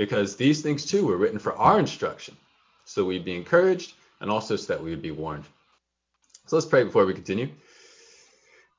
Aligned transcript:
because 0.00 0.34
these 0.34 0.62
things 0.62 0.86
too 0.86 1.04
were 1.04 1.18
written 1.18 1.38
for 1.38 1.54
our 1.56 1.78
instruction, 1.78 2.34
so 2.86 3.04
we'd 3.04 3.22
be 3.22 3.36
encouraged 3.36 3.92
and 4.22 4.30
also 4.30 4.56
so 4.56 4.72
that 4.72 4.82
we 4.82 4.88
would 4.88 5.02
be 5.02 5.10
warned. 5.10 5.44
So 6.46 6.56
let's 6.56 6.64
pray 6.64 6.84
before 6.84 7.04
we 7.04 7.12
continue. 7.12 7.50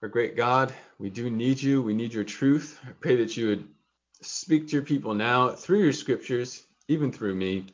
Our 0.02 0.10
great 0.10 0.36
God, 0.36 0.74
we 0.98 1.12
do 1.12 1.30
need 1.30 1.62
you. 1.62 1.84
We 1.84 1.94
need 1.94 2.12
your 2.12 2.24
truth. 2.24 2.80
I 2.84 2.94
pray 3.00 3.18
that 3.18 3.38
you 3.38 3.50
would 3.50 3.68
speak 4.22 4.70
to 4.70 4.74
your 4.74 4.82
people 4.82 5.14
now 5.14 5.50
through 5.50 5.84
your 5.84 5.94
scriptures, 5.94 6.64
even 6.88 7.12
through 7.12 7.36
me. 7.36 7.68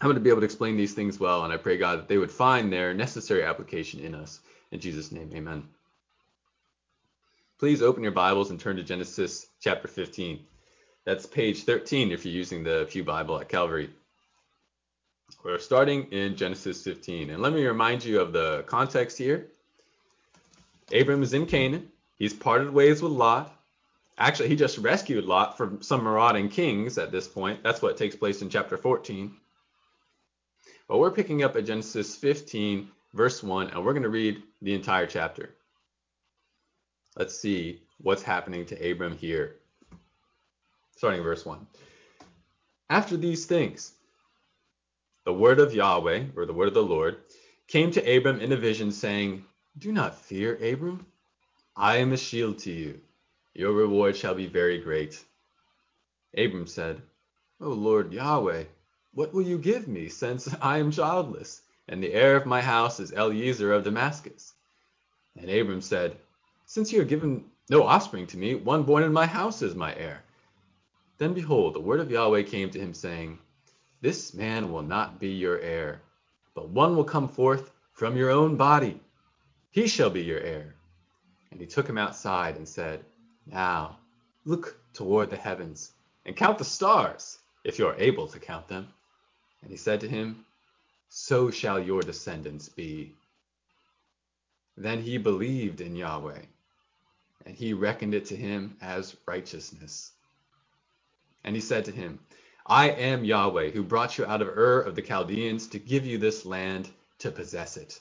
I'm 0.00 0.06
going 0.06 0.14
to 0.14 0.20
be 0.20 0.30
able 0.30 0.42
to 0.42 0.46
explain 0.46 0.76
these 0.76 0.94
things 0.94 1.18
well, 1.18 1.42
and 1.42 1.52
I 1.52 1.56
pray, 1.56 1.78
God, 1.78 1.98
that 1.98 2.06
they 2.06 2.18
would 2.18 2.30
find 2.30 2.72
their 2.72 2.94
necessary 2.94 3.42
application 3.42 3.98
in 3.98 4.14
us. 4.14 4.38
In 4.70 4.78
Jesus' 4.78 5.10
name, 5.10 5.32
amen. 5.34 5.64
Please 7.58 7.82
open 7.82 8.04
your 8.04 8.12
Bibles 8.12 8.52
and 8.52 8.60
turn 8.60 8.76
to 8.76 8.84
Genesis 8.84 9.48
chapter 9.60 9.88
15. 9.88 10.46
That's 11.04 11.26
page 11.26 11.64
13 11.64 12.12
if 12.12 12.24
you're 12.24 12.34
using 12.34 12.62
the 12.62 12.86
Pew 12.88 13.02
Bible 13.02 13.40
at 13.40 13.48
Calvary. 13.48 13.90
We're 15.44 15.58
starting 15.58 16.12
in 16.12 16.36
Genesis 16.36 16.84
15. 16.84 17.30
And 17.30 17.42
let 17.42 17.52
me 17.52 17.66
remind 17.66 18.04
you 18.04 18.20
of 18.20 18.32
the 18.32 18.62
context 18.68 19.18
here. 19.18 19.48
Abram 20.92 21.22
is 21.22 21.32
in 21.32 21.46
Canaan. 21.46 21.90
He's 22.18 22.32
parted 22.32 22.72
ways 22.72 23.02
with 23.02 23.12
Lot. 23.12 23.52
Actually, 24.18 24.50
he 24.50 24.56
just 24.56 24.78
rescued 24.78 25.24
Lot 25.24 25.56
from 25.56 25.82
some 25.82 26.04
marauding 26.04 26.48
kings 26.48 26.98
at 26.98 27.10
this 27.10 27.26
point. 27.26 27.62
That's 27.64 27.82
what 27.82 27.96
takes 27.96 28.14
place 28.14 28.42
in 28.42 28.50
chapter 28.50 28.76
14. 28.76 29.34
But 30.86 30.98
we're 30.98 31.10
picking 31.10 31.42
up 31.42 31.56
at 31.56 31.64
Genesis 31.64 32.14
15, 32.16 32.88
verse 33.14 33.42
1, 33.42 33.70
and 33.70 33.84
we're 33.84 33.94
going 33.94 34.02
to 34.04 34.08
read 34.08 34.42
the 34.60 34.74
entire 34.74 35.06
chapter. 35.06 35.50
Let's 37.16 37.38
see 37.38 37.80
what's 37.98 38.22
happening 38.22 38.66
to 38.66 38.90
Abram 38.90 39.16
here. 39.16 39.56
Starting 41.02 41.24
verse 41.24 41.44
1. 41.44 41.66
After 42.88 43.16
these 43.16 43.44
things, 43.44 43.92
the 45.24 45.32
word 45.32 45.58
of 45.58 45.74
Yahweh, 45.74 46.26
or 46.36 46.46
the 46.46 46.52
word 46.52 46.68
of 46.68 46.74
the 46.74 46.82
Lord, 46.84 47.16
came 47.66 47.90
to 47.90 48.16
Abram 48.16 48.38
in 48.38 48.52
a 48.52 48.56
vision, 48.56 48.92
saying, 48.92 49.44
Do 49.76 49.90
not 49.90 50.16
fear, 50.16 50.54
Abram. 50.62 51.04
I 51.74 51.96
am 51.96 52.12
a 52.12 52.16
shield 52.16 52.60
to 52.60 52.70
you. 52.70 53.00
Your 53.52 53.72
reward 53.72 54.14
shall 54.14 54.36
be 54.36 54.46
very 54.46 54.78
great. 54.78 55.20
Abram 56.38 56.68
said, 56.68 57.02
O 57.60 57.70
Lord 57.70 58.12
Yahweh, 58.12 58.62
what 59.12 59.34
will 59.34 59.42
you 59.42 59.58
give 59.58 59.88
me, 59.88 60.08
since 60.08 60.54
I 60.62 60.78
am 60.78 60.92
childless, 60.92 61.62
and 61.88 62.00
the 62.00 62.14
heir 62.14 62.36
of 62.36 62.46
my 62.46 62.62
house 62.62 63.00
is 63.00 63.10
Eliezer 63.10 63.72
of 63.72 63.82
Damascus? 63.82 64.54
And 65.36 65.50
Abram 65.50 65.80
said, 65.80 66.16
Since 66.66 66.92
you 66.92 67.00
have 67.00 67.08
given 67.08 67.46
no 67.68 67.82
offspring 67.82 68.28
to 68.28 68.38
me, 68.38 68.54
one 68.54 68.84
born 68.84 69.02
in 69.02 69.12
my 69.12 69.26
house 69.26 69.62
is 69.62 69.74
my 69.74 69.92
heir. 69.96 70.22
Then 71.22 71.34
behold, 71.34 71.74
the 71.74 71.78
word 71.78 72.00
of 72.00 72.10
Yahweh 72.10 72.42
came 72.42 72.68
to 72.70 72.80
him, 72.80 72.94
saying, 72.94 73.38
This 74.00 74.34
man 74.34 74.72
will 74.72 74.82
not 74.82 75.20
be 75.20 75.28
your 75.28 75.56
heir, 75.60 76.02
but 76.52 76.70
one 76.70 76.96
will 76.96 77.04
come 77.04 77.28
forth 77.28 77.70
from 77.92 78.16
your 78.16 78.30
own 78.30 78.56
body. 78.56 78.98
He 79.70 79.86
shall 79.86 80.10
be 80.10 80.24
your 80.24 80.40
heir. 80.40 80.74
And 81.52 81.60
he 81.60 81.66
took 81.68 81.88
him 81.88 81.96
outside 81.96 82.56
and 82.56 82.68
said, 82.68 83.04
Now 83.46 84.00
look 84.44 84.76
toward 84.94 85.30
the 85.30 85.36
heavens 85.36 85.92
and 86.26 86.34
count 86.34 86.58
the 86.58 86.64
stars, 86.64 87.38
if 87.62 87.78
you 87.78 87.86
are 87.86 87.94
able 87.98 88.26
to 88.26 88.40
count 88.40 88.66
them. 88.66 88.88
And 89.62 89.70
he 89.70 89.76
said 89.76 90.00
to 90.00 90.08
him, 90.08 90.44
So 91.08 91.52
shall 91.52 91.78
your 91.78 92.02
descendants 92.02 92.68
be. 92.68 93.14
Then 94.76 95.00
he 95.00 95.18
believed 95.18 95.82
in 95.82 95.94
Yahweh, 95.94 96.42
and 97.46 97.54
he 97.54 97.74
reckoned 97.74 98.12
it 98.12 98.24
to 98.24 98.34
him 98.34 98.76
as 98.80 99.14
righteousness. 99.24 100.10
And 101.44 101.54
he 101.54 101.60
said 101.60 101.84
to 101.86 101.92
him, 101.92 102.20
I 102.66 102.90
am 102.90 103.24
Yahweh, 103.24 103.70
who 103.70 103.82
brought 103.82 104.18
you 104.18 104.24
out 104.24 104.42
of 104.42 104.48
Ur 104.48 104.80
of 104.80 104.94
the 104.94 105.02
Chaldeans 105.02 105.66
to 105.68 105.78
give 105.78 106.06
you 106.06 106.18
this 106.18 106.46
land 106.46 106.88
to 107.18 107.30
possess 107.30 107.76
it. 107.76 108.00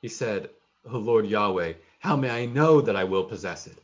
He 0.00 0.08
said, 0.08 0.50
O 0.90 0.98
Lord 0.98 1.26
Yahweh, 1.26 1.74
how 1.98 2.16
may 2.16 2.30
I 2.30 2.46
know 2.46 2.80
that 2.80 2.96
I 2.96 3.04
will 3.04 3.24
possess 3.24 3.66
it? 3.66 3.78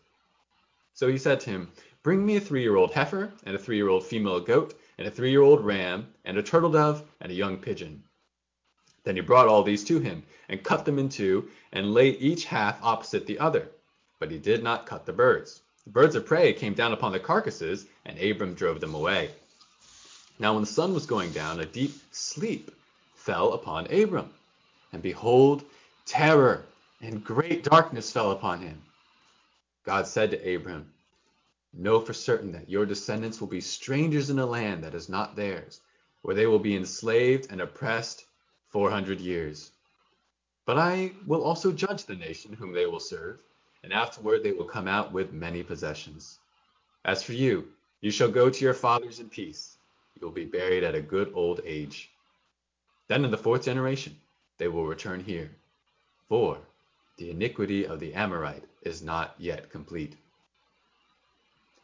So 0.94 1.08
he 1.08 1.18
said 1.18 1.40
to 1.40 1.50
him, 1.50 1.72
Bring 2.02 2.24
me 2.24 2.36
a 2.36 2.40
three 2.40 2.62
year 2.62 2.76
old 2.76 2.92
heifer, 2.92 3.32
and 3.44 3.54
a 3.54 3.58
three 3.58 3.76
year 3.76 3.88
old 3.88 4.04
female 4.04 4.40
goat, 4.40 4.78
and 4.98 5.06
a 5.06 5.10
three 5.10 5.30
year 5.30 5.42
old 5.42 5.64
ram, 5.64 6.12
and 6.24 6.36
a 6.36 6.42
turtle 6.42 6.70
dove, 6.70 7.02
and 7.20 7.32
a 7.32 7.34
young 7.34 7.58
pigeon. 7.58 8.02
Then 9.04 9.16
he 9.16 9.22
brought 9.22 9.48
all 9.48 9.62
these 9.62 9.84
to 9.84 10.00
him, 10.00 10.22
and 10.48 10.62
cut 10.62 10.84
them 10.84 10.98
in 10.98 11.08
two, 11.08 11.48
and 11.72 11.94
laid 11.94 12.16
each 12.20 12.44
half 12.44 12.78
opposite 12.82 13.26
the 13.26 13.38
other. 13.38 13.68
But 14.18 14.30
he 14.30 14.38
did 14.38 14.62
not 14.62 14.86
cut 14.86 15.06
the 15.06 15.12
birds. 15.12 15.61
The 15.84 15.90
birds 15.92 16.14
of 16.14 16.26
prey 16.26 16.52
came 16.52 16.74
down 16.74 16.92
upon 16.92 17.12
the 17.12 17.18
carcasses, 17.20 17.86
and 18.04 18.18
Abram 18.18 18.54
drove 18.54 18.80
them 18.80 18.94
away. 18.94 19.30
Now 20.38 20.54
when 20.54 20.62
the 20.62 20.70
sun 20.70 20.94
was 20.94 21.06
going 21.06 21.32
down, 21.32 21.60
a 21.60 21.66
deep 21.66 21.92
sleep 22.12 22.70
fell 23.14 23.52
upon 23.52 23.92
Abram. 23.92 24.32
And 24.92 25.02
behold, 25.02 25.64
terror 26.06 26.64
and 27.00 27.24
great 27.24 27.64
darkness 27.64 28.12
fell 28.12 28.30
upon 28.30 28.60
him. 28.60 28.80
God 29.84 30.06
said 30.06 30.30
to 30.30 30.54
Abram, 30.54 30.92
Know 31.72 32.00
for 32.00 32.12
certain 32.12 32.52
that 32.52 32.68
your 32.68 32.86
descendants 32.86 33.40
will 33.40 33.48
be 33.48 33.60
strangers 33.60 34.30
in 34.30 34.38
a 34.38 34.46
land 34.46 34.84
that 34.84 34.94
is 34.94 35.08
not 35.08 35.34
theirs, 35.34 35.80
where 36.20 36.34
they 36.34 36.46
will 36.46 36.58
be 36.58 36.76
enslaved 36.76 37.50
and 37.50 37.60
oppressed 37.60 38.24
four 38.68 38.90
hundred 38.90 39.20
years. 39.20 39.70
But 40.64 40.78
I 40.78 41.12
will 41.26 41.42
also 41.42 41.72
judge 41.72 42.04
the 42.04 42.14
nation 42.14 42.52
whom 42.52 42.72
they 42.72 42.86
will 42.86 43.00
serve, 43.00 43.40
and 43.82 43.92
afterward 43.92 44.42
they 44.42 44.52
will 44.52 44.64
come 44.64 44.86
out 44.86 45.12
with 45.12 45.32
many 45.32 45.62
possessions. 45.62 46.38
As 47.04 47.22
for 47.22 47.32
you, 47.32 47.68
you 48.00 48.10
shall 48.10 48.30
go 48.30 48.48
to 48.48 48.64
your 48.64 48.74
fathers 48.74 49.20
in 49.20 49.28
peace. 49.28 49.76
You 50.14 50.26
will 50.26 50.32
be 50.32 50.44
buried 50.44 50.84
at 50.84 50.94
a 50.94 51.00
good 51.00 51.32
old 51.34 51.60
age. 51.64 52.10
Then 53.08 53.24
in 53.24 53.30
the 53.30 53.38
fourth 53.38 53.64
generation 53.64 54.16
they 54.58 54.68
will 54.68 54.86
return 54.86 55.20
here, 55.20 55.50
for 56.28 56.58
the 57.16 57.30
iniquity 57.30 57.86
of 57.86 58.00
the 58.00 58.14
Amorite 58.14 58.64
is 58.82 59.02
not 59.02 59.34
yet 59.38 59.70
complete. 59.70 60.12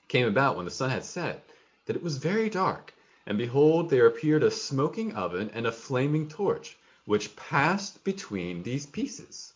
It 0.03 0.09
came 0.09 0.27
about 0.27 0.57
when 0.57 0.65
the 0.65 0.71
sun 0.71 0.91
had 0.91 1.05
set 1.05 1.45
that 1.87 1.97
it 1.97 2.03
was 2.03 2.19
very 2.19 2.49
dark, 2.49 2.95
and 3.27 3.37
behold, 3.37 3.91
there 3.91 4.07
appeared 4.07 4.43
a 4.43 4.51
smoking 4.51 5.15
oven 5.15 5.51
and 5.53 5.67
a 5.67 5.73
flaming 5.73 6.29
torch, 6.29 6.77
which 7.05 7.35
passed 7.37 8.03
between 8.05 8.63
these 8.63 8.87
pieces. 8.87 9.53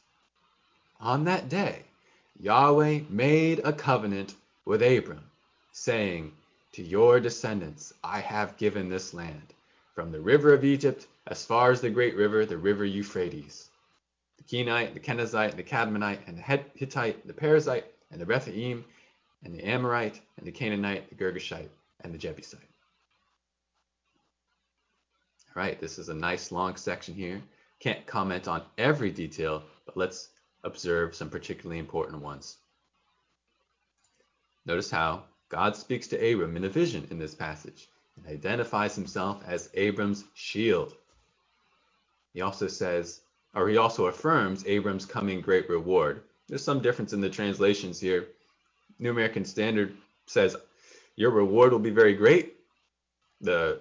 On 1.00 1.24
that 1.24 1.48
day, 1.48 1.84
Yahweh 2.42 3.02
made 3.08 3.60
a 3.60 3.72
covenant 3.72 4.34
with 4.64 4.82
Abram, 4.82 5.30
saying, 5.70 6.32
To 6.72 6.82
your 6.82 7.20
descendants 7.20 7.94
I 8.02 8.18
have 8.18 8.56
given 8.56 8.88
this 8.88 9.14
land, 9.14 9.54
from 9.94 10.10
the 10.10 10.20
river 10.20 10.52
of 10.52 10.64
Egypt 10.64 11.06
as 11.28 11.46
far 11.46 11.70
as 11.70 11.80
the 11.80 11.88
great 11.88 12.16
river, 12.16 12.44
the 12.44 12.58
river 12.58 12.84
Euphrates. 12.84 13.70
The 14.38 14.42
Kenite, 14.42 14.92
the 14.92 14.98
Kenizzite, 14.98 15.54
the 15.54 15.62
Cadmonite, 15.62 16.26
and 16.26 16.36
the 16.36 16.42
Hittite, 16.74 17.24
the 17.24 17.32
Perizzite, 17.32 17.84
and 18.10 18.20
the 18.20 18.26
Rephaim, 18.26 18.84
and 19.44 19.54
the 19.54 19.62
Amorite, 19.62 20.20
and 20.36 20.44
the 20.44 20.50
Canaanite, 20.50 21.10
the 21.10 21.14
Girgashite, 21.14 21.70
and 22.00 22.12
the 22.12 22.18
Jebusite. 22.18 22.58
All 25.54 25.62
right, 25.62 25.80
this 25.80 25.96
is 25.96 26.08
a 26.08 26.14
nice 26.14 26.50
long 26.50 26.74
section 26.74 27.14
here. 27.14 27.40
Can't 27.78 28.04
comment 28.04 28.48
on 28.48 28.62
every 28.78 29.12
detail, 29.12 29.62
but 29.86 29.96
let's 29.96 30.30
observe 30.64 31.14
some 31.14 31.30
particularly 31.30 31.78
important 31.78 32.22
ones. 32.22 32.56
Notice 34.64 34.90
how 34.90 35.24
God 35.48 35.76
speaks 35.76 36.06
to 36.08 36.32
Abram 36.32 36.56
in 36.56 36.64
a 36.64 36.68
vision 36.68 37.06
in 37.10 37.18
this 37.18 37.34
passage 37.34 37.88
and 38.16 38.26
identifies 38.26 38.94
himself 38.94 39.42
as 39.46 39.70
Abram's 39.74 40.24
shield. 40.34 40.94
He 42.32 42.40
also 42.40 42.68
says, 42.68 43.20
or 43.54 43.68
he 43.68 43.76
also 43.76 44.06
affirms 44.06 44.66
Abram's 44.66 45.04
coming 45.04 45.40
great 45.40 45.68
reward. 45.68 46.22
There's 46.48 46.64
some 46.64 46.80
difference 46.80 47.12
in 47.12 47.20
the 47.20 47.28
translations 47.28 48.00
here. 48.00 48.28
New 48.98 49.10
American 49.10 49.44
Standard 49.44 49.96
says, 50.26 50.56
Your 51.16 51.30
reward 51.30 51.72
will 51.72 51.78
be 51.78 51.90
very 51.90 52.14
great. 52.14 52.56
The 53.40 53.80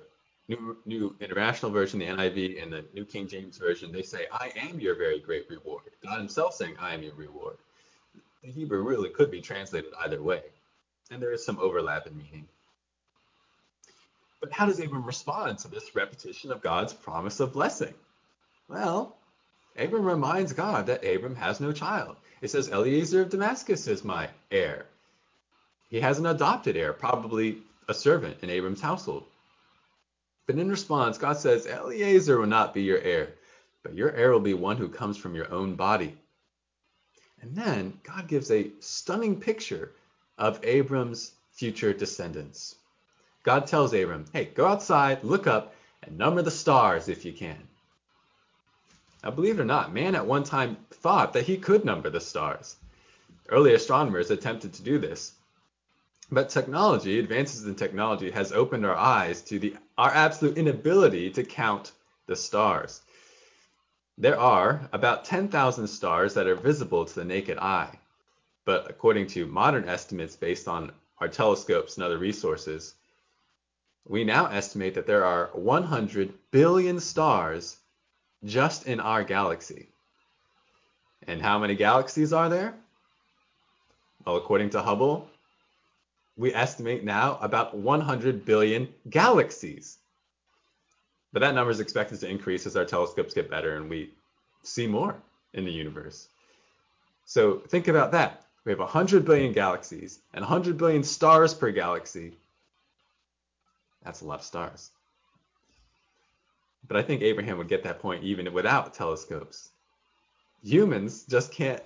New, 0.51 0.77
New 0.85 1.15
International 1.21 1.71
Version, 1.71 1.99
the 1.99 2.07
NIV, 2.07 2.61
and 2.61 2.73
the 2.73 2.83
New 2.93 3.05
King 3.05 3.27
James 3.27 3.57
Version, 3.57 3.91
they 3.91 4.01
say, 4.01 4.25
I 4.31 4.51
am 4.57 4.79
your 4.79 4.95
very 4.95 5.19
great 5.19 5.49
reward. 5.49 5.83
God 6.03 6.17
Himself 6.17 6.55
saying, 6.55 6.75
I 6.79 6.93
am 6.93 7.03
your 7.03 7.13
reward. 7.15 7.57
The 8.43 8.51
Hebrew 8.51 8.83
really 8.83 9.09
could 9.09 9.31
be 9.31 9.39
translated 9.39 9.91
either 10.03 10.21
way, 10.21 10.41
and 11.09 11.21
there 11.21 11.31
is 11.31 11.45
some 11.45 11.57
overlap 11.59 12.05
in 12.05 12.17
meaning. 12.17 12.47
But 14.41 14.51
how 14.51 14.65
does 14.65 14.79
Abram 14.79 15.05
respond 15.05 15.59
to 15.59 15.69
this 15.69 15.95
repetition 15.95 16.51
of 16.51 16.61
God's 16.61 16.93
promise 16.93 17.39
of 17.39 17.53
blessing? 17.53 17.93
Well, 18.67 19.15
Abram 19.77 20.03
reminds 20.03 20.51
God 20.51 20.87
that 20.87 21.05
Abram 21.05 21.35
has 21.35 21.61
no 21.61 21.71
child. 21.71 22.17
It 22.41 22.49
says, 22.49 22.69
Eliezer 22.69 23.21
of 23.21 23.29
Damascus 23.29 23.87
is 23.87 24.03
my 24.03 24.27
heir. 24.51 24.85
He 25.89 26.01
has 26.01 26.19
an 26.19 26.25
adopted 26.25 26.75
heir, 26.75 26.91
probably 26.91 27.59
a 27.87 27.93
servant 27.93 28.37
in 28.41 28.49
Abram's 28.49 28.81
household. 28.81 29.25
But 30.47 30.57
in 30.57 30.69
response, 30.69 31.17
God 31.17 31.37
says, 31.37 31.65
Eliezer 31.65 32.39
will 32.39 32.47
not 32.47 32.73
be 32.73 32.83
your 32.83 32.99
heir, 32.99 33.33
but 33.83 33.95
your 33.95 34.11
heir 34.11 34.31
will 34.31 34.39
be 34.39 34.53
one 34.53 34.77
who 34.77 34.89
comes 34.89 35.17
from 35.17 35.35
your 35.35 35.51
own 35.51 35.75
body. 35.75 36.17
And 37.41 37.55
then 37.55 37.99
God 38.03 38.27
gives 38.27 38.51
a 38.51 38.71
stunning 38.79 39.39
picture 39.39 39.91
of 40.37 40.59
Abram's 40.63 41.31
future 41.51 41.93
descendants. 41.93 42.75
God 43.43 43.67
tells 43.67 43.93
Abram, 43.93 44.25
hey, 44.33 44.45
go 44.45 44.67
outside, 44.67 45.23
look 45.23 45.47
up, 45.47 45.73
and 46.03 46.17
number 46.17 46.41
the 46.41 46.51
stars 46.51 47.09
if 47.09 47.25
you 47.25 47.33
can. 47.33 47.57
Now, 49.23 49.31
believe 49.31 49.59
it 49.59 49.61
or 49.61 49.65
not, 49.65 49.93
man 49.93 50.15
at 50.15 50.25
one 50.25 50.43
time 50.43 50.77
thought 50.89 51.33
that 51.33 51.45
he 51.45 51.57
could 51.57 51.85
number 51.85 52.09
the 52.09 52.19
stars. 52.19 52.75
Early 53.49 53.73
astronomers 53.73 54.31
attempted 54.31 54.73
to 54.73 54.83
do 54.83 54.97
this. 54.97 55.33
But 56.31 56.49
technology, 56.49 57.19
advances 57.19 57.65
in 57.65 57.75
technology, 57.75 58.31
has 58.31 58.53
opened 58.53 58.85
our 58.85 58.95
eyes 58.95 59.41
to 59.43 59.59
the, 59.59 59.75
our 59.97 60.11
absolute 60.11 60.57
inability 60.57 61.29
to 61.31 61.43
count 61.43 61.91
the 62.25 62.37
stars. 62.37 63.01
There 64.17 64.39
are 64.39 64.87
about 64.93 65.25
10,000 65.25 65.87
stars 65.87 66.33
that 66.35 66.47
are 66.47 66.55
visible 66.55 67.03
to 67.03 67.15
the 67.15 67.25
naked 67.25 67.57
eye. 67.57 67.99
But 68.63 68.89
according 68.89 69.27
to 69.27 69.45
modern 69.45 69.89
estimates 69.89 70.37
based 70.37 70.69
on 70.69 70.93
our 71.19 71.27
telescopes 71.27 71.97
and 71.97 72.03
other 72.05 72.17
resources, 72.17 72.93
we 74.07 74.23
now 74.23 74.45
estimate 74.45 74.95
that 74.95 75.07
there 75.07 75.25
are 75.25 75.49
100 75.53 76.33
billion 76.51 76.99
stars 76.99 77.77
just 78.45 78.87
in 78.87 78.99
our 78.99 79.23
galaxy. 79.23 79.89
And 81.27 81.41
how 81.41 81.59
many 81.59 81.75
galaxies 81.75 82.31
are 82.31 82.47
there? 82.47 82.73
Well, 84.25 84.37
according 84.37 84.71
to 84.71 84.81
Hubble, 84.81 85.29
we 86.41 86.51
estimate 86.55 87.03
now 87.03 87.37
about 87.39 87.77
100 87.77 88.45
billion 88.45 88.89
galaxies. 89.11 89.99
But 91.31 91.41
that 91.41 91.53
number 91.53 91.69
is 91.69 91.79
expected 91.79 92.19
to 92.19 92.27
increase 92.27 92.65
as 92.65 92.75
our 92.75 92.83
telescopes 92.83 93.35
get 93.35 93.47
better 93.47 93.77
and 93.77 93.87
we 93.87 94.09
see 94.63 94.87
more 94.87 95.15
in 95.53 95.65
the 95.65 95.71
universe. 95.71 96.27
So 97.25 97.59
think 97.67 97.87
about 97.87 98.11
that. 98.13 98.43
We 98.65 98.71
have 98.71 98.79
100 98.79 99.23
billion 99.23 99.53
galaxies 99.53 100.17
and 100.33 100.41
100 100.41 100.79
billion 100.79 101.03
stars 101.03 101.53
per 101.53 101.69
galaxy. 101.69 102.33
That's 104.03 104.21
a 104.21 104.25
lot 104.25 104.39
of 104.39 104.45
stars. 104.45 104.89
But 106.87 106.97
I 106.97 107.03
think 107.03 107.21
Abraham 107.21 107.59
would 107.59 107.69
get 107.69 107.83
that 107.83 107.99
point 107.99 108.23
even 108.23 108.51
without 108.51 108.95
telescopes. 108.95 109.69
Humans 110.63 111.25
just 111.29 111.51
can't 111.51 111.81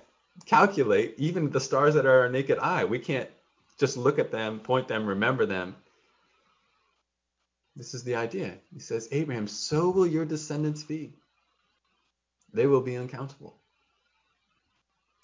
calculate 0.46 1.14
even 1.18 1.50
the 1.50 1.60
stars 1.60 1.92
that 1.94 2.06
are 2.06 2.20
our 2.20 2.28
naked 2.30 2.58
eye. 2.58 2.84
We 2.84 2.98
can't 2.98 3.28
just 3.78 3.96
look 3.96 4.18
at 4.18 4.30
them, 4.30 4.60
point 4.60 4.88
them, 4.88 5.06
remember 5.06 5.46
them. 5.46 5.76
This 7.76 7.92
is 7.92 8.04
the 8.04 8.16
idea. 8.16 8.54
He 8.72 8.80
says, 8.80 9.08
Abraham, 9.12 9.46
so 9.46 9.90
will 9.90 10.06
your 10.06 10.24
descendants 10.24 10.82
be. 10.82 11.12
They 12.54 12.66
will 12.66 12.80
be 12.80 12.96
uncountable. 12.96 13.54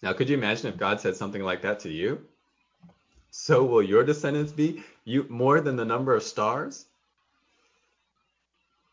Now, 0.03 0.13
could 0.13 0.29
you 0.29 0.37
imagine 0.37 0.67
if 0.67 0.77
God 0.77 1.01
said 1.01 1.17
something 1.17 1.43
like 1.43 1.63
that 1.63 1.81
to 1.81 1.91
you? 1.91 2.27
So 3.31 3.65
will 3.65 3.83
your 3.83 4.05
descendants 4.05 4.53
be 4.53 4.83
you 5.05 5.25
more 5.31 5.61
than 5.61 5.77
the 5.77 5.85
number 5.85 6.15
of 6.15 6.23
stars? 6.23 6.85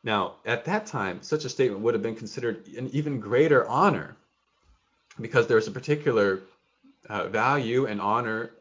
Now, 0.04 0.36
at 0.46 0.66
that 0.66 0.86
time, 0.86 1.22
such 1.22 1.44
a 1.44 1.50
statement 1.50 1.82
would 1.82 1.94
have 1.94 2.04
been 2.04 2.16
considered 2.16 2.66
an 2.78 2.90
even 2.94 3.20
greater 3.20 3.68
honor 3.68 4.16
because 5.20 5.48
there's 5.48 5.68
a 5.68 5.72
particular 5.72 6.40
uh, 7.10 7.28
value 7.28 7.86
and 7.86 8.00
honor 8.00 8.52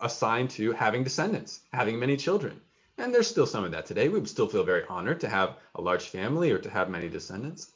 assigned 0.00 0.50
to 0.50 0.72
having 0.72 1.04
descendants, 1.04 1.60
having 1.72 1.98
many 1.98 2.16
children. 2.16 2.60
And 2.98 3.12
there's 3.14 3.28
still 3.28 3.46
some 3.46 3.64
of 3.64 3.72
that 3.72 3.86
today. 3.86 4.08
We 4.08 4.18
would 4.18 4.28
still 4.28 4.48
feel 4.48 4.64
very 4.64 4.84
honored 4.88 5.20
to 5.20 5.28
have 5.28 5.56
a 5.74 5.80
large 5.80 6.08
family 6.08 6.50
or 6.50 6.58
to 6.58 6.70
have 6.70 6.88
many 6.88 7.08
descendants. 7.08 7.70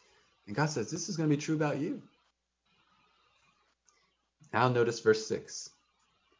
And 0.47 0.57
God 0.57 0.71
says, 0.71 0.91
this 0.91 1.09
is 1.09 1.17
going 1.17 1.29
to 1.29 1.37
be 1.37 1.41
true 1.41 1.55
about 1.55 1.79
you. 1.79 2.03
Now 4.53 4.69
notice 4.69 5.01
verse 5.01 5.27
6. 5.27 5.71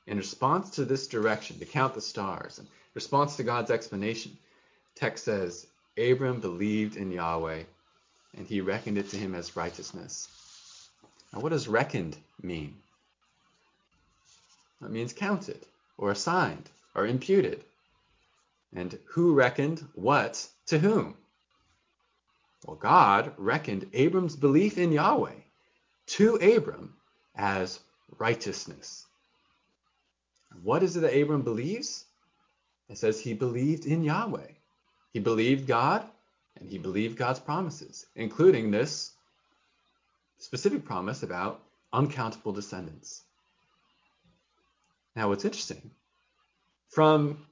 In 0.07 0.17
response 0.19 0.71
to 0.71 0.85
this 0.85 1.07
direction, 1.07 1.59
to 1.59 1.67
count 1.67 1.95
the 1.95 2.01
stars, 2.01 2.59
in 2.59 2.67
response 2.95 3.37
to 3.37 3.45
God's 3.45 3.71
explanation, 3.71 4.37
text 4.95 5.25
says, 5.25 5.67
Abram 5.97 6.41
believed 6.41 6.97
in 6.97 7.13
Yahweh, 7.13 7.63
and 8.37 8.47
he 8.47 8.61
reckoned 8.61 8.99
it 8.99 9.11
to 9.11 9.17
him 9.17 9.35
as 9.35 9.57
righteousness. 9.57 10.29
Now, 11.33 11.41
what 11.41 11.51
does 11.51 11.69
reckoned 11.69 12.17
mean? 12.43 12.75
That 14.81 14.91
means 14.91 15.13
counted, 15.13 15.67
or 15.99 16.11
assigned, 16.11 16.71
or 16.95 17.07
imputed. 17.07 17.63
And 18.75 18.99
who 19.07 19.35
reckoned 19.35 19.87
what 19.95 20.47
to 20.67 20.79
whom? 20.79 21.17
Well, 22.65 22.77
God 22.77 23.33
reckoned 23.37 23.89
Abram's 23.93 24.37
belief 24.37 24.79
in 24.79 24.93
Yahweh 24.93 25.35
to 26.07 26.37
Abram 26.37 26.95
as 27.35 27.81
righteousness. 28.19 29.07
What 30.63 30.83
is 30.83 30.97
it 30.97 31.01
that 31.01 31.19
Abram 31.19 31.43
believes? 31.43 32.05
It 32.89 32.99
says 32.99 33.21
he 33.21 33.35
believed 33.35 33.87
in 33.87 34.03
Yahweh. 34.03 34.49
He 35.13 35.21
believed 35.21 35.67
God 35.67 36.05
and 36.59 36.69
he 36.69 36.79
believed 36.79 37.17
God's 37.17 37.39
promises, 37.39 38.07
including 38.15 38.71
this 38.71 39.13
specific 40.39 40.85
promise 40.85 41.23
about 41.23 41.61
uncountable 41.93 42.53
descendants. 42.53 43.23
Now, 45.17 45.29
what's 45.29 45.45
interesting, 45.45 45.91
from 46.89 47.47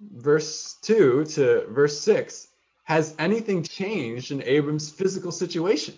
verse 0.00 0.74
2 0.82 1.24
to 1.24 1.66
verse 1.68 2.00
6, 2.00 2.48
has 2.84 3.14
anything 3.18 3.62
changed 3.62 4.32
in 4.32 4.42
Abram's 4.42 4.90
physical 4.90 5.32
situation? 5.32 5.94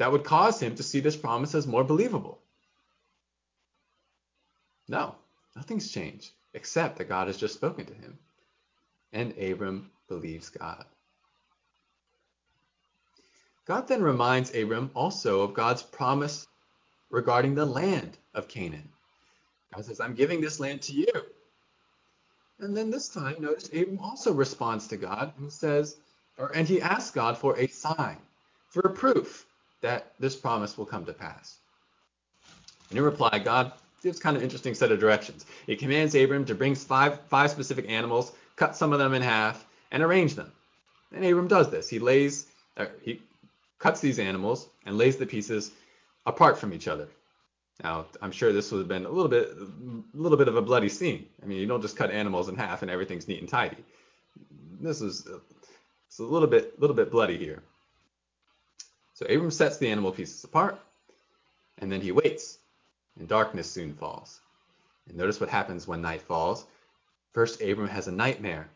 that 0.00 0.10
would 0.10 0.24
cause 0.24 0.58
him 0.58 0.74
to 0.74 0.82
see 0.82 1.00
this 1.00 1.14
promise 1.14 1.54
as 1.54 1.66
more 1.66 1.84
believable? 1.84 2.38
No, 4.88 5.14
nothing's 5.54 5.92
changed 5.92 6.30
except 6.54 6.96
that 6.96 7.10
God 7.10 7.26
has 7.26 7.36
just 7.36 7.52
spoken 7.52 7.84
to 7.84 7.92
him. 7.92 8.18
And 9.12 9.36
Abram 9.36 9.90
believes 10.08 10.48
God. 10.48 10.86
God 13.66 13.88
then 13.88 14.02
reminds 14.02 14.54
Abram 14.54 14.90
also 14.94 15.42
of 15.42 15.52
God's 15.52 15.82
promise 15.82 16.48
regarding 17.10 17.54
the 17.54 17.66
land 17.66 18.16
of 18.32 18.48
Canaan. 18.48 18.88
God 19.74 19.84
says, 19.84 20.00
I'm 20.00 20.14
giving 20.14 20.40
this 20.40 20.60
land 20.60 20.82
to 20.82 20.92
you. 20.92 21.12
And 22.58 22.76
then 22.76 22.90
this 22.90 23.08
time, 23.08 23.36
notice 23.38 23.68
Abram 23.68 23.98
also 24.00 24.32
responds 24.32 24.86
to 24.88 24.96
God 24.96 25.32
and 25.38 25.50
says, 25.50 25.96
or, 26.38 26.50
and 26.54 26.66
he 26.66 26.80
asks 26.80 27.10
God 27.10 27.38
for 27.38 27.58
a 27.58 27.66
sign, 27.68 28.18
for 28.68 28.80
a 28.80 28.90
proof 28.90 29.46
that 29.80 30.12
this 30.18 30.36
promise 30.36 30.76
will 30.76 30.86
come 30.86 31.06
to 31.06 31.12
pass. 31.12 31.56
And 32.90 32.98
in 32.98 33.04
reply, 33.04 33.38
God 33.38 33.72
gives 34.02 34.18
kind 34.18 34.36
of 34.36 34.42
interesting 34.42 34.74
set 34.74 34.92
of 34.92 34.98
directions. 34.98 35.46
He 35.66 35.76
commands 35.76 36.14
Abram 36.14 36.44
to 36.46 36.54
bring 36.54 36.74
five, 36.74 37.20
five 37.28 37.50
specific 37.50 37.88
animals, 37.88 38.32
cut 38.56 38.76
some 38.76 38.92
of 38.92 38.98
them 38.98 39.14
in 39.14 39.22
half, 39.22 39.64
and 39.90 40.02
arrange 40.02 40.34
them. 40.34 40.52
And 41.14 41.24
Abram 41.24 41.48
does 41.48 41.70
this. 41.70 41.88
He 41.88 41.98
lays, 41.98 42.46
uh, 42.76 42.86
he 43.02 43.20
cuts 43.78 44.00
these 44.00 44.18
animals 44.18 44.68
and 44.86 44.98
lays 44.98 45.16
the 45.16 45.26
pieces 45.26 45.70
apart 46.26 46.58
from 46.58 46.72
each 46.72 46.88
other. 46.88 47.08
Now, 47.82 48.06
I'm 48.20 48.32
sure 48.32 48.52
this 48.52 48.70
would 48.72 48.78
have 48.78 48.88
been 48.88 49.06
a 49.06 49.10
little 49.10 49.28
bit, 49.28 49.48
a 49.56 50.16
little 50.16 50.36
bit 50.36 50.48
of 50.48 50.56
a 50.56 50.62
bloody 50.62 50.88
scene. 50.88 51.26
I 51.42 51.46
mean, 51.46 51.58
you 51.58 51.66
don't 51.66 51.80
just 51.80 51.96
cut 51.96 52.10
animals 52.10 52.48
in 52.48 52.56
half 52.56 52.82
and 52.82 52.90
everything's 52.90 53.26
neat 53.26 53.40
and 53.40 53.48
tidy. 53.48 53.78
This 54.80 55.00
is, 55.00 55.26
it's 56.06 56.18
a 56.18 56.24
little 56.24 56.48
bit, 56.48 56.78
little 56.78 56.96
bit 56.96 57.10
bloody 57.10 57.38
here. 57.38 57.62
So 59.14 59.26
Abram 59.26 59.50
sets 59.50 59.78
the 59.78 59.88
animal 59.88 60.12
pieces 60.12 60.44
apart, 60.44 60.78
and 61.78 61.90
then 61.90 62.00
he 62.00 62.12
waits, 62.12 62.58
and 63.18 63.28
darkness 63.28 63.70
soon 63.70 63.94
falls. 63.94 64.40
And 65.08 65.16
notice 65.16 65.40
what 65.40 65.50
happens 65.50 65.86
when 65.86 66.02
night 66.02 66.22
falls. 66.22 66.64
First, 67.32 67.60
Abram 67.62 67.88
has 67.88 68.08
a 68.08 68.12
nightmare. 68.12 68.68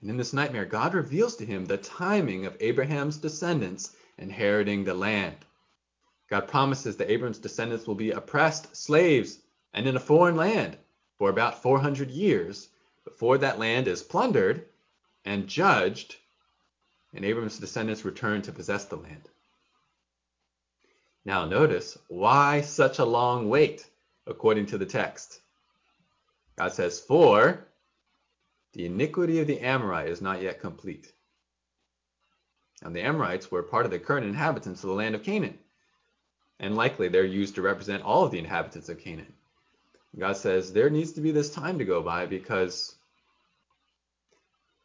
And 0.00 0.10
in 0.10 0.16
this 0.16 0.32
nightmare, 0.32 0.64
God 0.64 0.94
reveals 0.94 1.36
to 1.36 1.46
him 1.46 1.64
the 1.64 1.78
timing 1.78 2.46
of 2.46 2.56
Abraham's 2.60 3.18
descendants 3.18 3.94
inheriting 4.18 4.84
the 4.84 4.94
land. 4.94 5.36
God 6.32 6.48
promises 6.48 6.96
that 6.96 7.10
Abram's 7.10 7.38
descendants 7.38 7.86
will 7.86 7.94
be 7.94 8.12
oppressed 8.12 8.74
slaves 8.74 9.38
and 9.74 9.86
in 9.86 9.96
a 9.96 10.00
foreign 10.00 10.34
land 10.34 10.78
for 11.18 11.28
about 11.28 11.60
400 11.60 12.10
years 12.10 12.70
before 13.04 13.36
that 13.36 13.58
land 13.58 13.86
is 13.86 14.02
plundered 14.02 14.64
and 15.26 15.46
judged, 15.46 16.16
and 17.12 17.22
Abram's 17.22 17.58
descendants 17.58 18.06
return 18.06 18.40
to 18.40 18.52
possess 18.52 18.86
the 18.86 18.96
land. 18.96 19.28
Now 21.26 21.44
notice, 21.44 21.98
why 22.08 22.62
such 22.62 22.98
a 22.98 23.04
long 23.04 23.50
wait, 23.50 23.86
according 24.26 24.64
to 24.68 24.78
the 24.78 24.86
text? 24.86 25.38
God 26.56 26.72
says, 26.72 26.98
for 26.98 27.62
the 28.72 28.86
iniquity 28.86 29.40
of 29.40 29.46
the 29.46 29.60
Amorite 29.60 30.08
is 30.08 30.22
not 30.22 30.40
yet 30.40 30.62
complete. 30.62 31.12
And 32.80 32.96
the 32.96 33.02
Amorites 33.02 33.50
were 33.50 33.62
part 33.62 33.84
of 33.84 33.90
the 33.90 33.98
current 33.98 34.24
inhabitants 34.24 34.82
of 34.82 34.88
the 34.88 34.96
land 34.96 35.14
of 35.14 35.24
Canaan. 35.24 35.58
And 36.62 36.76
likely 36.76 37.08
they're 37.08 37.24
used 37.24 37.56
to 37.56 37.62
represent 37.62 38.04
all 38.04 38.24
of 38.24 38.30
the 38.30 38.38
inhabitants 38.38 38.88
of 38.88 39.00
Canaan. 39.00 39.34
God 40.16 40.36
says 40.36 40.72
there 40.72 40.90
needs 40.90 41.12
to 41.12 41.20
be 41.20 41.32
this 41.32 41.52
time 41.52 41.78
to 41.78 41.84
go 41.84 42.02
by 42.02 42.26
because 42.26 42.94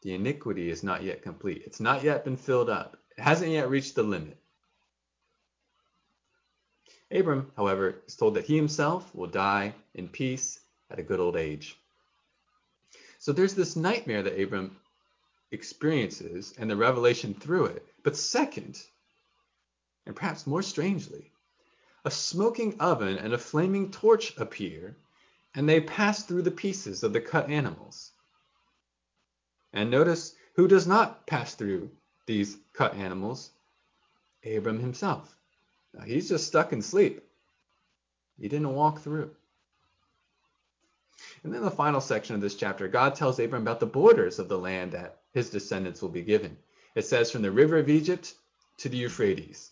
the 0.02 0.16
iniquity 0.16 0.70
is 0.72 0.84
not 0.84 1.04
yet 1.04 1.22
complete. 1.22 1.64
It's 1.66 1.80
not 1.80 2.04
yet 2.04 2.26
been 2.26 2.38
filled 2.38 2.70
up. 2.70 2.98
It 3.16 3.22
hasn't 3.22 3.52
yet 3.52 3.70
reached 3.70 3.94
the 3.94 4.04
limit. 4.04 4.38
Abram, 7.12 7.52
however, 7.56 8.02
is 8.08 8.16
told 8.16 8.36
that 8.36 8.46
he 8.46 8.56
himself 8.56 9.14
will 9.14 9.28
die 9.28 9.74
in 9.94 10.10
peace 10.10 10.60
at 10.90 11.00
a 11.00 11.04
good 11.04 11.20
old 11.20 11.36
age. 11.36 11.78
So 13.20 13.34
there's 13.34 13.54
this 13.54 13.76
nightmare 13.76 14.24
that 14.24 14.42
Abram 14.42 14.76
experiences 15.52 16.54
and 16.58 16.70
the 16.70 16.76
revelation 16.76 17.34
through 17.34 17.66
it. 17.68 17.86
But 18.04 18.18
second, 18.18 18.82
and 20.06 20.16
perhaps 20.16 20.48
more 20.48 20.62
strangely, 20.62 21.32
a 22.06 22.12
smoking 22.12 22.80
oven 22.80 23.18
and 23.18 23.34
a 23.34 23.38
flaming 23.38 23.92
torch 23.92 24.38
appear, 24.38 24.96
and 25.56 25.68
they 25.68 25.82
pass 25.82 26.24
through 26.24 26.44
the 26.44 26.52
pieces 26.52 27.04
of 27.04 27.14
the 27.14 27.22
cut 27.22 27.50
animals. 27.50 28.12
And 29.74 29.92
notice 29.92 30.36
who 30.56 30.68
does 30.68 30.88
not 30.88 31.28
pass 31.28 31.54
through 31.54 31.92
these 32.26 32.58
cut 32.74 32.96
animals? 32.96 33.52
Abram 34.46 34.80
himself. 34.80 35.36
Now, 35.94 36.04
he's 36.04 36.30
just 36.30 36.48
stuck 36.48 36.74
in 36.74 36.82
sleep. 36.82 37.24
He 38.40 38.48
didn't 38.48 38.74
walk 38.74 39.00
through. 39.00 39.32
And 41.44 41.54
then 41.54 41.64
the 41.64 41.72
final 41.72 42.02
section 42.02 42.36
of 42.36 42.42
this 42.42 42.56
chapter, 42.56 42.88
God 42.88 43.16
tells 43.16 43.40
Abram 43.40 43.64
about 43.64 43.80
the 43.80 43.86
borders 43.86 44.40
of 44.40 44.50
the 44.50 44.58
land 44.58 44.92
that 44.92 45.18
his 45.34 45.50
descendants 45.50 46.02
will 46.02 46.10
be 46.10 46.22
given. 46.22 46.58
It 46.96 47.06
says 47.06 47.32
from 47.32 47.42
the 47.42 47.52
river 47.52 47.78
of 47.78 47.90
Egypt 47.90 48.34
to 48.78 48.90
the 48.90 48.98
Euphrates. 48.98 49.72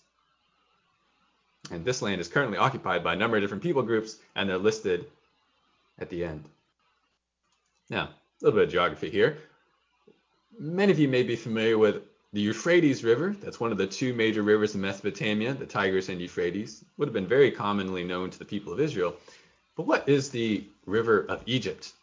And 1.71 1.83
this 1.83 2.01
land 2.01 2.21
is 2.21 2.27
currently 2.27 2.57
occupied 2.57 3.03
by 3.03 3.13
a 3.13 3.17
number 3.17 3.37
of 3.37 3.43
different 3.43 3.63
people 3.63 3.81
groups, 3.81 4.17
and 4.35 4.49
they're 4.49 4.57
listed 4.57 5.05
at 5.99 6.09
the 6.09 6.23
end. 6.23 6.43
Now, 7.89 8.03
a 8.03 8.09
little 8.41 8.59
bit 8.59 8.67
of 8.67 8.71
geography 8.71 9.09
here. 9.09 9.37
Many 10.57 10.91
of 10.91 10.99
you 10.99 11.07
may 11.07 11.23
be 11.23 11.35
familiar 11.35 11.77
with 11.77 12.03
the 12.33 12.41
Euphrates 12.41 13.03
River. 13.03 13.35
That's 13.41 13.59
one 13.59 13.71
of 13.71 13.77
the 13.77 13.87
two 13.87 14.13
major 14.13 14.43
rivers 14.43 14.75
in 14.75 14.81
Mesopotamia, 14.81 15.53
the 15.53 15.65
Tigris 15.65 16.09
and 16.09 16.21
Euphrates. 16.21 16.83
Would 16.97 17.07
have 17.07 17.13
been 17.13 17.27
very 17.27 17.51
commonly 17.51 18.03
known 18.03 18.29
to 18.29 18.39
the 18.39 18.45
people 18.45 18.73
of 18.73 18.79
Israel. 18.79 19.15
But 19.75 19.87
what 19.87 20.07
is 20.07 20.29
the 20.29 20.65
river 20.85 21.25
of 21.27 21.41
Egypt? 21.45 21.93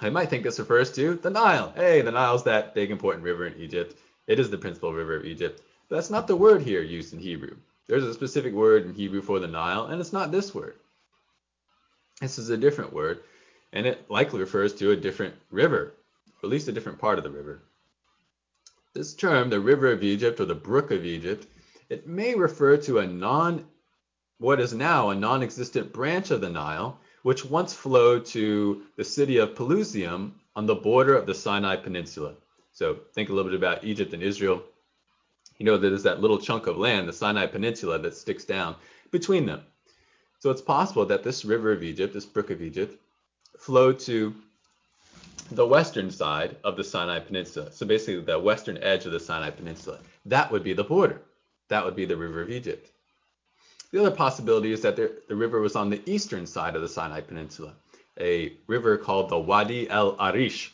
I 0.00 0.10
might 0.10 0.28
think 0.28 0.42
this 0.42 0.58
refers 0.58 0.92
to 0.92 1.14
the 1.14 1.30
Nile. 1.30 1.72
Hey, 1.74 2.02
the 2.02 2.10
Nile's 2.10 2.44
that 2.44 2.74
big 2.74 2.90
important 2.90 3.24
river 3.24 3.46
in 3.46 3.60
Egypt. 3.60 3.96
It 4.26 4.38
is 4.38 4.50
the 4.50 4.58
principal 4.58 4.92
river 4.92 5.16
of 5.16 5.24
Egypt. 5.24 5.62
But 5.88 5.96
that's 5.96 6.10
not 6.10 6.26
the 6.26 6.36
word 6.36 6.62
here 6.62 6.82
used 6.82 7.12
in 7.12 7.18
Hebrew. 7.18 7.56
There's 7.88 8.04
a 8.04 8.14
specific 8.14 8.52
word 8.52 8.84
in 8.84 8.94
Hebrew 8.94 9.22
for 9.22 9.38
the 9.38 9.46
Nile, 9.46 9.86
and 9.86 10.00
it's 10.00 10.12
not 10.12 10.32
this 10.32 10.54
word. 10.54 10.74
This 12.20 12.38
is 12.38 12.50
a 12.50 12.56
different 12.56 12.92
word, 12.92 13.22
and 13.72 13.86
it 13.86 14.10
likely 14.10 14.40
refers 14.40 14.74
to 14.74 14.90
a 14.90 14.96
different 14.96 15.34
river, 15.50 15.94
or 16.42 16.46
at 16.46 16.50
least 16.50 16.68
a 16.68 16.72
different 16.72 16.98
part 16.98 17.18
of 17.18 17.24
the 17.24 17.30
river. 17.30 17.60
This 18.94 19.14
term, 19.14 19.50
the 19.50 19.60
river 19.60 19.92
of 19.92 20.02
Egypt 20.02 20.40
or 20.40 20.46
the 20.46 20.54
brook 20.54 20.90
of 20.90 21.04
Egypt, 21.04 21.46
it 21.88 22.06
may 22.06 22.34
refer 22.34 22.76
to 22.78 22.98
a 22.98 23.06
non, 23.06 23.66
what 24.38 24.60
is 24.60 24.72
now 24.72 25.10
a 25.10 25.14
non-existent 25.14 25.92
branch 25.92 26.30
of 26.30 26.40
the 26.40 26.50
Nile, 26.50 26.98
which 27.22 27.44
once 27.44 27.74
flowed 27.74 28.24
to 28.26 28.82
the 28.96 29.04
city 29.04 29.36
of 29.38 29.54
Pelusium 29.54 30.32
on 30.56 30.66
the 30.66 30.74
border 30.74 31.14
of 31.14 31.26
the 31.26 31.34
Sinai 31.34 31.76
Peninsula. 31.76 32.34
So 32.72 32.98
think 33.12 33.28
a 33.28 33.32
little 33.32 33.50
bit 33.50 33.58
about 33.58 33.84
Egypt 33.84 34.12
and 34.12 34.22
Israel 34.22 34.62
you 35.58 35.66
know, 35.66 35.78
there's 35.78 36.02
that 36.02 36.20
little 36.20 36.38
chunk 36.38 36.66
of 36.66 36.76
land, 36.76 37.08
the 37.08 37.12
Sinai 37.12 37.46
Peninsula, 37.46 37.98
that 37.98 38.14
sticks 38.14 38.44
down 38.44 38.76
between 39.10 39.46
them. 39.46 39.62
So 40.40 40.50
it's 40.50 40.60
possible 40.60 41.06
that 41.06 41.24
this 41.24 41.44
river 41.44 41.72
of 41.72 41.82
Egypt, 41.82 42.12
this 42.14 42.26
brook 42.26 42.50
of 42.50 42.62
Egypt, 42.62 43.00
flowed 43.58 43.98
to 44.00 44.34
the 45.50 45.66
western 45.66 46.10
side 46.10 46.56
of 46.64 46.76
the 46.76 46.84
Sinai 46.84 47.20
Peninsula. 47.20 47.70
So 47.72 47.86
basically, 47.86 48.20
the 48.20 48.38
western 48.38 48.78
edge 48.78 49.06
of 49.06 49.12
the 49.12 49.20
Sinai 49.20 49.50
Peninsula. 49.50 49.98
That 50.26 50.50
would 50.50 50.64
be 50.64 50.72
the 50.72 50.84
border. 50.84 51.22
That 51.68 51.84
would 51.84 51.96
be 51.96 52.04
the 52.04 52.16
river 52.16 52.42
of 52.42 52.50
Egypt. 52.50 52.90
The 53.92 54.00
other 54.00 54.10
possibility 54.10 54.72
is 54.72 54.82
that 54.82 54.96
the, 54.96 55.12
the 55.28 55.36
river 55.36 55.60
was 55.60 55.76
on 55.76 55.90
the 55.90 56.02
eastern 56.06 56.46
side 56.46 56.74
of 56.74 56.82
the 56.82 56.88
Sinai 56.88 57.20
Peninsula, 57.20 57.72
a 58.20 58.52
river 58.66 58.98
called 58.98 59.28
the 59.28 59.38
Wadi 59.38 59.88
el 59.88 60.16
Arish. 60.18 60.72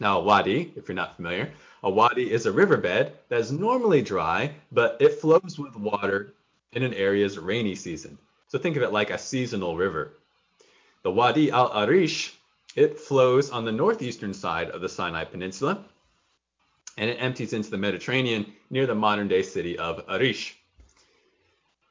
Now, 0.00 0.20
Wadi, 0.20 0.72
if 0.76 0.88
you're 0.88 0.94
not 0.94 1.16
familiar, 1.16 1.50
a 1.84 1.90
wadi 1.90 2.32
is 2.32 2.46
a 2.46 2.52
riverbed 2.52 3.12
that 3.28 3.40
is 3.40 3.52
normally 3.52 4.00
dry, 4.00 4.50
but 4.72 4.96
it 5.00 5.20
flows 5.20 5.58
with 5.58 5.76
water 5.76 6.32
in 6.72 6.82
an 6.82 6.94
area's 6.94 7.38
rainy 7.38 7.74
season. 7.74 8.16
So 8.48 8.58
think 8.58 8.76
of 8.76 8.82
it 8.82 8.90
like 8.90 9.10
a 9.10 9.18
seasonal 9.18 9.76
river. 9.76 10.14
The 11.02 11.10
Wadi 11.10 11.50
al 11.50 11.70
Arish, 11.74 12.32
it 12.74 12.98
flows 12.98 13.50
on 13.50 13.66
the 13.66 13.72
northeastern 13.72 14.32
side 14.32 14.70
of 14.70 14.80
the 14.80 14.88
Sinai 14.88 15.24
Peninsula, 15.24 15.84
and 16.96 17.10
it 17.10 17.18
empties 17.20 17.52
into 17.52 17.70
the 17.70 17.76
Mediterranean 17.76 18.50
near 18.70 18.86
the 18.86 18.94
modern 18.94 19.28
day 19.28 19.42
city 19.42 19.76
of 19.76 20.04
Arish. 20.08 20.56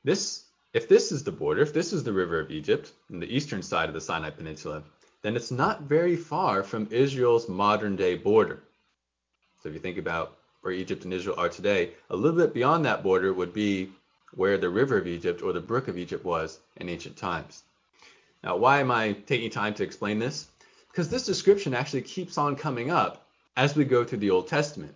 This, 0.04 0.46
if 0.74 0.90
this 0.90 1.12
is 1.12 1.24
the 1.24 1.32
border, 1.32 1.62
if 1.62 1.72
this 1.72 1.94
is 1.94 2.04
the 2.04 2.14
river 2.14 2.40
of 2.40 2.50
Egypt, 2.50 2.92
on 3.12 3.20
the 3.20 3.32
eastern 3.32 3.62
side 3.62 3.90
of 3.90 3.94
the 3.94 4.02
Sinai 4.02 4.32
Peninsula, 4.32 4.82
then 5.22 5.36
it's 5.36 5.52
not 5.52 5.84
very 5.84 6.16
far 6.16 6.64
from 6.64 6.88
Israel's 6.90 7.48
modern 7.48 7.96
day 7.96 8.16
border. 8.16 8.64
So 9.64 9.70
if 9.70 9.76
you 9.76 9.80
think 9.80 9.98
about 9.98 10.36
where 10.60 10.74
Egypt 10.74 11.06
and 11.06 11.14
Israel 11.14 11.40
are 11.40 11.48
today, 11.48 11.92
a 12.10 12.16
little 12.18 12.38
bit 12.38 12.54
beyond 12.54 12.84
that 12.84 13.02
border 13.02 13.34
would 13.34 13.54
be 13.54 13.90
where 14.34 14.58
the 14.58 14.70
river 14.70 14.98
of 14.98 15.08
Egypt 15.08 15.42
or 15.42 15.54
the 15.54 15.62
brook 15.62 15.88
of 15.88 15.98
Egypt 15.98 16.26
was 16.26 16.60
in 16.76 16.90
ancient 16.90 17.16
times. 17.16 17.64
Now, 18.44 18.58
why 18.58 18.82
am 18.82 18.92
I 18.92 19.14
taking 19.14 19.50
time 19.50 19.74
to 19.76 19.84
explain 19.84 20.20
this? 20.20 20.48
Because 20.92 21.08
this 21.08 21.26
description 21.26 21.74
actually 21.74 22.02
keeps 22.02 22.38
on 22.38 22.58
coming 22.58 22.92
up 22.92 23.26
as 23.56 23.74
we 23.74 23.86
go 23.86 24.04
through 24.04 24.18
the 24.18 24.32
Old 24.32 24.50
Testament. 24.50 24.94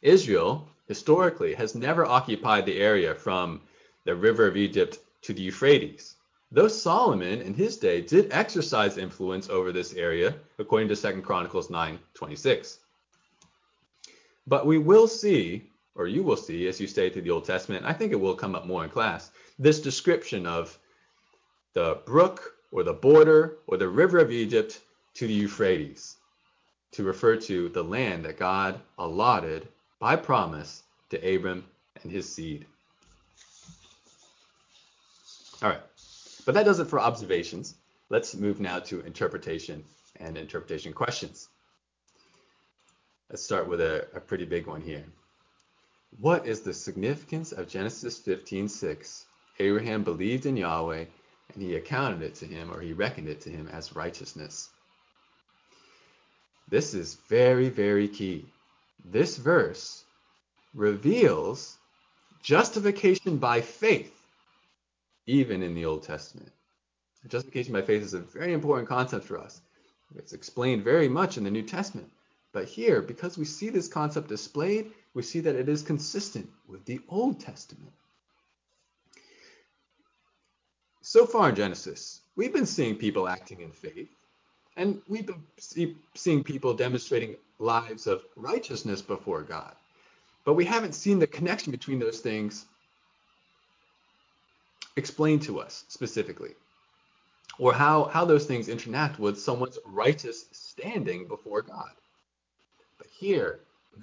Israel, 0.00 0.66
historically, 0.88 1.52
has 1.52 1.74
never 1.74 2.06
occupied 2.06 2.64
the 2.64 2.80
area 2.80 3.14
from 3.14 3.60
the 4.04 4.14
river 4.14 4.46
of 4.46 4.56
Egypt 4.56 4.98
to 5.20 5.34
the 5.34 5.42
Euphrates. 5.42 6.14
Though 6.50 6.68
Solomon 6.68 7.42
in 7.42 7.52
his 7.52 7.76
day 7.76 8.00
did 8.00 8.32
exercise 8.32 8.96
influence 8.96 9.50
over 9.50 9.70
this 9.70 9.92
area, 9.92 10.34
according 10.58 10.88
to 10.88 10.96
2 10.96 11.20
Chronicles 11.20 11.68
9:26. 11.68 12.78
But 14.46 14.66
we 14.66 14.78
will 14.78 15.08
see, 15.08 15.70
or 15.94 16.06
you 16.06 16.22
will 16.22 16.36
see 16.36 16.66
as 16.66 16.80
you 16.80 16.86
stay 16.86 17.10
through 17.10 17.22
the 17.22 17.30
Old 17.30 17.44
Testament, 17.44 17.84
I 17.86 17.92
think 17.92 18.12
it 18.12 18.20
will 18.20 18.34
come 18.34 18.54
up 18.54 18.66
more 18.66 18.84
in 18.84 18.90
class, 18.90 19.30
this 19.58 19.80
description 19.80 20.46
of 20.46 20.78
the 21.72 22.00
brook 22.04 22.54
or 22.70 22.82
the 22.82 22.92
border 22.92 23.58
or 23.66 23.76
the 23.76 23.88
river 23.88 24.18
of 24.18 24.30
Egypt 24.30 24.80
to 25.14 25.26
the 25.26 25.32
Euphrates 25.32 26.16
to 26.92 27.04
refer 27.04 27.36
to 27.36 27.68
the 27.70 27.82
land 27.82 28.24
that 28.24 28.38
God 28.38 28.80
allotted 28.98 29.68
by 29.98 30.16
promise 30.16 30.82
to 31.10 31.16
Abram 31.34 31.64
and 32.02 32.12
his 32.12 32.32
seed. 32.32 32.66
All 35.62 35.70
right, 35.70 35.80
but 36.44 36.54
that 36.54 36.64
does 36.64 36.78
it 36.78 36.88
for 36.88 37.00
observations. 37.00 37.74
Let's 38.10 38.34
move 38.34 38.60
now 38.60 38.78
to 38.80 39.00
interpretation 39.00 39.82
and 40.20 40.36
interpretation 40.36 40.92
questions. 40.92 41.48
Let's 43.30 43.42
start 43.42 43.68
with 43.68 43.80
a, 43.80 44.06
a 44.14 44.20
pretty 44.20 44.44
big 44.44 44.66
one 44.66 44.82
here. 44.82 45.04
What 46.20 46.46
is 46.46 46.60
the 46.60 46.74
significance 46.74 47.52
of 47.52 47.68
Genesis 47.68 48.20
15:6? 48.20 49.24
Abraham 49.58 50.04
believed 50.04 50.46
in 50.46 50.56
Yahweh 50.56 51.06
and 51.54 51.62
he 51.62 51.76
accounted 51.76 52.22
it 52.22 52.34
to 52.36 52.46
him 52.46 52.70
or 52.70 52.80
he 52.80 52.92
reckoned 52.92 53.28
it 53.28 53.40
to 53.42 53.50
him 53.50 53.68
as 53.68 53.96
righteousness. 53.96 54.68
This 56.68 56.94
is 56.94 57.14
very, 57.28 57.68
very 57.68 58.08
key. 58.08 58.46
This 59.04 59.36
verse 59.36 60.04
reveals 60.74 61.78
justification 62.42 63.38
by 63.38 63.60
faith, 63.60 64.14
even 65.26 65.62
in 65.62 65.74
the 65.74 65.84
Old 65.84 66.02
Testament. 66.02 66.52
Justification 67.28 67.72
by 67.72 67.82
faith 67.82 68.02
is 68.02 68.14
a 68.14 68.20
very 68.20 68.52
important 68.52 68.88
concept 68.88 69.24
for 69.24 69.38
us. 69.38 69.60
It's 70.16 70.32
explained 70.32 70.84
very 70.84 71.08
much 71.08 71.38
in 71.38 71.44
the 71.44 71.50
New 71.50 71.62
Testament. 71.62 72.10
But 72.54 72.66
here, 72.66 73.02
because 73.02 73.36
we 73.36 73.44
see 73.44 73.68
this 73.68 73.88
concept 73.88 74.28
displayed, 74.28 74.92
we 75.12 75.22
see 75.22 75.40
that 75.40 75.56
it 75.56 75.68
is 75.68 75.82
consistent 75.82 76.48
with 76.68 76.84
the 76.84 77.00
Old 77.08 77.40
Testament. 77.40 77.92
So 81.02 81.26
far 81.26 81.48
in 81.48 81.56
Genesis, 81.56 82.20
we've 82.36 82.52
been 82.52 82.64
seeing 82.64 82.94
people 82.94 83.26
acting 83.26 83.60
in 83.60 83.72
faith, 83.72 84.08
and 84.76 85.02
we've 85.08 85.26
been 85.26 85.42
see, 85.58 85.96
seeing 86.14 86.44
people 86.44 86.74
demonstrating 86.74 87.34
lives 87.58 88.06
of 88.06 88.22
righteousness 88.36 89.02
before 89.02 89.42
God. 89.42 89.74
But 90.44 90.54
we 90.54 90.64
haven't 90.64 90.94
seen 90.94 91.18
the 91.18 91.26
connection 91.26 91.72
between 91.72 91.98
those 91.98 92.20
things 92.20 92.66
explained 94.96 95.42
to 95.42 95.58
us 95.58 95.84
specifically, 95.88 96.54
or 97.58 97.74
how, 97.74 98.04
how 98.04 98.24
those 98.24 98.46
things 98.46 98.68
interact 98.68 99.18
with 99.18 99.40
someone's 99.40 99.80
righteous 99.84 100.44
standing 100.52 101.26
before 101.26 101.60
God. 101.60 101.90
Here, 103.24 103.60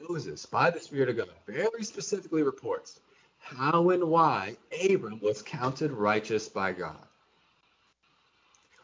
Moses, 0.09 0.47
by 0.47 0.71
the 0.71 0.79
Spirit 0.79 1.09
of 1.09 1.15
God, 1.15 1.29
very 1.45 1.83
specifically 1.83 2.41
reports 2.41 2.99
how 3.37 3.91
and 3.91 4.05
why 4.05 4.57
Abram 4.83 5.19
was 5.21 5.43
counted 5.43 5.91
righteous 5.91 6.49
by 6.49 6.71
God. 6.71 6.97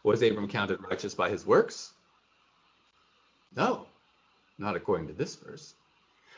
Was 0.04 0.22
Abram 0.22 0.48
counted 0.48 0.80
righteous 0.84 1.16
by 1.16 1.32
his 1.32 1.44
works? 1.44 1.92
No, 3.56 3.88
not 4.60 4.76
according 4.76 5.08
to 5.08 5.14
this 5.14 5.34
verse. 5.38 5.74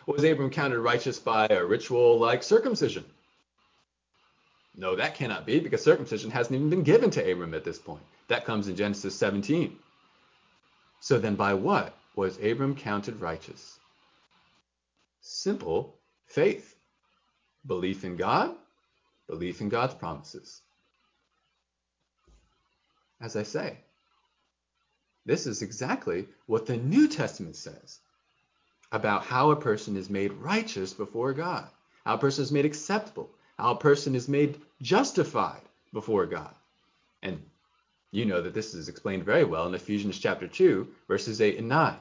Was 0.05 0.23
Abram 0.23 0.49
counted 0.49 0.79
righteous 0.79 1.19
by 1.19 1.47
a 1.47 1.65
ritual 1.65 2.17
like 2.17 2.41
circumcision? 2.41 3.03
No, 4.77 4.95
that 4.95 5.15
cannot 5.15 5.45
be 5.45 5.59
because 5.59 5.83
circumcision 5.83 6.31
hasn't 6.31 6.55
even 6.55 6.69
been 6.69 6.83
given 6.83 7.09
to 7.09 7.31
Abram 7.31 7.53
at 7.53 7.65
this 7.65 7.79
point. 7.79 8.03
That 8.29 8.45
comes 8.45 8.69
in 8.69 8.77
Genesis 8.77 9.13
17. 9.15 9.77
So 11.01 11.19
then 11.19 11.35
by 11.35 11.53
what 11.53 11.93
was 12.15 12.37
Abram 12.37 12.77
counted 12.77 13.19
righteous? 13.19 13.78
Simple 15.21 15.95
faith. 16.25 16.75
Belief 17.65 18.03
in 18.03 18.15
God, 18.15 18.55
belief 19.27 19.61
in 19.61 19.69
God's 19.69 19.93
promises. 19.93 20.61
As 23.21 23.35
I 23.35 23.43
say, 23.43 23.77
this 25.25 25.45
is 25.45 25.61
exactly 25.61 26.27
what 26.45 26.65
the 26.65 26.77
New 26.77 27.07
Testament 27.07 27.55
says 27.55 27.99
about 28.91 29.23
how 29.23 29.51
a 29.51 29.55
person 29.55 29.97
is 29.97 30.09
made 30.09 30.31
righteous 30.31 30.93
before 30.93 31.33
God, 31.33 31.67
how 32.05 32.15
a 32.15 32.19
person 32.19 32.43
is 32.43 32.51
made 32.51 32.65
acceptable, 32.65 33.29
how 33.57 33.71
a 33.71 33.79
person 33.79 34.15
is 34.15 34.27
made 34.27 34.59
justified 34.81 35.61
before 35.93 36.25
God. 36.25 36.55
And 37.21 37.41
you 38.11 38.25
know 38.25 38.41
that 38.41 38.53
this 38.53 38.73
is 38.73 38.89
explained 38.89 39.25
very 39.25 39.43
well 39.43 39.67
in 39.67 39.75
Ephesians 39.75 40.17
chapter 40.17 40.47
2, 40.47 40.87
verses 41.07 41.41
8 41.41 41.59
and 41.59 41.69
9. 41.69 41.95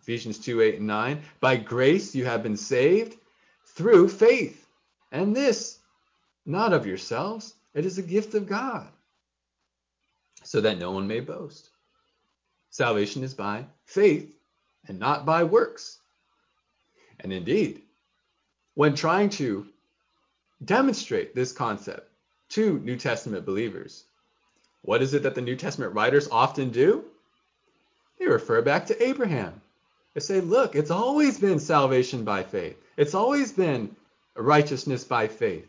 Ephesians 0.00 0.38
2, 0.38 0.62
8 0.62 0.76
and 0.76 0.86
9. 0.86 1.22
By 1.40 1.56
grace 1.56 2.14
you 2.14 2.24
have 2.24 2.42
been 2.42 2.56
saved 2.56 3.16
through 3.66 4.08
faith. 4.08 4.66
And 5.12 5.34
this, 5.36 5.78
not 6.46 6.72
of 6.72 6.86
yourselves, 6.86 7.54
it 7.74 7.84
is 7.84 7.98
a 7.98 8.02
gift 8.02 8.34
of 8.34 8.46
God, 8.46 8.88
so 10.42 10.60
that 10.60 10.78
no 10.78 10.90
one 10.90 11.06
may 11.06 11.20
boast. 11.20 11.70
Salvation 12.70 13.22
is 13.22 13.34
by 13.34 13.66
faith 13.84 14.32
and 14.86 14.98
not 14.98 15.26
by 15.26 15.44
works. 15.44 15.98
And 17.20 17.32
indeed, 17.32 17.82
when 18.74 18.94
trying 18.94 19.28
to 19.30 19.66
demonstrate 20.64 21.34
this 21.34 21.52
concept 21.52 22.08
to 22.50 22.78
New 22.78 22.96
Testament 22.96 23.44
believers, 23.44 24.04
what 24.82 25.02
is 25.02 25.12
it 25.12 25.24
that 25.24 25.34
the 25.34 25.42
New 25.42 25.56
Testament 25.56 25.94
writers 25.94 26.28
often 26.30 26.70
do? 26.70 27.04
They 28.18 28.26
refer 28.26 28.62
back 28.62 28.86
to 28.86 29.06
Abraham. 29.06 29.60
Say, 30.20 30.40
look, 30.40 30.74
it's 30.74 30.90
always 30.90 31.38
been 31.38 31.58
salvation 31.58 32.24
by 32.24 32.42
faith. 32.42 32.76
It's 32.96 33.14
always 33.14 33.52
been 33.52 33.94
righteousness 34.36 35.04
by 35.04 35.28
faith. 35.28 35.66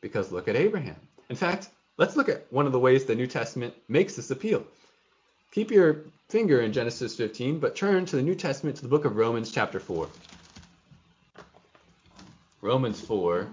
Because 0.00 0.32
look 0.32 0.48
at 0.48 0.56
Abraham. 0.56 0.96
In 1.28 1.36
fact, 1.36 1.68
let's 1.96 2.16
look 2.16 2.28
at 2.28 2.46
one 2.50 2.66
of 2.66 2.72
the 2.72 2.78
ways 2.78 3.04
the 3.04 3.14
New 3.14 3.26
Testament 3.26 3.74
makes 3.88 4.16
this 4.16 4.30
appeal. 4.30 4.64
Keep 5.50 5.70
your 5.70 6.04
finger 6.28 6.60
in 6.60 6.72
Genesis 6.72 7.16
15, 7.16 7.58
but 7.58 7.74
turn 7.74 8.06
to 8.06 8.16
the 8.16 8.22
New 8.22 8.34
Testament 8.34 8.76
to 8.76 8.82
the 8.82 8.88
book 8.88 9.04
of 9.04 9.16
Romans, 9.16 9.50
chapter 9.50 9.80
4. 9.80 10.08
Romans 12.60 13.00
4. 13.00 13.48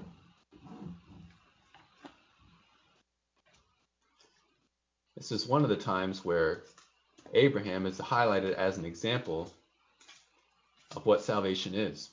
This 5.16 5.32
is 5.32 5.48
one 5.48 5.64
of 5.64 5.70
the 5.70 5.78
times 5.78 6.26
where 6.26 6.64
Abraham 7.34 7.86
is 7.86 7.98
highlighted 7.98 8.54
as 8.54 8.78
an 8.78 8.86
example 8.86 9.52
of 10.96 11.06
what 11.06 11.22
salvation 11.22 11.74
is. 11.74 12.10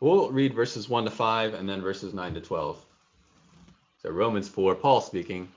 We'll 0.00 0.30
read 0.30 0.54
verses 0.54 0.88
1 0.88 1.04
to 1.04 1.10
5 1.10 1.54
and 1.54 1.68
then 1.68 1.80
verses 1.80 2.12
9 2.12 2.34
to 2.34 2.40
12. 2.40 2.84
So, 4.02 4.10
Romans 4.10 4.48
4, 4.48 4.74
Paul 4.74 5.00
speaking, 5.00 5.48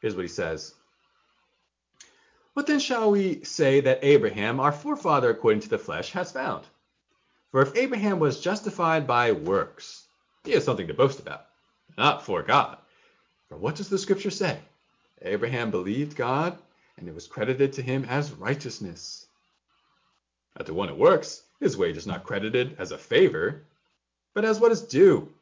here's 0.00 0.16
what 0.16 0.22
he 0.22 0.28
says 0.28 0.74
What 2.54 2.66
then 2.66 2.80
shall 2.80 3.12
we 3.12 3.44
say 3.44 3.80
that 3.80 4.00
Abraham, 4.02 4.58
our 4.58 4.72
forefather 4.72 5.30
according 5.30 5.60
to 5.60 5.68
the 5.68 5.78
flesh, 5.78 6.10
has 6.12 6.32
found? 6.32 6.64
For 7.52 7.62
if 7.62 7.76
Abraham 7.76 8.18
was 8.18 8.40
justified 8.40 9.06
by 9.06 9.32
works, 9.32 10.06
he 10.42 10.52
has 10.52 10.64
something 10.64 10.88
to 10.88 10.94
boast 10.94 11.20
about, 11.20 11.46
not 11.96 12.24
for 12.24 12.42
God. 12.42 12.78
For 13.48 13.56
what 13.56 13.76
does 13.76 13.88
the 13.88 13.98
scripture 13.98 14.30
say? 14.30 14.58
Abraham 15.20 15.70
believed 15.70 16.16
God, 16.16 16.58
and 16.96 17.08
it 17.08 17.14
was 17.14 17.26
credited 17.26 17.72
to 17.74 17.82
him 17.82 18.04
as 18.04 18.32
righteousness. 18.32 19.26
Now, 20.56 20.64
the 20.64 20.74
one 20.74 20.88
who 20.88 20.94
works, 20.94 21.42
his 21.60 21.76
wage 21.76 21.96
is 21.96 22.06
not 22.06 22.24
credited 22.24 22.76
as 22.78 22.92
a 22.92 22.98
favor, 22.98 23.62
but 24.34 24.44
as 24.44 24.60
what 24.60 24.72
is 24.72 24.82
due. 24.82 25.32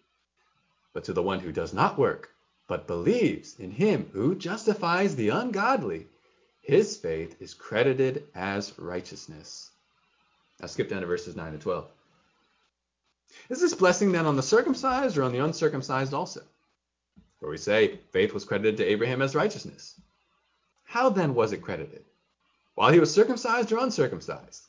But 0.93 1.05
to 1.05 1.13
the 1.13 1.23
one 1.23 1.41
who 1.41 1.53
does 1.53 1.73
not 1.73 1.99
work, 1.99 2.31
but 2.69 2.87
believes 2.87 3.59
in 3.59 3.71
him 3.71 4.09
who 4.13 4.35
justifies 4.35 5.17
the 5.17 5.31
ungodly, 5.31 6.07
his 6.63 6.97
faith 6.97 7.41
is 7.41 7.55
credited 7.55 8.29
as 8.35 8.79
righteousness. 8.79 9.71
Now 10.61 10.67
skip 10.67 10.89
down 10.89 11.01
to 11.01 11.07
verses 11.07 11.37
9 11.37 11.53
to 11.53 11.59
12. 11.59 11.91
Is 13.49 13.61
this 13.61 13.75
blessing 13.75 14.13
then 14.13 14.27
on 14.27 14.37
the 14.37 14.43
circumcised 14.43 15.17
or 15.17 15.23
on 15.23 15.33
the 15.33 15.39
uncircumcised 15.39 16.15
also? 16.15 16.43
For 17.39 17.49
we 17.49 17.57
say 17.57 17.99
faith 18.13 18.35
was 18.35 18.45
credited 18.45 18.77
to 18.77 18.85
Abraham 18.85 19.23
as 19.23 19.35
righteousness. 19.35 19.99
How 20.91 21.09
then 21.09 21.37
was 21.37 21.53
it 21.53 21.63
credited? 21.63 22.05
While 22.75 22.93
he 22.93 22.99
was 22.99 23.15
circumcised 23.15 23.71
or 23.71 23.79
uncircumcised? 23.79 24.67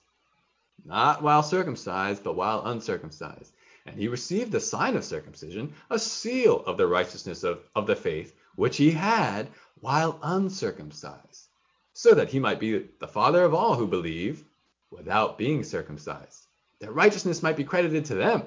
Not 0.86 1.24
while 1.24 1.42
circumcised, 1.42 2.24
but 2.24 2.36
while 2.36 2.64
uncircumcised. 2.64 3.52
And 3.88 3.96
he 3.96 4.08
received 4.08 4.52
the 4.52 4.60
sign 4.60 4.96
of 4.96 5.04
circumcision, 5.04 5.74
a 5.90 5.98
seal 5.98 6.64
of 6.68 6.78
the 6.78 6.86
righteousness 6.86 7.44
of, 7.44 7.64
of 7.76 7.88
the 7.88 7.96
faith 7.96 8.36
which 8.56 8.78
he 8.78 8.92
had 8.92 9.48
while 9.80 10.20
uncircumcised, 10.22 11.48
so 11.94 12.14
that 12.14 12.30
he 12.30 12.38
might 12.38 12.60
be 12.60 12.88
the 13.00 13.08
father 13.08 13.44
of 13.44 13.56
all 13.56 13.74
who 13.74 13.88
believe 13.88 14.44
without 14.92 15.40
being 15.40 15.64
circumcised, 15.64 16.46
that 16.78 16.94
righteousness 16.94 17.42
might 17.42 17.58
be 17.58 17.64
credited 17.64 18.06
to 18.06 18.14
them, 18.14 18.44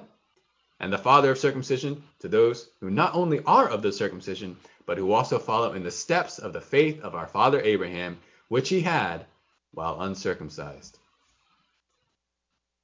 and 0.79 0.93
the 0.93 0.97
father 0.97 1.31
of 1.31 1.37
circumcision 1.37 2.01
to 2.19 2.29
those 2.29 2.69
who 2.79 2.89
not 2.89 3.13
only 3.13 3.43
are 3.43 3.67
of 3.67 3.81
the 3.81 3.91
circumcision, 3.91 4.55
but 4.85 4.97
who 4.97 5.11
also 5.11 5.39
follow 5.39 5.73
in 5.73 5.83
the 5.83 5.91
steps 5.91 6.39
of 6.39 6.53
the 6.53 6.61
faith 6.61 7.01
of 7.01 7.15
our 7.15 7.27
father 7.27 7.61
Abraham, 7.61 8.19
which 8.47 8.69
he 8.69 8.81
had 8.81 9.25
while 9.71 10.01
uncircumcised. 10.01 10.97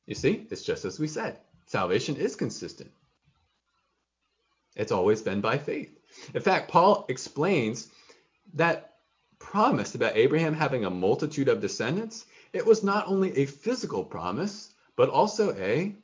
You 0.05 0.15
see, 0.15 0.47
it's 0.49 0.63
just 0.63 0.85
as 0.85 0.99
we 0.99 1.07
said. 1.07 1.37
Salvation 1.67 2.17
is 2.17 2.35
consistent. 2.35 2.91
It's 4.75 4.91
always 4.91 5.21
been 5.21 5.41
by 5.41 5.57
faith. 5.57 5.97
In 6.33 6.41
fact, 6.41 6.71
Paul 6.71 7.05
explains 7.07 7.87
that 8.55 8.91
promise 9.39 9.95
about 9.95 10.15
Abraham 10.15 10.53
having 10.53 10.85
a 10.85 10.89
multitude 10.89 11.47
of 11.47 11.61
descendants, 11.61 12.25
it 12.53 12.65
was 12.65 12.83
not 12.83 13.07
only 13.07 13.37
a 13.37 13.45
physical 13.45 14.03
promise, 14.03 14.73
but 14.95 15.09
also 15.09 15.55
a 15.55 15.95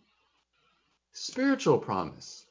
spiritual 1.14 1.78
promise. 1.78 2.47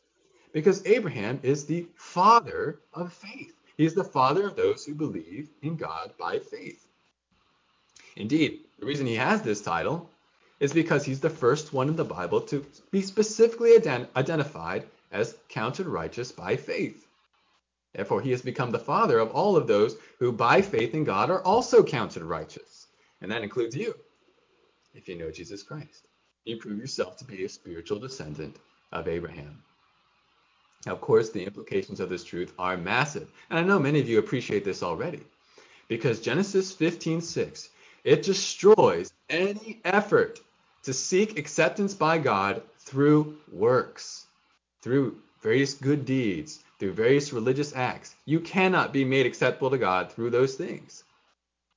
Because 0.57 0.87
Abraham 0.87 1.39
is 1.43 1.67
the 1.67 1.87
father 1.97 2.81
of 2.95 3.13
faith. 3.13 3.53
He 3.77 3.85
is 3.85 3.93
the 3.93 4.03
father 4.03 4.47
of 4.47 4.57
those 4.57 4.87
who 4.87 4.95
believe 4.95 5.51
in 5.61 5.77
God 5.77 6.13
by 6.19 6.39
faith. 6.39 6.83
Indeed, 8.17 8.61
the 8.79 8.87
reason 8.87 9.05
he 9.05 9.17
has 9.17 9.43
this 9.43 9.61
title 9.61 10.09
is 10.59 10.73
because 10.73 11.05
he's 11.05 11.21
the 11.21 11.29
first 11.29 11.75
one 11.75 11.91
in 11.91 11.97
the 11.97 12.07
Bible 12.07 12.41
to 12.41 12.65
be 12.91 13.03
specifically 13.03 13.73
ident- 13.73 14.09
identified 14.17 14.87
as 15.13 15.37
counted 15.51 15.87
righteous 15.89 16.33
by 16.33 16.57
faith. 16.57 17.07
Therefore, 17.95 18.23
he 18.23 18.31
has 18.31 18.41
become 18.41 18.71
the 18.71 18.79
father 18.79 19.19
of 19.19 19.33
all 19.33 19.59
of 19.59 19.67
those 19.67 19.99
who, 20.19 20.33
by 20.33 20.63
faith 20.63 20.95
in 20.95 21.05
God, 21.05 21.29
are 21.29 21.43
also 21.43 21.85
counted 21.85 22.23
righteous. 22.23 22.87
And 23.21 23.31
that 23.31 23.43
includes 23.43 23.77
you, 23.77 23.95
if 24.95 25.07
you 25.07 25.19
know 25.19 25.31
Jesus 25.31 25.63
Christ. 25.63 26.09
You 26.47 26.57
prove 26.57 26.79
yourself 26.79 27.19
to 27.19 27.27
be 27.27 27.45
a 27.45 27.49
spiritual 27.51 27.99
descendant 27.99 28.57
of 28.91 29.07
Abraham. 29.07 29.63
Of 30.87 31.01
course, 31.01 31.31
the 31.31 31.45
implications 31.45 32.01
of 32.01 32.09
this 32.09 32.25
truth 32.25 32.53
are 32.59 32.77
massive. 32.77 33.31
And 33.51 33.59
I 33.59 33.63
know 33.63 33.79
many 33.79 34.01
of 34.01 34.09
you 34.09 34.19
appreciate 34.19 34.65
this 34.65 34.83
already. 34.83 35.21
Because 35.89 36.21
Genesis 36.21 36.73
15:6, 36.73 37.69
it 38.05 38.23
destroys 38.23 39.13
any 39.29 39.81
effort 39.85 40.41
to 40.85 40.93
seek 40.93 41.39
acceptance 41.39 41.95
by 41.95 42.19
God 42.19 42.63
through 42.79 43.37
works, 43.51 44.27
through 44.81 45.19
various 45.43 45.75
good 45.75 46.05
deeds, 46.05 46.61
through 46.79 46.93
various 46.93 47.33
religious 47.33 47.75
acts. 47.75 48.15
You 48.25 48.41
cannot 48.41 48.93
be 48.93 49.05
made 49.05 49.27
acceptable 49.27 49.71
to 49.71 49.79
God 49.79 50.13
through 50.13 50.31
those 50.31 50.55
things. 50.55 51.03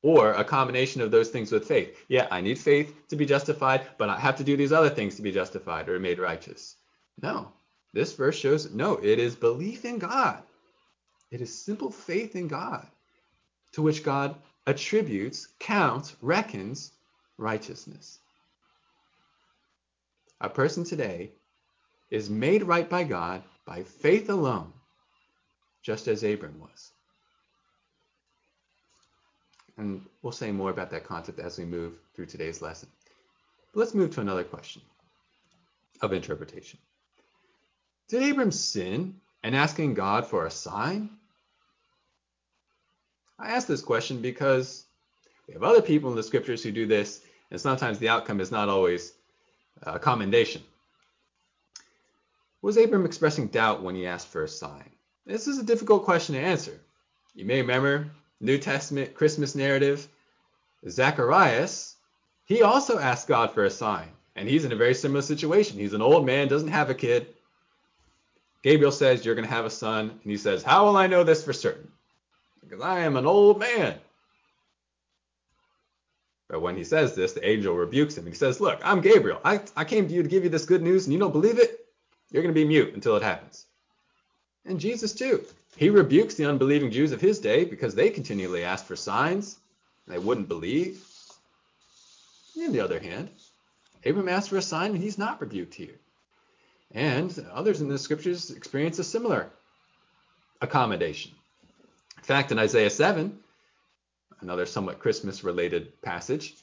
Or 0.02 0.34
a 0.34 0.44
combination 0.44 1.02
of 1.02 1.12
those 1.12 1.30
things 1.30 1.52
with 1.52 1.68
faith. 1.68 1.98
Yeah, 2.08 2.28
I 2.32 2.42
need 2.42 2.58
faith 2.58 2.94
to 3.10 3.16
be 3.16 3.26
justified, 3.26 3.88
but 3.98 4.10
I 4.10 4.20
have 4.20 4.38
to 4.38 4.44
do 4.44 4.56
these 4.56 4.72
other 4.72 4.90
things 4.90 5.16
to 5.16 5.22
be 5.22 5.32
justified 5.32 5.90
or 5.90 6.00
made 6.00 6.20
righteous. 6.20 6.76
No, 7.22 7.52
this 7.94 8.14
verse 8.14 8.36
shows 8.36 8.72
no, 8.72 8.98
it 8.98 9.20
is 9.20 9.36
belief 9.36 9.86
in 9.86 10.00
God. 10.00 10.42
It 11.32 11.42
is 11.42 11.64
simple 11.64 11.92
faith 11.92 12.36
in 12.36 12.48
God 12.48 12.88
to 13.74 13.82
which 13.82 14.04
God 14.04 14.36
attributes, 14.66 15.48
counts, 15.60 16.16
reckons 16.22 16.92
righteousness. 17.38 18.20
A 20.42 20.50
person 20.50 20.84
today 20.84 21.32
is 22.10 22.30
made 22.30 22.64
right 22.64 22.90
by 22.90 23.04
God 23.04 23.44
by 23.66 23.84
faith 23.84 24.30
alone, 24.30 24.74
just 25.84 26.08
as 26.08 26.24
Abram 26.24 26.60
was. 26.60 26.92
And 29.78 30.02
we'll 30.22 30.32
say 30.34 30.52
more 30.52 30.72
about 30.72 30.92
that 30.92 31.06
concept 31.06 31.40
as 31.40 31.58
we 31.58 31.66
move 31.66 31.94
through 32.14 32.26
today's 32.26 32.62
lesson. 32.62 32.90
But 33.74 33.80
let's 33.80 33.94
move 33.94 34.14
to 34.16 34.22
another 34.22 34.44
question 34.44 34.82
of 36.02 36.12
interpretation. 36.14 36.80
Did 38.10 38.30
Abram 38.30 38.52
sin 38.52 39.16
and 39.44 39.56
asking 39.56 39.94
God 39.94 40.26
for 40.26 40.46
a 40.46 40.52
sign? 40.52 41.12
I 43.38 43.52
ask 43.52 43.68
this 43.68 43.84
question 43.84 44.20
because 44.20 44.86
we 45.48 45.54
have 45.54 45.64
other 45.64 45.82
people 45.82 46.10
in 46.10 46.16
the 46.16 46.24
scriptures 46.24 46.64
who 46.64 46.72
do 46.72 46.88
this, 46.88 47.22
and 47.52 47.62
sometimes 47.62 48.00
the 48.00 48.10
outcome 48.10 48.42
is 48.42 48.52
not 48.52 48.68
always 48.68 49.14
a 49.84 50.00
commendation. 50.00 50.64
Was 52.64 52.78
Abram 52.78 53.06
expressing 53.06 53.48
doubt 53.48 53.84
when 53.84 53.96
he 53.96 54.08
asked 54.08 54.28
for 54.28 54.44
a 54.44 54.50
sign? 54.50 54.90
This 55.26 55.48
is 55.48 55.60
a 55.60 55.64
difficult 55.64 56.04
question 56.04 56.34
to 56.34 56.42
answer. 56.42 56.80
You 57.36 57.46
may 57.46 57.62
remember 57.62 58.10
New 58.42 58.58
Testament 58.58 59.14
Christmas 59.14 59.54
narrative, 59.54 60.08
Zacharias, 60.90 61.96
he 62.46 62.64
also 62.64 62.98
asked 62.98 63.28
God 63.28 63.54
for 63.54 63.66
a 63.66 63.70
sign, 63.70 64.08
and 64.36 64.50
he's 64.50 64.66
in 64.66 64.72
a 64.72 64.76
very 64.76 64.96
similar 64.96 65.22
situation. 65.22 65.78
He's 65.78 65.94
an 65.94 66.02
old 66.02 66.26
man, 66.26 66.48
doesn't 66.48 66.70
have 66.70 66.90
a 66.90 66.96
kid. 66.96 67.28
Gabriel 68.64 68.92
says, 68.92 69.26
You're 69.26 69.36
going 69.36 69.48
to 69.48 69.54
have 69.54 69.66
a 69.66 69.70
son. 69.70 70.10
And 70.10 70.32
he 70.32 70.38
says, 70.38 70.64
How 70.64 70.86
will 70.86 70.98
I 70.98 71.08
know 71.08 71.24
this 71.24 71.44
for 71.44 71.54
certain? 71.54 71.92
Because 72.62 72.82
I 72.82 73.02
am 73.02 73.16
an 73.16 73.26
old 73.26 73.60
man. 73.60 73.96
But 76.50 76.62
when 76.62 76.76
he 76.76 76.84
says 76.84 77.16
this, 77.16 77.34
the 77.34 77.48
angel 77.48 77.76
rebukes 77.76 78.18
him. 78.18 78.26
and 78.26 78.34
He 78.34 78.38
says, 78.38 78.60
Look, 78.60 78.80
I'm 78.84 79.02
Gabriel. 79.02 79.40
I, 79.46 79.62
I 79.76 79.86
came 79.86 80.08
to 80.08 80.14
you 80.14 80.24
to 80.24 80.30
give 80.30 80.44
you 80.44 80.50
this 80.50 80.66
good 80.66 80.82
news, 80.82 81.06
and 81.06 81.14
you 81.14 81.20
don't 81.20 81.32
believe 81.32 81.60
it? 81.60 81.86
You're 82.32 82.44
going 82.44 82.54
to 82.54 82.60
be 82.60 82.68
mute 82.68 82.94
until 82.94 83.16
it 83.16 83.24
happens. 83.24 83.66
And 84.66 84.80
Jesus, 84.80 85.14
too. 85.14 85.46
He 85.78 85.90
rebukes 85.90 86.36
the 86.36 86.46
unbelieving 86.46 86.92
Jews 86.92 87.12
of 87.12 87.22
his 87.22 87.40
day 87.40 87.64
because 87.64 87.96
they 87.96 88.10
continually 88.10 88.64
asked 88.64 88.86
for 88.86 88.96
signs, 88.96 89.58
and 90.06 90.16
they 90.16 90.20
wouldn't 90.20 90.48
believe. 90.48 91.06
On 92.58 92.74
the 92.74 92.82
other 92.82 93.00
hand, 93.00 93.30
Abram 94.06 94.28
asked 94.28 94.50
for 94.50 94.58
a 94.58 94.62
sign, 94.62 94.92
and 94.92 95.02
he's 95.02 95.18
not 95.18 95.40
rebuked 95.40 95.74
here. 95.74 95.96
And 96.92 97.46
others 97.52 97.82
in 97.82 97.88
the 97.88 97.98
scriptures 97.98 98.50
experience 98.52 99.00
a 99.00 99.04
similar 99.04 99.50
accommodation. 100.62 101.32
In 102.18 102.24
fact, 102.24 102.52
in 102.52 102.60
Isaiah 102.60 102.90
7, 102.90 103.38
another 104.42 104.66
somewhat 104.66 105.00
Christmas 105.00 105.44
related 105.44 106.02
passage, 106.02 106.56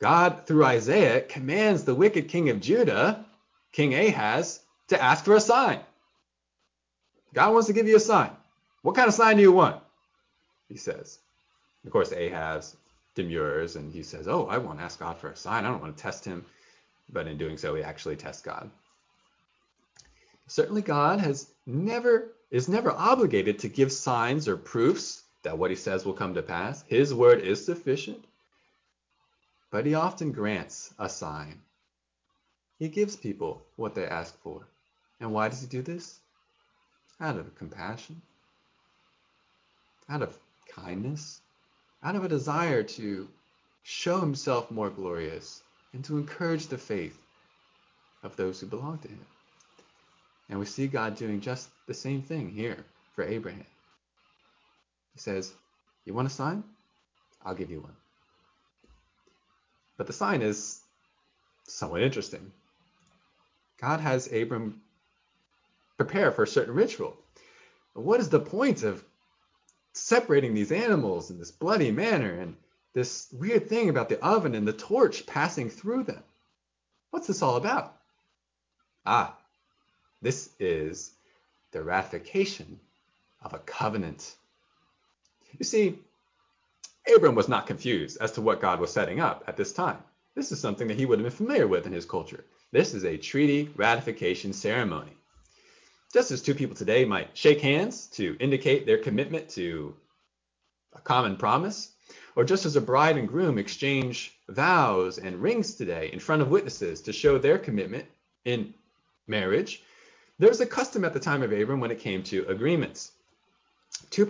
God, 0.00 0.46
through 0.46 0.64
Isaiah, 0.64 1.20
commands 1.20 1.84
the 1.84 1.94
wicked 1.94 2.28
king 2.28 2.50
of 2.50 2.60
Judah, 2.60 3.24
King 3.72 3.94
Ahaz, 3.94 4.60
to 4.88 5.00
ask 5.00 5.24
for 5.24 5.36
a 5.36 5.40
sign. 5.40 5.80
God 7.32 7.52
wants 7.52 7.66
to 7.66 7.72
give 7.72 7.88
you 7.88 7.96
a 7.96 8.00
sign. 8.00 8.30
What 8.82 8.96
kind 8.96 9.08
of 9.08 9.14
sign 9.14 9.36
do 9.36 9.42
you 9.42 9.52
want? 9.52 9.82
He 10.68 10.76
says. 10.76 11.18
Of 11.84 11.90
course, 11.90 12.12
Ahaz 12.12 12.76
demurs 13.14 13.76
and 13.76 13.92
he 13.92 14.02
says, 14.02 14.28
Oh, 14.28 14.46
I 14.46 14.58
won't 14.58 14.80
ask 14.80 14.98
God 14.98 15.18
for 15.18 15.28
a 15.28 15.36
sign. 15.36 15.64
I 15.64 15.68
don't 15.70 15.80
want 15.80 15.96
to 15.96 16.02
test 16.02 16.24
him. 16.24 16.44
But 17.12 17.26
in 17.26 17.36
doing 17.36 17.58
so, 17.58 17.74
he 17.74 17.82
actually 17.82 18.16
tests 18.16 18.42
God. 18.42 18.70
Certainly, 20.46 20.82
God 20.82 21.20
has 21.20 21.50
never 21.66 22.32
is 22.50 22.68
never 22.68 22.92
obligated 22.92 23.58
to 23.60 23.68
give 23.68 23.90
signs 23.90 24.46
or 24.46 24.56
proofs 24.56 25.24
that 25.42 25.58
what 25.58 25.70
he 25.70 25.76
says 25.76 26.04
will 26.04 26.12
come 26.12 26.34
to 26.34 26.42
pass. 26.42 26.82
His 26.86 27.12
word 27.12 27.40
is 27.40 27.64
sufficient. 27.64 28.24
But 29.70 29.86
he 29.86 29.94
often 29.94 30.30
grants 30.32 30.94
a 30.98 31.08
sign. 31.08 31.60
He 32.78 32.88
gives 32.88 33.16
people 33.16 33.66
what 33.76 33.94
they 33.94 34.06
ask 34.06 34.38
for. 34.42 34.66
And 35.20 35.32
why 35.32 35.48
does 35.48 35.62
he 35.62 35.66
do 35.66 35.82
this? 35.82 36.20
Out 37.20 37.36
of 37.36 37.54
compassion, 37.54 38.22
out 40.08 40.22
of 40.22 40.38
kindness, 40.68 41.40
out 42.02 42.16
of 42.16 42.24
a 42.24 42.28
desire 42.28 42.82
to 42.82 43.28
show 43.82 44.20
himself 44.20 44.70
more 44.70 44.90
glorious 44.90 45.62
and 45.92 46.04
to 46.04 46.18
encourage 46.18 46.66
the 46.66 46.78
faith 46.78 47.18
of 48.22 48.36
those 48.36 48.60
who 48.60 48.66
belong 48.66 48.98
to 48.98 49.08
him. 49.08 49.26
And 50.48 50.58
we 50.58 50.66
see 50.66 50.86
God 50.86 51.16
doing 51.16 51.40
just 51.40 51.68
the 51.86 51.94
same 51.94 52.22
thing 52.22 52.50
here 52.50 52.84
for 53.14 53.24
Abraham. 53.24 53.66
He 55.14 55.20
says, 55.20 55.52
You 56.04 56.14
want 56.14 56.28
a 56.28 56.30
sign? 56.30 56.64
I'll 57.44 57.54
give 57.54 57.70
you 57.70 57.80
one. 57.80 57.96
But 59.96 60.06
the 60.06 60.12
sign 60.12 60.42
is 60.42 60.80
somewhat 61.66 62.02
interesting. 62.02 62.52
God 63.80 64.00
has 64.00 64.32
Abram 64.32 64.80
prepare 65.96 66.32
for 66.32 66.42
a 66.42 66.48
certain 66.48 66.74
ritual. 66.74 67.16
What 67.94 68.20
is 68.20 68.28
the 68.28 68.40
point 68.40 68.82
of 68.82 69.04
separating 69.92 70.54
these 70.54 70.72
animals 70.72 71.30
in 71.30 71.38
this 71.38 71.52
bloody 71.52 71.92
manner 71.92 72.32
and 72.40 72.56
this 72.92 73.28
weird 73.32 73.68
thing 73.68 73.88
about 73.88 74.08
the 74.08 74.22
oven 74.24 74.54
and 74.54 74.66
the 74.66 74.72
torch 74.72 75.26
passing 75.26 75.70
through 75.70 76.04
them? 76.04 76.22
What's 77.10 77.28
this 77.28 77.42
all 77.42 77.56
about? 77.56 77.96
Ah, 79.06 79.36
this 80.24 80.48
is 80.58 81.12
the 81.72 81.82
ratification 81.82 82.80
of 83.42 83.52
a 83.52 83.58
covenant. 83.58 84.34
You 85.58 85.64
see, 85.64 85.98
Abram 87.14 87.34
was 87.34 87.48
not 87.48 87.66
confused 87.66 88.16
as 88.22 88.32
to 88.32 88.40
what 88.40 88.62
God 88.62 88.80
was 88.80 88.90
setting 88.90 89.20
up 89.20 89.44
at 89.46 89.58
this 89.58 89.74
time. 89.74 89.98
This 90.34 90.50
is 90.50 90.58
something 90.58 90.88
that 90.88 90.96
he 90.96 91.04
would 91.04 91.18
have 91.18 91.28
been 91.28 91.36
familiar 91.36 91.68
with 91.68 91.86
in 91.86 91.92
his 91.92 92.06
culture. 92.06 92.42
This 92.72 92.94
is 92.94 93.04
a 93.04 93.18
treaty 93.18 93.70
ratification 93.76 94.54
ceremony. 94.54 95.12
Just 96.12 96.30
as 96.30 96.40
two 96.40 96.54
people 96.54 96.74
today 96.74 97.04
might 97.04 97.36
shake 97.36 97.60
hands 97.60 98.06
to 98.12 98.34
indicate 98.40 98.86
their 98.86 98.98
commitment 98.98 99.50
to 99.50 99.94
a 100.94 101.00
common 101.00 101.36
promise, 101.36 101.92
or 102.34 102.44
just 102.44 102.64
as 102.64 102.76
a 102.76 102.80
bride 102.80 103.18
and 103.18 103.28
groom 103.28 103.58
exchange 103.58 104.32
vows 104.48 105.18
and 105.18 105.42
rings 105.42 105.74
today 105.74 106.08
in 106.12 106.18
front 106.18 106.40
of 106.40 106.48
witnesses 106.48 107.02
to 107.02 107.12
show 107.12 107.36
their 107.36 107.58
commitment 107.58 108.06
in 108.46 108.72
marriage, 109.26 109.82
there 110.38 110.48
was 110.48 110.60
a 110.60 110.66
custom 110.66 111.04
at 111.04 111.12
the 111.12 111.20
time 111.20 111.42
of 111.42 111.52
Abram 111.52 111.80
when 111.80 111.90
it 111.90 112.00
came 112.00 112.22
to 112.24 112.46
agreements. 112.48 113.12
Two, 114.10 114.26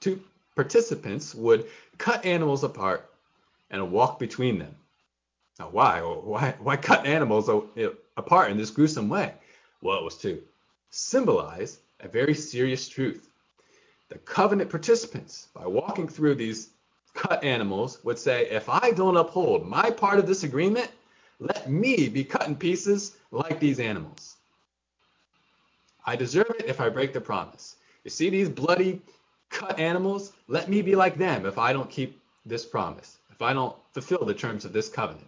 two 0.00 0.20
participants 0.54 1.34
would 1.34 1.66
cut 1.98 2.24
animals 2.24 2.64
apart 2.64 3.10
and 3.70 3.92
walk 3.92 4.18
between 4.18 4.58
them. 4.58 4.74
Now, 5.58 5.68
why? 5.70 6.00
Why, 6.00 6.54
why 6.58 6.76
cut 6.76 7.06
animals 7.06 7.48
apart 8.16 8.50
in 8.50 8.56
this 8.56 8.70
gruesome 8.70 9.08
way? 9.08 9.34
Well, 9.82 9.98
it 9.98 10.04
was 10.04 10.16
to 10.18 10.42
symbolize 10.90 11.78
a 12.00 12.08
very 12.08 12.34
serious 12.34 12.88
truth. 12.88 13.28
The 14.08 14.18
covenant 14.18 14.70
participants, 14.70 15.48
by 15.54 15.66
walking 15.66 16.08
through 16.08 16.34
these 16.34 16.70
cut 17.14 17.44
animals, 17.44 18.02
would 18.04 18.18
say, 18.18 18.48
if 18.50 18.68
I 18.68 18.90
don't 18.90 19.16
uphold 19.16 19.66
my 19.66 19.90
part 19.90 20.18
of 20.18 20.26
this 20.26 20.42
agreement, 20.42 20.90
let 21.38 21.70
me 21.70 22.08
be 22.08 22.24
cut 22.24 22.48
in 22.48 22.56
pieces 22.56 23.16
like 23.30 23.60
these 23.60 23.80
animals. 23.80 24.36
I 26.04 26.16
deserve 26.16 26.50
it 26.58 26.66
if 26.66 26.80
I 26.80 26.88
break 26.88 27.12
the 27.12 27.20
promise. 27.20 27.76
You 28.04 28.10
see 28.10 28.30
these 28.30 28.48
bloody 28.48 29.00
cut 29.50 29.78
animals? 29.78 30.32
Let 30.48 30.68
me 30.68 30.82
be 30.82 30.96
like 30.96 31.16
them 31.16 31.46
if 31.46 31.58
I 31.58 31.72
don't 31.72 31.90
keep 31.90 32.20
this 32.46 32.64
promise, 32.64 33.18
if 33.30 33.42
I 33.42 33.52
don't 33.52 33.76
fulfill 33.92 34.24
the 34.24 34.34
terms 34.34 34.64
of 34.64 34.72
this 34.72 34.88
covenant. 34.88 35.26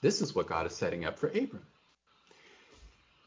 This 0.00 0.20
is 0.20 0.34
what 0.34 0.46
God 0.46 0.66
is 0.66 0.74
setting 0.74 1.04
up 1.04 1.18
for 1.18 1.28
Abram. 1.28 1.62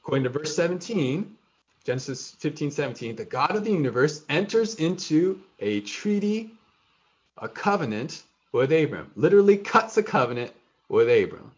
According 0.04 0.24
to 0.26 0.30
verse 0.30 0.56
17, 0.56 1.36
Genesis 1.84 2.32
15, 2.40 2.72
17, 2.72 3.16
the 3.16 3.26
God 3.26 3.56
of 3.56 3.64
the 3.64 3.72
universe 3.72 4.24
enters 4.30 4.76
into 4.76 5.40
a 5.60 5.82
treaty, 5.82 6.52
a 7.38 7.48
covenant 7.48 8.24
with 8.52 8.72
Abram. 8.72 9.12
Literally 9.16 9.58
cuts 9.58 9.98
a 9.98 10.04
covenant 10.04 10.52
with 10.90 11.08
Abram. 11.08 11.52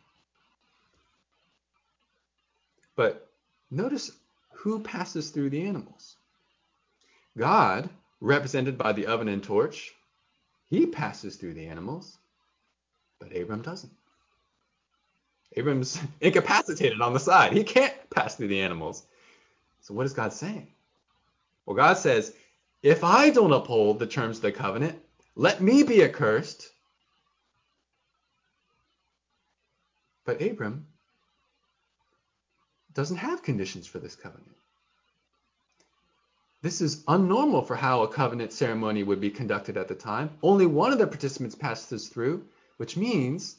But 2.96 3.27
notice 3.70 4.12
who 4.54 4.80
passes 4.80 5.30
through 5.30 5.50
the 5.50 5.66
animals. 5.66 6.16
God, 7.38 7.90
represented 8.20 8.78
by 8.78 8.94
the 8.94 9.06
oven 9.06 9.28
and 9.28 9.44
torch, 9.44 9.94
he 10.70 10.86
passes 10.86 11.36
through 11.36 11.54
the 11.54 11.68
animals, 11.68 12.18
but 13.20 13.36
Abram 13.36 13.62
doesn't. 13.62 13.94
Abram's 15.56 16.00
incapacitated 16.22 17.02
on 17.02 17.14
the 17.14 17.20
side. 17.20 17.54
He 17.54 17.64
can't 17.64 17.94
pass 18.10 18.36
through 18.36 18.50
the 18.50 18.62
animals. 18.62 19.04
So 19.82 19.94
what 19.94 20.06
is 20.06 20.14
God 20.14 20.34
saying? 20.34 20.68
Well, 21.66 21.76
God 21.76 21.98
says, 21.98 22.34
if 22.84 23.04
I 23.04 23.30
don't 23.30 23.54
uphold 23.54 24.00
the 24.00 24.08
terms 24.08 24.38
of 24.38 24.44
the 24.44 24.52
covenant, 24.52 25.00
let 25.36 25.62
me 25.62 25.84
be 25.84 26.04
accursed. 26.04 26.70
But 30.26 30.42
Abram 30.42 30.88
doesn't 32.98 33.18
have 33.18 33.44
conditions 33.44 33.86
for 33.86 34.00
this 34.00 34.16
covenant. 34.16 34.58
This 36.64 36.82
is 36.82 37.04
unnormal 37.04 37.68
for 37.68 37.76
how 37.76 38.02
a 38.02 38.08
covenant 38.08 38.52
ceremony 38.52 39.04
would 39.04 39.22
be 39.22 39.30
conducted 39.30 39.78
at 39.78 39.88
the 39.88 39.94
time. 39.94 40.32
Only 40.42 40.66
one 40.66 40.92
of 40.92 40.98
the 40.98 41.06
participants 41.06 41.54
passes 41.54 42.10
through, 42.10 42.44
which 42.78 42.98
means 42.98 43.58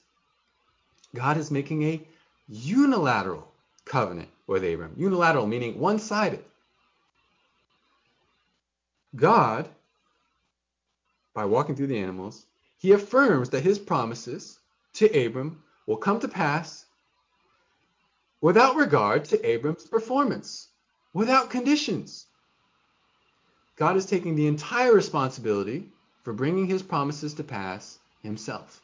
God 1.14 1.36
is 1.36 1.52
making 1.52 1.84
a 1.84 2.02
unilateral 2.48 3.48
covenant 3.84 4.28
with 4.48 4.64
Abram. 4.64 4.94
Unilateral 4.96 5.46
meaning 5.46 5.78
one 5.78 6.00
sided. 6.00 6.44
God, 9.14 9.68
by 11.32 11.44
walking 11.44 11.76
through 11.76 11.86
the 11.86 12.00
animals, 12.00 12.44
he 12.78 12.90
affirms 12.90 13.50
that 13.50 13.62
his 13.62 13.78
promises 13.78 14.58
to 14.94 15.26
Abram 15.26 15.62
will 15.86 15.96
come 15.96 16.18
to 16.18 16.26
pass 16.26 16.86
without 18.40 18.76
regard 18.76 19.24
to 19.26 19.46
Abram's 19.46 19.86
performance, 19.86 20.68
without 21.12 21.50
conditions. 21.50 22.26
God 23.76 23.96
is 23.96 24.06
taking 24.06 24.34
the 24.34 24.46
entire 24.46 24.92
responsibility 24.92 25.88
for 26.22 26.32
bringing 26.32 26.66
his 26.66 26.82
promises 26.82 27.34
to 27.34 27.44
pass 27.44 27.98
himself. 28.22 28.80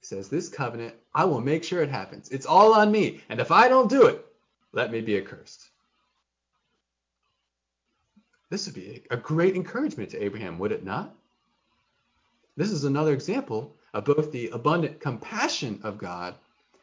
He 0.00 0.06
says, 0.06 0.28
This 0.28 0.48
covenant, 0.48 0.94
I 1.14 1.24
will 1.24 1.40
make 1.40 1.64
sure 1.64 1.82
it 1.82 1.90
happens. 1.90 2.28
It's 2.30 2.46
all 2.46 2.74
on 2.74 2.90
me. 2.92 3.20
And 3.28 3.40
if 3.40 3.50
I 3.50 3.68
don't 3.68 3.90
do 3.90 4.06
it, 4.06 4.24
let 4.72 4.90
me 4.90 5.00
be 5.00 5.16
accursed. 5.16 5.70
This 8.50 8.66
would 8.66 8.74
be 8.74 9.02
a 9.10 9.16
great 9.16 9.56
encouragement 9.56 10.10
to 10.10 10.22
Abraham, 10.22 10.58
would 10.58 10.72
it 10.72 10.84
not? 10.84 11.14
This 12.56 12.70
is 12.70 12.84
another 12.84 13.12
example 13.12 13.74
of 13.92 14.04
both 14.04 14.30
the 14.30 14.48
abundant 14.50 15.00
compassion 15.00 15.80
of 15.82 15.98
God 15.98 16.34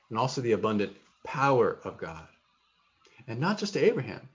and 0.10 0.20
also 0.20 0.42
the 0.42 0.52
abundant 0.52 0.96
power 1.24 1.78
of 1.84 1.98
God. 1.98 2.28
And 3.28 3.40
not 3.40 3.58
just 3.58 3.74
to 3.74 3.84
Abraham, 3.84 4.28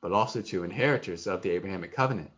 but 0.00 0.12
also 0.12 0.42
to 0.42 0.64
inheritors 0.64 1.26
of 1.26 1.42
the 1.42 1.50
Abrahamic 1.50 1.94
covenant. 1.94 2.30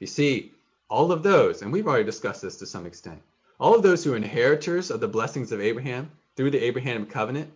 You 0.00 0.06
see, 0.06 0.52
all 0.88 1.12
of 1.12 1.22
those, 1.22 1.62
and 1.62 1.72
we've 1.72 1.86
already 1.86 2.04
discussed 2.04 2.42
this 2.42 2.56
to 2.56 2.66
some 2.66 2.86
extent, 2.86 3.22
all 3.60 3.74
of 3.74 3.82
those 3.82 4.02
who 4.02 4.12
are 4.12 4.16
inheritors 4.16 4.90
of 4.90 5.00
the 5.00 5.08
blessings 5.08 5.52
of 5.52 5.60
Abraham 5.60 6.10
through 6.36 6.50
the 6.50 6.64
Abrahamic 6.64 7.10
covenant, 7.10 7.52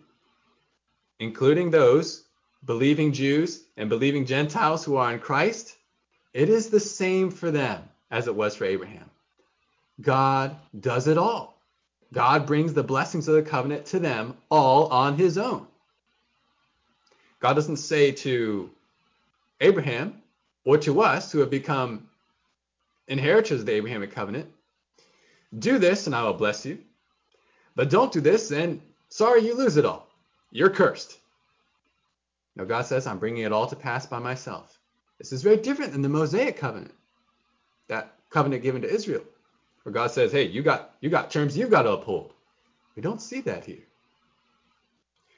including 1.19 1.69
those 1.69 2.23
believing 2.65 3.11
Jews 3.11 3.63
and 3.75 3.89
believing 3.89 4.25
Gentiles 4.25 4.85
who 4.85 4.95
are 4.95 5.11
in 5.13 5.19
Christ, 5.19 5.75
it 6.33 6.49
is 6.49 6.69
the 6.69 6.79
same 6.79 7.29
for 7.31 7.51
them 7.51 7.83
as 8.09 8.27
it 8.27 8.35
was 8.35 8.55
for 8.55 8.65
Abraham. 8.65 9.09
God 9.99 10.55
does 10.79 11.07
it 11.07 11.17
all. 11.17 11.56
God 12.13 12.45
brings 12.45 12.73
the 12.73 12.83
blessings 12.83 13.27
of 13.27 13.35
the 13.35 13.41
covenant 13.41 13.85
to 13.87 13.99
them 13.99 14.37
all 14.49 14.87
on 14.87 15.17
his 15.17 15.37
own. 15.37 15.67
God 17.39 17.53
doesn't 17.53 17.77
say 17.77 18.11
to 18.11 18.69
Abraham 19.61 20.21
or 20.63 20.77
to 20.79 21.01
us 21.01 21.31
who 21.31 21.39
have 21.39 21.49
become 21.49 22.07
inheritors 23.07 23.61
of 23.61 23.65
the 23.65 23.73
Abrahamic 23.73 24.11
covenant, 24.11 24.49
do 25.57 25.77
this 25.77 26.07
and 26.07 26.15
I 26.15 26.23
will 26.23 26.33
bless 26.33 26.65
you. 26.65 26.79
But 27.75 27.89
don't 27.89 28.11
do 28.11 28.21
this 28.21 28.51
and 28.51 28.81
sorry, 29.09 29.45
you 29.45 29.55
lose 29.55 29.77
it 29.77 29.85
all. 29.85 30.07
You're 30.51 30.69
cursed. 30.69 31.19
No, 32.55 32.65
God 32.65 32.85
says, 32.85 33.05
I'm 33.05 33.19
bringing 33.19 33.43
it 33.43 33.51
all 33.51 33.67
to 33.67 33.75
pass 33.75 34.05
by 34.07 34.17
myself. 34.17 34.79
This 35.19 35.31
is 35.31 35.43
very 35.43 35.57
different 35.57 35.91
than 35.91 36.01
the 36.01 36.09
Mosaic 36.09 36.57
covenant, 36.57 36.93
that 37.87 38.13
covenant 38.29 38.63
given 38.63 38.81
to 38.81 38.89
Israel, 38.89 39.23
where 39.87 39.93
God 39.93 40.11
says, 40.11 40.33
hey, 40.33 40.43
you 40.43 40.63
got, 40.63 40.95
you 40.99 41.09
got 41.09 41.31
terms 41.31 41.57
you've 41.57 41.71
got 41.71 41.83
to 41.83 41.91
uphold. 41.91 42.33
We 42.97 43.01
don't 43.01 43.21
see 43.21 43.39
that 43.39 43.63
here. 43.63 43.85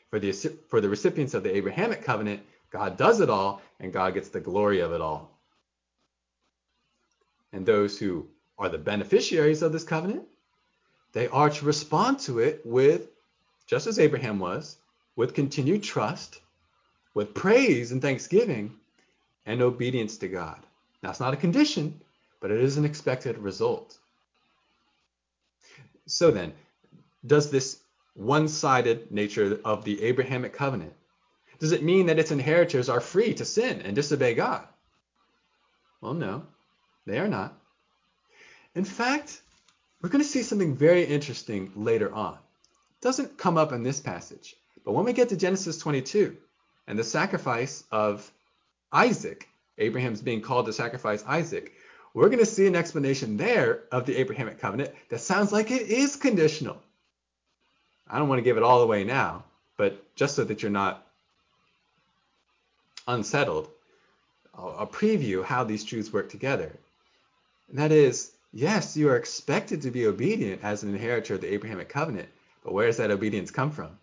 For 0.09 0.17
the, 0.17 0.31
for 0.31 0.81
the 0.81 0.89
recipients 0.89 1.35
of 1.35 1.43
the 1.43 1.55
Abrahamic 1.55 2.03
covenant, 2.03 2.41
God 2.71 2.97
does 2.97 3.19
it 3.21 3.29
all, 3.29 3.62
and 3.79 3.93
God 3.93 4.15
gets 4.15 4.29
the 4.29 4.39
glory 4.39 4.79
of 4.79 4.91
it 4.91 5.01
all. 5.01 5.38
And 7.53 7.63
those 7.63 7.99
who 7.99 8.25
are 8.57 8.69
the 8.69 8.79
beneficiaries 8.79 9.62
of 9.62 9.71
this 9.71 9.83
covenant, 9.83 10.23
they 11.13 11.27
are 11.27 11.51
to 11.51 11.65
respond 11.65 12.17
to 12.21 12.39
it 12.39 12.63
with, 12.65 13.07
just 13.67 13.85
as 13.85 13.99
Abraham 13.99 14.39
was, 14.39 14.77
with 15.15 15.35
continued 15.35 15.83
trust, 15.83 16.41
with 17.13 17.35
praise 17.35 17.91
and 17.91 18.01
thanksgiving, 18.01 18.73
and 19.45 19.62
obedience 19.62 20.17
to 20.17 20.27
God. 20.27 20.57
Now, 21.03 21.12
it's 21.12 21.19
not 21.19 21.35
a 21.35 21.38
condition, 21.38 22.01
but 22.39 22.49
it 22.49 22.62
is 22.62 22.77
an 22.77 22.85
expected 22.85 23.38
result. 23.38 23.98
So 26.09 26.31
then, 26.31 26.53
does 27.25 27.51
this 27.51 27.79
one-sided 28.15 29.11
nature 29.11 29.59
of 29.63 29.85
the 29.85 30.01
Abrahamic 30.03 30.53
covenant, 30.53 30.93
does 31.59 31.71
it 31.71 31.83
mean 31.83 32.07
that 32.07 32.17
its 32.17 32.31
inheritors 32.31 32.89
are 32.89 32.99
free 32.99 33.33
to 33.35 33.45
sin 33.45 33.81
and 33.81 33.95
disobey 33.95 34.33
God? 34.33 34.67
Well, 36.01 36.15
no, 36.15 36.43
they 37.05 37.19
are 37.19 37.27
not. 37.27 37.53
In 38.73 38.85
fact, 38.85 39.41
we're 40.01 40.09
going 40.09 40.23
to 40.23 40.29
see 40.29 40.41
something 40.41 40.75
very 40.75 41.03
interesting 41.03 41.71
later 41.75 42.11
on. 42.13 42.33
It 42.33 43.01
doesn't 43.01 43.37
come 43.37 43.57
up 43.57 43.71
in 43.71 43.83
this 43.83 43.99
passage, 43.99 44.55
but 44.83 44.93
when 44.93 45.05
we 45.05 45.13
get 45.13 45.29
to 45.29 45.37
Genesis 45.37 45.77
22 45.77 46.35
and 46.87 46.97
the 46.97 47.03
sacrifice 47.03 47.83
of 47.91 48.31
Isaac, 48.91 49.47
Abraham's 49.77 50.21
being 50.21 50.41
called 50.41 50.65
to 50.65 50.73
sacrifice 50.73 51.23
Isaac, 51.27 51.73
we're 52.19 52.27
going 52.27 52.39
to 52.39 52.45
see 52.45 52.67
an 52.67 52.75
explanation 52.75 53.38
there 53.38 53.84
of 53.93 54.05
the 54.05 54.17
Abrahamic 54.17 54.60
covenant 54.60 54.93
that 55.08 55.21
sounds 55.21 55.53
like 55.53 55.71
it 55.71 55.84
is 55.84 56.17
conditional. 56.17 56.77
I 58.10 58.19
don't 58.19 58.27
want 58.27 58.39
to 58.39 58.43
give 58.43 58.58
it 58.58 58.63
all 58.63 58.82
away 58.82 59.05
now, 59.05 59.45
but 59.77 60.03
just 60.15 60.36
so 60.36 60.43
that 60.43 60.62
you're 60.62 60.69
not 60.69 61.08
unsettled, 63.08 63.69
I'll 64.53 64.86
preview 64.86 65.45
how 65.45 65.63
these 65.63 65.86
truths 65.86 66.12
work 66.12 66.29
together. 66.29 66.77
And 67.69 67.79
that 67.79 67.93
is, 67.93 68.32
yes, 68.51 68.97
you 68.97 69.08
are 69.08 69.15
expected 69.15 69.84
to 69.84 69.89
be 69.89 70.05
obedient 70.05 70.62
as 70.62 70.84
an 70.84 70.93
inheritor 70.93 71.36
of 71.36 71.41
the 71.41 71.53
Abrahamic 71.53 71.88
covenant, 71.88 72.27
but 72.65 72.73
where 72.73 72.88
does 72.88 72.97
that 72.97 73.12
obedience 73.12 73.49
come 73.49 73.71
from? 73.71 73.97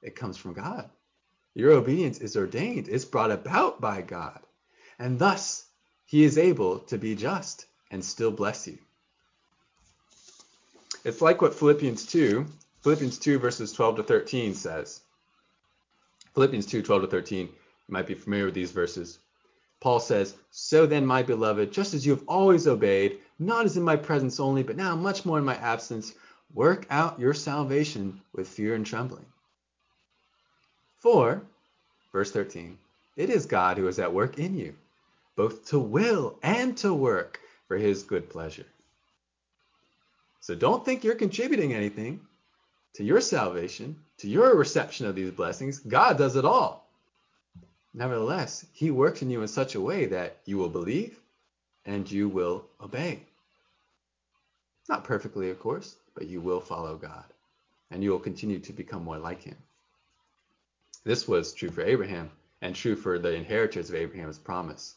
It 0.00 0.14
comes 0.14 0.36
from 0.36 0.52
God. 0.52 0.88
Your 1.54 1.72
obedience 1.72 2.18
is 2.18 2.36
ordained, 2.36 2.86
it's 2.86 3.04
brought 3.04 3.32
about 3.32 3.80
by 3.80 4.02
God. 4.02 4.38
And 5.00 5.18
thus, 5.18 5.63
he 6.14 6.22
is 6.22 6.38
able 6.38 6.78
to 6.78 6.96
be 6.96 7.16
just 7.16 7.66
and 7.90 8.04
still 8.04 8.30
bless 8.30 8.68
you. 8.68 8.78
It's 11.04 11.20
like 11.20 11.42
what 11.42 11.56
Philippians 11.56 12.06
2, 12.06 12.46
Philippians 12.82 13.18
2 13.18 13.40
verses 13.40 13.72
12 13.72 13.96
to 13.96 14.02
13 14.04 14.54
says. 14.54 15.00
Philippians 16.32 16.66
2, 16.66 16.82
12 16.82 17.02
to 17.02 17.08
13, 17.08 17.46
you 17.48 17.52
might 17.88 18.06
be 18.06 18.14
familiar 18.14 18.44
with 18.44 18.54
these 18.54 18.70
verses. 18.70 19.18
Paul 19.80 19.98
says, 19.98 20.36
So 20.52 20.86
then, 20.86 21.04
my 21.04 21.24
beloved, 21.24 21.72
just 21.72 21.94
as 21.94 22.06
you 22.06 22.12
have 22.12 22.22
always 22.28 22.68
obeyed, 22.68 23.18
not 23.40 23.64
as 23.64 23.76
in 23.76 23.82
my 23.82 23.96
presence 23.96 24.38
only, 24.38 24.62
but 24.62 24.76
now 24.76 24.94
much 24.94 25.26
more 25.26 25.38
in 25.38 25.44
my 25.44 25.56
absence, 25.56 26.14
work 26.54 26.86
out 26.90 27.18
your 27.18 27.34
salvation 27.34 28.20
with 28.32 28.46
fear 28.46 28.76
and 28.76 28.86
trembling. 28.86 29.26
For, 30.98 31.42
verse 32.12 32.30
13, 32.30 32.78
it 33.16 33.30
is 33.30 33.46
God 33.46 33.78
who 33.78 33.88
is 33.88 33.98
at 33.98 34.14
work 34.14 34.38
in 34.38 34.56
you, 34.56 34.76
both 35.36 35.66
to 35.70 35.78
will 35.78 36.38
and 36.42 36.76
to 36.78 36.94
work 36.94 37.40
for 37.66 37.76
his 37.76 38.02
good 38.02 38.30
pleasure. 38.30 38.66
So 40.40 40.54
don't 40.54 40.84
think 40.84 41.04
you're 41.04 41.14
contributing 41.14 41.72
anything 41.72 42.20
to 42.94 43.04
your 43.04 43.20
salvation, 43.20 43.96
to 44.18 44.28
your 44.28 44.54
reception 44.56 45.06
of 45.06 45.14
these 45.14 45.30
blessings. 45.30 45.78
God 45.78 46.18
does 46.18 46.36
it 46.36 46.44
all. 46.44 46.86
Nevertheless, 47.94 48.66
he 48.72 48.90
works 48.90 49.22
in 49.22 49.30
you 49.30 49.40
in 49.42 49.48
such 49.48 49.74
a 49.74 49.80
way 49.80 50.06
that 50.06 50.36
you 50.44 50.58
will 50.58 50.68
believe 50.68 51.18
and 51.86 52.10
you 52.10 52.28
will 52.28 52.66
obey. 52.80 53.20
Not 54.88 55.04
perfectly, 55.04 55.50
of 55.50 55.60
course, 55.60 55.96
but 56.14 56.26
you 56.26 56.40
will 56.40 56.60
follow 56.60 56.96
God 56.96 57.24
and 57.90 58.02
you 58.02 58.10
will 58.10 58.18
continue 58.18 58.58
to 58.58 58.72
become 58.72 59.04
more 59.04 59.18
like 59.18 59.42
him. 59.42 59.56
This 61.04 61.28
was 61.28 61.52
true 61.52 61.70
for 61.70 61.82
Abraham 61.82 62.30
and 62.60 62.74
true 62.74 62.96
for 62.96 63.18
the 63.18 63.34
inheritors 63.34 63.90
of 63.90 63.94
Abraham's 63.94 64.38
promise. 64.38 64.94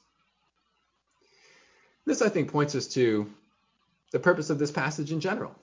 This, 2.08 2.22
I 2.22 2.30
think, 2.30 2.50
points 2.50 2.74
us 2.74 2.88
to 2.94 3.30
the 4.12 4.20
purpose 4.20 4.50
of 4.50 4.58
this 4.58 4.72
passage 4.72 5.12
in 5.12 5.20
general. 5.20 5.54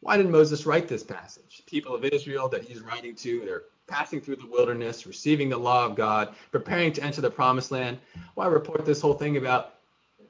Why 0.00 0.16
did 0.16 0.30
Moses 0.30 0.64
write 0.64 0.88
this 0.88 1.02
passage? 1.02 1.62
People 1.66 1.94
of 1.94 2.02
Israel 2.02 2.48
that 2.48 2.64
he's 2.64 2.80
writing 2.80 3.14
to, 3.16 3.40
they're 3.44 3.64
passing 3.86 4.22
through 4.22 4.36
the 4.36 4.46
wilderness, 4.46 5.06
receiving 5.06 5.50
the 5.50 5.58
law 5.58 5.84
of 5.84 5.96
God, 5.96 6.34
preparing 6.50 6.94
to 6.94 7.02
enter 7.02 7.20
the 7.20 7.30
promised 7.30 7.70
land. 7.70 7.98
Why 8.36 8.46
report 8.46 8.86
this 8.86 9.02
whole 9.02 9.12
thing 9.12 9.36
about 9.36 9.74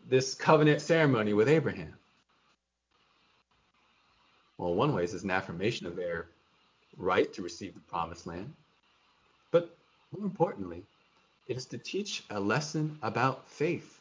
this 0.09 0.35
covenant 0.35 0.81
ceremony 0.81 1.33
with 1.33 1.49
Abraham? 1.49 1.95
Well, 4.59 4.75
one 4.75 4.93
way 4.93 5.05
is 5.05 5.23
an 5.23 5.31
affirmation 5.31 5.87
of 5.87 5.95
their 5.95 6.27
right 6.97 7.33
to 7.35 7.43
receive 7.43 7.75
the 7.75 7.81
promised 7.83 8.27
land. 8.27 8.53
But 9.53 9.77
more 10.11 10.27
importantly, 10.27 10.83
it 11.47 11.57
is 11.57 11.67
to 11.67 11.79
teach 11.79 12.25
a 12.31 12.41
lesson 12.41 12.99
about 13.01 13.49
faith 13.49 14.00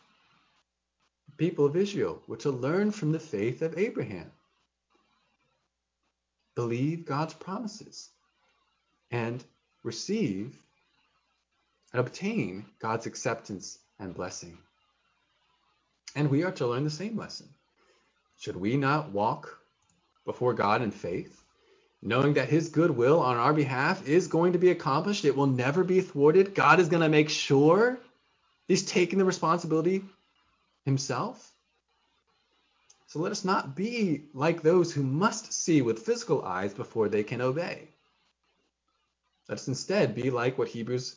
people 1.40 1.66
of 1.66 1.78
Israel 1.78 2.22
were 2.28 2.38
to 2.38 2.52
learn 2.52 2.92
from 2.92 3.14
the 3.14 3.20
faith 3.20 3.62
of 3.62 3.78
Abraham. 3.78 4.30
Believe 6.56 7.06
God's 7.06 7.34
promises 7.34 8.10
and 9.10 9.42
receive 9.84 10.54
and 11.94 12.02
obtain 12.02 12.66
God's 12.80 13.06
acceptance 13.06 13.80
and 14.00 14.14
blessing. 14.14 14.58
And 16.14 16.30
we 16.30 16.44
are 16.44 16.52
to 16.52 16.68
learn 16.68 16.84
the 16.84 16.90
same 16.90 17.16
lesson. 17.16 17.48
Should 18.40 18.58
we 18.58 18.76
not 18.76 19.12
walk 19.12 19.58
before 20.26 20.54
God 20.54 20.82
in 20.82 20.92
faith, 20.92 21.42
knowing 22.02 22.34
that 22.34 22.50
His 22.50 22.70
goodwill 22.70 23.22
on 23.22 23.38
our 23.38 23.54
behalf 23.54 24.08
is 24.08 24.28
going 24.28 24.54
to 24.54 24.60
be 24.60 24.72
accomplished? 24.72 25.24
It 25.24 25.38
will 25.38 25.48
never 25.48 25.86
be 25.86 26.02
thwarted. 26.02 26.54
God 26.54 26.82
is 26.82 26.90
going 26.90 27.04
to 27.04 27.10
make 27.10 27.30
sure 27.30 27.98
He's 28.68 28.84
taking 28.84 29.20
the 29.20 29.26
responsibility 29.26 30.04
himself. 30.86 31.52
So 33.08 33.20
let 33.20 33.32
us 33.32 33.44
not 33.44 33.76
be 33.76 34.26
like 34.34 34.62
those 34.62 34.94
who 34.94 35.04
must 35.04 35.52
see 35.52 35.82
with 35.82 36.06
physical 36.06 36.44
eyes 36.44 36.74
before 36.74 37.10
they 37.10 37.24
can 37.24 37.42
obey. 37.42 37.88
Let 39.48 39.58
us 39.58 39.68
instead 39.68 40.14
be 40.14 40.30
like 40.30 40.58
what 40.58 40.68
Hebrews 40.68 41.16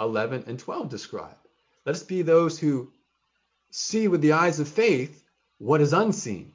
11 0.00 0.44
and 0.46 0.58
12 0.58 0.88
describe 0.88 1.36
Let 1.84 1.94
us 1.94 2.02
be 2.02 2.22
those 2.22 2.58
who 2.58 2.90
see 3.70 4.08
with 4.08 4.22
the 4.22 4.32
eyes 4.32 4.60
of 4.60 4.68
faith 4.68 5.22
what 5.58 5.82
is 5.82 5.92
unseen, 5.92 6.52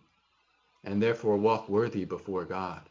and 0.83 1.01
therefore 1.01 1.37
walk 1.37 1.69
worthy 1.69 2.05
before 2.05 2.43
God. 2.43 2.81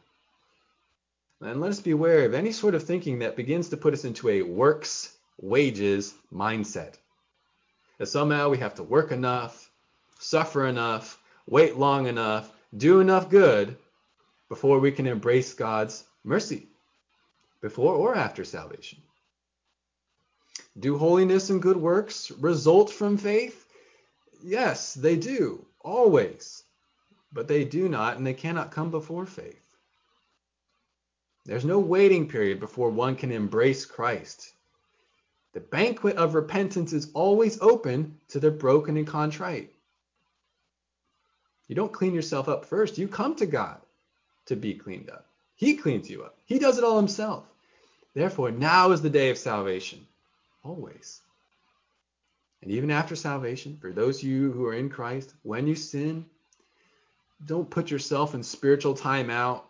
And 1.41 1.59
let 1.59 1.71
us 1.71 1.81
beware 1.81 2.25
of 2.25 2.33
any 2.33 2.53
sort 2.53 2.73
of 2.73 2.83
thinking 2.83 3.19
that 3.19 3.35
begins 3.35 3.69
to 3.69 3.77
put 3.77 3.93
us 3.93 4.05
into 4.05 4.29
a 4.29 4.41
works 4.41 5.17
wages 5.41 6.13
mindset. 6.31 6.95
That 7.97 8.07
somehow 8.07 8.49
we 8.49 8.57
have 8.57 8.75
to 8.75 8.83
work 8.83 9.11
enough, 9.11 9.71
suffer 10.19 10.65
enough, 10.65 11.21
wait 11.47 11.77
long 11.77 12.07
enough, 12.07 12.51
do 12.75 12.99
enough 12.99 13.29
good 13.29 13.77
before 14.49 14.79
we 14.79 14.91
can 14.91 15.07
embrace 15.07 15.53
God's 15.53 16.03
mercy, 16.23 16.67
before 17.61 17.93
or 17.93 18.15
after 18.15 18.43
salvation. 18.43 18.99
Do 20.77 20.97
holiness 20.97 21.49
and 21.49 21.61
good 21.61 21.77
works 21.77 22.31
result 22.31 22.89
from 22.91 23.17
faith? 23.17 23.65
Yes, 24.43 24.93
they 24.93 25.15
do, 25.15 25.65
always. 25.79 26.63
But 27.31 27.47
they 27.47 27.63
do 27.63 27.87
not 27.87 28.17
and 28.17 28.27
they 28.27 28.33
cannot 28.33 28.71
come 28.71 28.91
before 28.91 29.25
faith. 29.25 29.65
There's 31.45 31.65
no 31.65 31.79
waiting 31.79 32.27
period 32.27 32.59
before 32.59 32.89
one 32.89 33.15
can 33.15 33.31
embrace 33.31 33.85
Christ. 33.85 34.54
The 35.55 35.61
banquet 35.61 36.17
of 36.17 36.35
repentance 36.35 36.91
is 36.91 37.09
always 37.13 37.61
open 37.61 38.19
to 38.27 38.41
the 38.41 38.51
broken 38.51 38.97
and 38.97 39.07
contrite. 39.07 39.71
You 41.69 41.75
don't 41.75 41.93
clean 41.93 42.13
yourself 42.13 42.49
up 42.49 42.65
first. 42.65 42.97
You 42.97 43.07
come 43.07 43.37
to 43.37 43.45
God 43.45 43.77
to 44.47 44.57
be 44.57 44.73
cleaned 44.73 45.09
up. 45.09 45.25
He 45.55 45.77
cleans 45.77 46.09
you 46.09 46.23
up. 46.23 46.37
He 46.45 46.59
does 46.59 46.77
it 46.77 46.83
all 46.83 46.97
himself. 46.97 47.45
Therefore, 48.13 48.51
now 48.51 48.91
is 48.91 49.01
the 49.01 49.09
day 49.09 49.29
of 49.29 49.37
salvation. 49.37 50.05
Always. 50.61 51.21
And 52.61 52.69
even 52.71 52.91
after 52.91 53.15
salvation, 53.15 53.77
for 53.79 53.93
those 53.93 54.17
of 54.17 54.27
you 54.27 54.51
who 54.51 54.65
are 54.65 54.73
in 54.73 54.89
Christ, 54.89 55.33
when 55.43 55.67
you 55.67 55.75
sin, 55.75 56.25
don't 57.45 57.69
put 57.69 57.91
yourself 57.91 58.35
in 58.35 58.43
spiritual 58.43 58.93
timeout. 58.93 59.61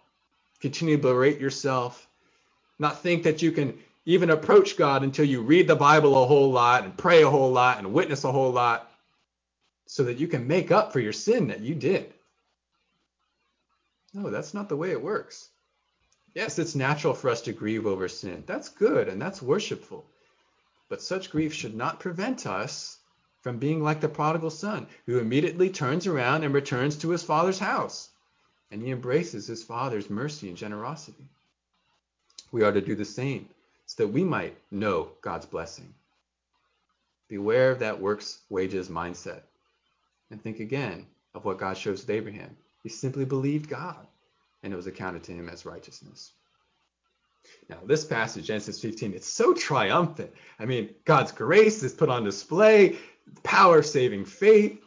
Continue 0.62 0.96
to 0.98 1.02
berate 1.04 1.40
yourself. 1.40 2.08
Not 2.80 3.04
think 3.04 3.22
that 3.24 3.44
you 3.44 3.52
can 3.52 3.78
even 4.06 4.30
approach 4.30 4.78
God 4.78 5.04
until 5.04 5.26
you 5.26 5.42
read 5.42 5.68
the 5.68 5.76
Bible 5.76 6.22
a 6.22 6.28
whole 6.28 6.52
lot 6.52 6.84
and 6.84 6.96
pray 6.96 7.24
a 7.24 7.30
whole 7.30 7.52
lot 7.52 7.80
and 7.80 7.92
witness 7.92 8.24
a 8.24 8.32
whole 8.32 8.52
lot 8.52 8.92
so 9.88 10.04
that 10.04 10.20
you 10.20 10.28
can 10.28 10.48
make 10.48 10.72
up 10.72 10.94
for 10.94 11.00
your 11.00 11.14
sin 11.14 11.48
that 11.48 11.62
you 11.62 11.74
did. 11.74 12.14
No, 14.14 14.30
that's 14.30 14.54
not 14.54 14.70
the 14.70 14.78
way 14.78 14.92
it 14.92 15.02
works. 15.02 15.50
Yes, 16.36 16.60
it's 16.60 16.76
natural 16.76 17.14
for 17.14 17.30
us 17.30 17.42
to 17.42 17.54
grieve 17.54 17.88
over 17.88 18.08
sin. 18.08 18.44
That's 18.46 18.70
good 18.70 19.08
and 19.08 19.22
that's 19.22 19.42
worshipful. 19.42 20.06
But 20.88 21.02
such 21.02 21.32
grief 21.32 21.54
should 21.54 21.76
not 21.76 22.00
prevent 22.00 22.46
us 22.46 23.00
from 23.42 23.58
being 23.58 23.82
like 23.82 24.02
the 24.02 24.10
prodigal 24.10 24.50
son, 24.50 24.88
who 25.06 25.20
immediately 25.20 25.70
turns 25.70 26.08
around 26.08 26.44
and 26.44 26.54
returns 26.54 26.96
to 26.98 27.10
his 27.10 27.24
father's 27.24 27.60
house. 27.60 28.10
And 28.72 28.82
he 28.82 28.92
embraces 28.92 29.48
his 29.48 29.64
father's 29.64 30.10
mercy 30.10 30.48
and 30.48 30.58
generosity. 30.58 31.26
We 32.52 32.64
are 32.64 32.72
to 32.72 32.82
do 32.82 32.96
the 32.96 33.06
same 33.06 33.50
so 33.86 34.04
that 34.04 34.12
we 34.12 34.24
might 34.24 34.58
know 34.72 35.12
God's 35.22 35.46
blessing. 35.46 35.94
Beware 37.28 37.72
of 37.72 37.80
that 37.80 38.00
works 38.00 38.40
wages 38.50 38.90
mindset. 38.90 39.42
And 40.32 40.42
think 40.42 40.60
again 40.60 41.06
of 41.34 41.46
what 41.46 41.60
God 41.60 41.78
shows 41.78 42.02
with 42.02 42.10
Abraham. 42.10 42.56
He 42.84 42.90
simply 42.90 43.26
believed 43.26 43.70
God, 43.70 44.08
and 44.64 44.72
it 44.72 44.76
was 44.76 44.88
accounted 44.88 45.24
to 45.24 45.32
him 45.32 45.50
as 45.50 45.66
righteousness. 45.66 46.32
Now, 47.70 47.78
this 47.86 48.06
passage, 48.06 48.46
Genesis 48.46 48.80
15, 48.80 49.14
it's 49.14 49.28
so 49.28 49.54
triumphant. 49.54 50.32
I 50.60 50.66
mean, 50.66 50.90
God's 51.06 51.32
grace 51.32 51.84
is 51.84 51.94
put 51.94 52.10
on 52.10 52.24
display, 52.24 52.98
power 53.44 53.82
saving 53.84 54.26
faith. 54.26 54.82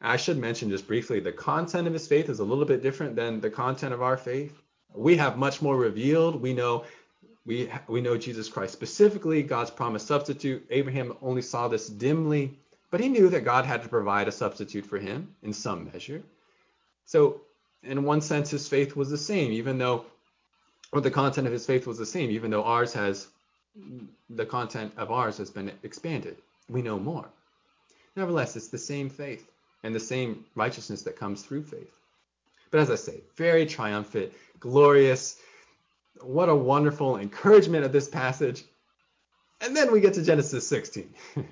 I 0.00 0.16
should 0.16 0.38
mention 0.38 0.70
just 0.70 0.86
briefly 0.86 1.20
the 1.20 1.32
content 1.32 1.86
of 1.86 1.92
his 1.92 2.06
faith 2.06 2.28
is 2.28 2.38
a 2.38 2.44
little 2.44 2.64
bit 2.64 2.82
different 2.82 3.16
than 3.16 3.40
the 3.40 3.50
content 3.50 3.92
of 3.92 4.02
our 4.02 4.16
faith. 4.16 4.60
We 4.94 5.16
have 5.16 5.38
much 5.38 5.60
more 5.60 5.76
revealed. 5.76 6.40
We 6.40 6.52
know 6.52 6.84
we 7.48 7.70
we 7.88 8.02
know 8.02 8.18
Jesus 8.18 8.48
Christ 8.50 8.74
specifically, 8.74 9.42
God's 9.42 9.70
promised 9.70 10.06
substitute. 10.06 10.66
Abraham 10.68 11.16
only 11.22 11.40
saw 11.40 11.66
this 11.66 11.88
dimly, 11.88 12.58
but 12.90 13.00
he 13.00 13.08
knew 13.08 13.30
that 13.30 13.40
God 13.40 13.64
had 13.64 13.82
to 13.82 13.88
provide 13.88 14.28
a 14.28 14.32
substitute 14.32 14.84
for 14.84 14.98
him 14.98 15.34
in 15.42 15.54
some 15.54 15.90
measure. 15.90 16.22
So, 17.06 17.40
in 17.82 18.04
one 18.04 18.20
sense, 18.20 18.50
his 18.50 18.68
faith 18.68 18.94
was 18.94 19.08
the 19.08 19.16
same, 19.16 19.50
even 19.52 19.78
though 19.78 20.04
or 20.92 21.00
the 21.00 21.10
content 21.10 21.46
of 21.46 21.52
his 21.54 21.64
faith 21.64 21.86
was 21.86 21.96
the 21.96 22.04
same, 22.04 22.30
even 22.30 22.50
though 22.50 22.64
ours 22.64 22.92
has 22.92 23.28
the 24.28 24.44
content 24.44 24.92
of 24.98 25.10
ours 25.10 25.38
has 25.38 25.50
been 25.50 25.72
expanded. 25.82 26.36
We 26.68 26.82
know 26.82 26.98
more. 26.98 27.28
Nevertheless, 28.14 28.56
it's 28.56 28.68
the 28.68 28.76
same 28.76 29.08
faith 29.08 29.50
and 29.82 29.94
the 29.94 30.00
same 30.00 30.44
righteousness 30.54 31.00
that 31.02 31.16
comes 31.16 31.42
through 31.42 31.62
faith. 31.62 31.96
But 32.70 32.80
as 32.80 32.90
I 32.90 32.96
say, 32.96 33.20
very 33.36 33.64
triumphant, 33.64 34.32
glorious. 34.60 35.38
What 36.22 36.48
a 36.48 36.54
wonderful 36.54 37.16
encouragement 37.18 37.84
of 37.84 37.92
this 37.92 38.08
passage. 38.08 38.64
And 39.60 39.76
then 39.76 39.92
we 39.92 40.00
get 40.00 40.14
to 40.14 40.22
Genesis 40.22 40.66
16. 40.66 41.12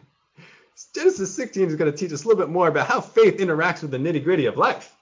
Genesis 0.94 1.35
16 1.35 1.68
is 1.68 1.76
going 1.76 1.90
to 1.90 1.96
teach 1.96 2.12
us 2.12 2.24
a 2.24 2.29
little 2.29 2.42
bit 2.42 2.52
more 2.52 2.68
about 2.68 2.87
how 2.87 3.00
faith 3.00 3.38
interacts 3.38 3.83
with 3.83 3.90
the 3.90 3.98
nitty 3.98 4.22
gritty 4.22 4.46
of 4.46 4.57
life. 4.57 4.94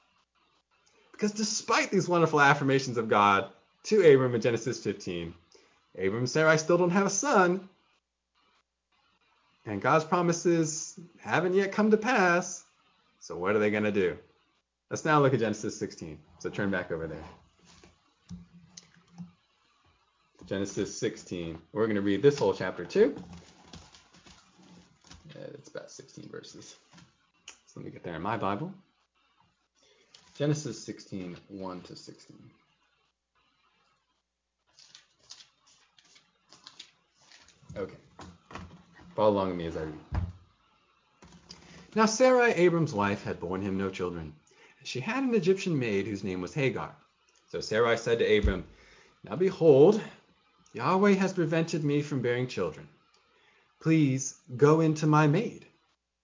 Because 1.12 1.32
despite 1.32 1.90
these 1.90 2.08
wonderful 2.08 2.40
affirmations 2.40 2.96
of 2.96 3.08
God, 3.08 3.50
to 3.84 4.00
Abram 4.00 4.34
in 4.34 4.40
Genesis 4.40 4.82
15. 4.82 5.34
Abram 5.96 6.18
and 6.18 6.30
Sarai 6.30 6.58
still 6.58 6.78
don't 6.78 6.90
have 6.90 7.06
a 7.06 7.10
son. 7.10 7.68
And 9.66 9.80
God's 9.80 10.04
promises 10.04 10.98
haven't 11.20 11.54
yet 11.54 11.72
come 11.72 11.90
to 11.90 11.96
pass. 11.96 12.64
So 13.20 13.36
what 13.36 13.54
are 13.54 13.58
they 13.58 13.70
going 13.70 13.84
to 13.84 13.92
do? 13.92 14.18
Let's 14.90 15.04
now 15.04 15.20
look 15.20 15.32
at 15.32 15.40
Genesis 15.40 15.78
16. 15.78 16.18
So 16.38 16.50
turn 16.50 16.70
back 16.70 16.90
over 16.90 17.06
there. 17.06 17.24
Genesis 20.46 20.96
16. 20.98 21.58
We're 21.72 21.86
going 21.86 21.96
to 21.96 22.02
read 22.02 22.22
this 22.22 22.38
whole 22.38 22.54
chapter 22.54 22.84
too. 22.84 23.16
It's 25.34 25.68
about 25.68 25.90
16 25.90 26.28
verses. 26.28 26.76
So 27.66 27.80
let 27.80 27.86
me 27.86 27.90
get 27.90 28.02
there 28.02 28.14
in 28.14 28.22
my 28.22 28.36
Bible. 28.36 28.72
Genesis 30.36 30.84
16, 30.84 31.36
1 31.48 31.80
to 31.82 31.96
16. 31.96 32.36
Okay. 37.76 37.94
Follow 39.16 39.30
along 39.30 39.48
with 39.48 39.56
me 39.56 39.66
as 39.66 39.76
I 39.76 39.82
read. 39.82 39.98
Now 41.94 42.06
Sarai, 42.06 42.52
Abram's 42.52 42.92
wife, 42.92 43.22
had 43.22 43.40
borne 43.40 43.62
him 43.62 43.78
no 43.78 43.88
children. 43.88 44.34
She 44.82 45.00
had 45.00 45.22
an 45.22 45.34
Egyptian 45.34 45.78
maid 45.78 46.06
whose 46.06 46.24
name 46.24 46.40
was 46.40 46.52
Hagar. 46.52 46.94
So 47.48 47.60
Sarai 47.60 47.96
said 47.96 48.18
to 48.18 48.36
Abram, 48.36 48.64
Now 49.22 49.36
behold, 49.36 50.00
Yahweh 50.74 51.12
has 51.12 51.32
prevented 51.32 51.84
me 51.84 52.02
from 52.02 52.20
bearing 52.20 52.48
children. 52.48 52.88
Please 53.80 54.34
go 54.56 54.80
into 54.80 55.06
my 55.06 55.24
maid. 55.24 55.64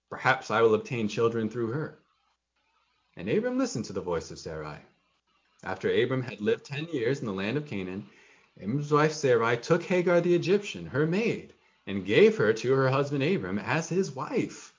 Perhaps 0.09 0.51
I 0.51 0.61
will 0.61 0.75
obtain 0.75 1.07
children 1.07 1.49
through 1.49 1.71
her. 1.71 1.97
And 3.15 3.29
Abram 3.29 3.57
listened 3.57 3.85
to 3.85 3.93
the 3.93 4.01
voice 4.01 4.29
of 4.29 4.37
Sarai. 4.37 4.79
After 5.63 5.89
Abram 5.89 6.21
had 6.21 6.41
lived 6.41 6.65
ten 6.65 6.85
years 6.91 7.21
in 7.21 7.27
the 7.27 7.31
land 7.31 7.55
of 7.55 7.65
Canaan, 7.65 8.09
Abram's 8.59 8.91
wife 8.91 9.13
Sarai 9.13 9.55
took 9.55 9.83
Hagar 9.83 10.19
the 10.19 10.35
Egyptian, 10.35 10.85
her 10.87 11.07
maid, 11.07 11.53
and 11.87 12.05
gave 12.05 12.35
her 12.35 12.51
to 12.51 12.73
her 12.73 12.89
husband 12.89 13.23
Abram 13.23 13.57
as 13.57 13.87
his 13.87 14.11
wife. 14.11 14.73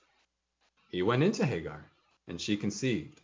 He 0.89 1.01
went 1.01 1.23
into 1.23 1.47
Hagar, 1.47 1.83
and 2.27 2.39
she 2.39 2.57
conceived. 2.57 3.19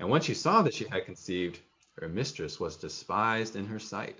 And 0.00 0.10
when 0.10 0.22
she 0.22 0.34
saw 0.34 0.62
that 0.62 0.74
she 0.74 0.88
had 0.88 1.06
conceived, 1.06 1.60
her 2.00 2.08
mistress 2.08 2.58
was 2.58 2.76
despised 2.76 3.54
in 3.54 3.66
her 3.66 3.78
sight. 3.78 4.18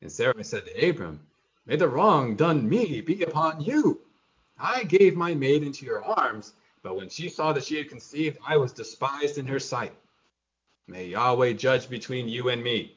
And 0.00 0.10
Sarai 0.10 0.44
said 0.44 0.66
to 0.66 0.88
Abram, 0.88 1.20
May 1.66 1.76
the 1.76 1.88
wrong 1.88 2.36
done 2.36 2.68
me 2.68 3.00
be 3.00 3.22
upon 3.22 3.60
you. 3.60 4.00
I 4.58 4.84
gave 4.84 5.16
my 5.16 5.34
maid 5.34 5.62
into 5.62 5.84
your 5.84 6.02
arms, 6.04 6.52
but 6.82 6.96
when 6.96 7.08
she 7.08 7.28
saw 7.28 7.52
that 7.52 7.64
she 7.64 7.76
had 7.76 7.88
conceived, 7.88 8.38
I 8.46 8.56
was 8.56 8.72
despised 8.72 9.38
in 9.38 9.46
her 9.46 9.60
sight. 9.60 9.92
May 10.86 11.06
Yahweh 11.06 11.52
judge 11.52 11.88
between 11.88 12.28
you 12.28 12.48
and 12.48 12.62
me. 12.62 12.96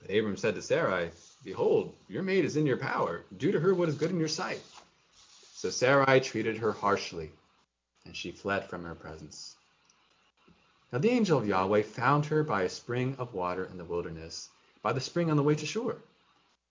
But 0.00 0.14
Abram 0.14 0.36
said 0.36 0.54
to 0.54 0.62
Sarai, 0.62 1.10
Behold, 1.44 1.94
your 2.08 2.22
maid 2.22 2.44
is 2.44 2.56
in 2.56 2.66
your 2.66 2.76
power. 2.78 3.24
Do 3.36 3.52
to 3.52 3.60
her 3.60 3.74
what 3.74 3.88
is 3.88 3.94
good 3.94 4.10
in 4.10 4.18
your 4.18 4.28
sight. 4.28 4.62
So 5.52 5.70
Sarai 5.70 6.20
treated 6.20 6.58
her 6.58 6.72
harshly, 6.72 7.30
and 8.04 8.16
she 8.16 8.32
fled 8.32 8.68
from 8.68 8.84
her 8.84 8.94
presence. 8.94 9.56
Now 10.92 10.98
the 10.98 11.10
angel 11.10 11.38
of 11.38 11.46
Yahweh 11.46 11.82
found 11.82 12.26
her 12.26 12.42
by 12.42 12.62
a 12.62 12.68
spring 12.68 13.16
of 13.18 13.34
water 13.34 13.66
in 13.66 13.78
the 13.78 13.84
wilderness, 13.84 14.48
by 14.84 14.92
the 14.92 15.00
spring 15.00 15.30
on 15.30 15.38
the 15.38 15.42
way 15.42 15.54
to 15.54 15.64
Shur. 15.66 15.96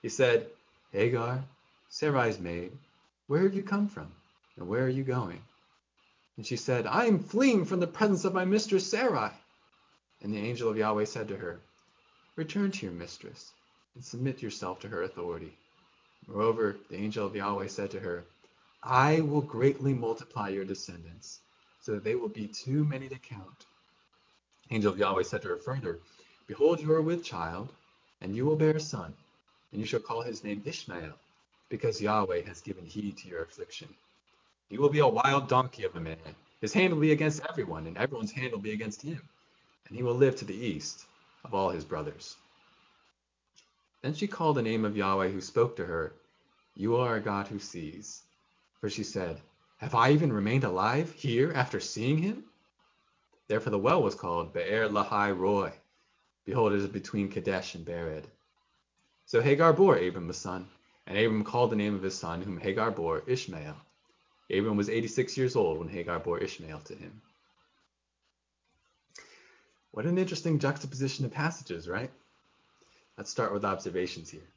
He 0.04 0.08
said, 0.08 0.48
Hagar, 0.92 1.44
Sarai's 1.90 2.40
maid, 2.40 2.72
where 3.26 3.42
have 3.42 3.56
you 3.56 3.64
come 3.64 3.88
from, 3.90 4.12
and 4.56 4.68
where 4.68 4.84
are 4.86 4.90
you 4.90 5.04
going? 5.04 5.42
And 6.38 6.46
she 6.46 6.56
said, 6.56 6.86
I 6.86 7.06
am 7.06 7.18
fleeing 7.18 7.66
from 7.66 7.80
the 7.80 7.88
presence 7.88 8.24
of 8.24 8.34
my 8.34 8.46
mistress 8.46 8.88
Sarai. 8.90 9.32
And 10.22 10.32
the 10.32 10.38
angel 10.38 10.70
of 10.70 10.78
Yahweh 10.78 11.06
said 11.06 11.28
to 11.30 11.38
her, 11.38 11.60
Return 12.36 12.72
to 12.72 12.86
your 12.86 12.94
mistress, 12.94 13.52
and 13.96 14.06
submit 14.06 14.44
yourself 14.44 14.80
to 14.82 14.90
her 14.90 15.02
authority. 15.02 15.58
Moreover, 16.28 16.78
the 16.92 16.98
angel 16.98 17.26
of 17.26 17.36
Yahweh 17.36 17.68
said 17.68 17.90
to 17.92 18.00
her, 18.00 18.24
I 18.84 19.22
will 19.22 19.42
greatly 19.42 19.94
multiply 19.94 20.50
your 20.50 20.66
descendants, 20.66 21.40
so 21.82 21.94
that 21.94 22.04
they 22.04 22.16
will 22.16 22.30
be 22.30 22.48
too 22.48 22.84
many 22.84 23.10
to 23.10 23.18
count. 23.18 23.66
Angel 24.70 24.92
of 24.92 25.00
Yahweh 25.00 25.24
said 25.24 25.42
to 25.42 25.48
her 25.48 25.58
further, 25.58 26.00
Behold, 26.46 26.80
you 26.80 26.94
are 26.94 27.02
with 27.02 27.24
child, 27.24 27.70
and 28.24 28.36
you 28.36 28.46
will 28.46 28.56
bear 28.56 28.72
a 28.72 28.80
son, 28.80 29.14
and 29.72 29.82
you 29.82 29.86
shall 29.86 30.00
call 30.00 30.22
his 30.22 30.44
name 30.44 30.64
Ishmael, 30.66 31.14
because 31.70 32.02
Yahweh 32.02 32.42
has 32.44 32.62
given 32.62 32.86
heed 32.86 33.18
to 33.18 33.28
your 33.28 33.44
affliction. 33.44 33.90
He 34.70 34.78
will 34.78 34.90
be 34.90 35.00
a 35.00 35.08
wild 35.08 35.50
donkey 35.50 35.84
of 35.84 35.96
a 35.98 36.00
man. 36.00 36.18
His 36.62 36.74
hand 36.74 36.94
will 36.94 37.02
be 37.02 37.12
against 37.12 37.46
everyone, 37.50 37.86
and 37.86 37.98
everyone's 37.98 38.32
hand 38.32 38.54
will 38.54 38.60
be 38.60 38.72
against 38.72 39.02
him. 39.02 39.22
And 39.88 39.98
he 39.98 40.04
will 40.04 40.16
live 40.16 40.38
to 40.38 40.46
the 40.46 40.56
east 40.56 41.06
of 41.44 41.54
all 41.54 41.70
his 41.70 41.84
brothers. 41.84 42.38
Then 44.02 44.14
she 44.14 44.28
called 44.28 44.56
the 44.56 44.62
name 44.62 44.86
of 44.86 44.96
Yahweh 44.96 45.30
who 45.30 45.42
spoke 45.42 45.76
to 45.76 45.86
her, 45.86 46.14
You 46.76 46.96
are 46.96 47.18
a 47.18 47.22
God 47.22 47.48
who 47.48 47.60
sees. 47.60 48.22
For 48.80 48.90
she 48.90 49.04
said, 49.04 49.42
Have 49.78 49.96
I 49.96 50.12
even 50.12 50.32
remained 50.32 50.64
alive 50.64 51.12
here 51.12 51.52
after 51.54 51.82
seeing 51.82 52.18
him? 52.18 52.46
Therefore 53.50 53.72
the 53.72 53.78
well 53.78 54.02
was 54.02 54.16
called 54.16 54.54
Be'er 54.54 54.88
Lahai 54.88 55.38
Roi. 55.38 55.74
Behold, 56.46 56.74
it 56.74 56.80
is 56.80 56.88
between 56.88 57.30
Kadesh 57.30 57.76
and 57.76 57.86
Bered. 57.86 58.26
So 59.26 59.42
Hagar 59.42 59.74
bore 59.74 59.98
Abram 59.98 60.30
a 60.30 60.34
son, 60.34 60.68
and 61.08 61.18
Abram 61.18 61.44
called 61.44 61.72
the 61.72 61.76
name 61.76 61.96
of 61.96 62.04
his 62.04 62.18
son, 62.18 62.42
whom 62.42 62.60
Hagar 62.60 62.92
bore, 62.92 63.24
Ishmael. 63.26 63.76
Abram 64.52 64.78
was 64.78 64.90
86 64.90 65.38
years 65.38 65.56
old 65.56 65.80
when 65.80 65.88
Hagar 65.88 66.20
bore 66.20 66.40
Ishmael 66.40 66.80
to 66.82 66.96
him. 66.96 67.22
What 69.92 70.06
an 70.06 70.18
interesting 70.18 70.60
juxtaposition 70.60 71.24
of 71.26 71.32
passages, 71.32 71.88
right? 71.88 72.12
Let's 73.18 73.30
start 73.30 73.54
with 73.54 73.64
observations 73.64 74.30
here. 74.30 74.48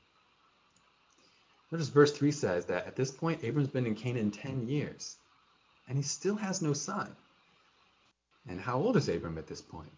Notice 1.71 1.89
verse 1.89 2.13
3 2.13 2.33
says 2.33 2.67
that 2.67 2.87
at 2.87 2.97
this 2.97 3.11
point, 3.11 3.45
Abram's 3.45 3.69
been 3.69 3.87
in 3.87 3.95
Canaan 3.95 4.31
10 4.31 4.67
years, 4.67 5.17
and 5.89 5.97
he 5.97 6.03
still 6.03 6.37
has 6.37 6.63
no 6.63 6.73
son. 6.73 7.15
And 8.49 8.61
how 8.61 8.79
old 8.79 8.97
is 8.97 9.09
Abram 9.09 9.39
at 9.39 9.47
this 9.47 9.61
point? 9.61 9.93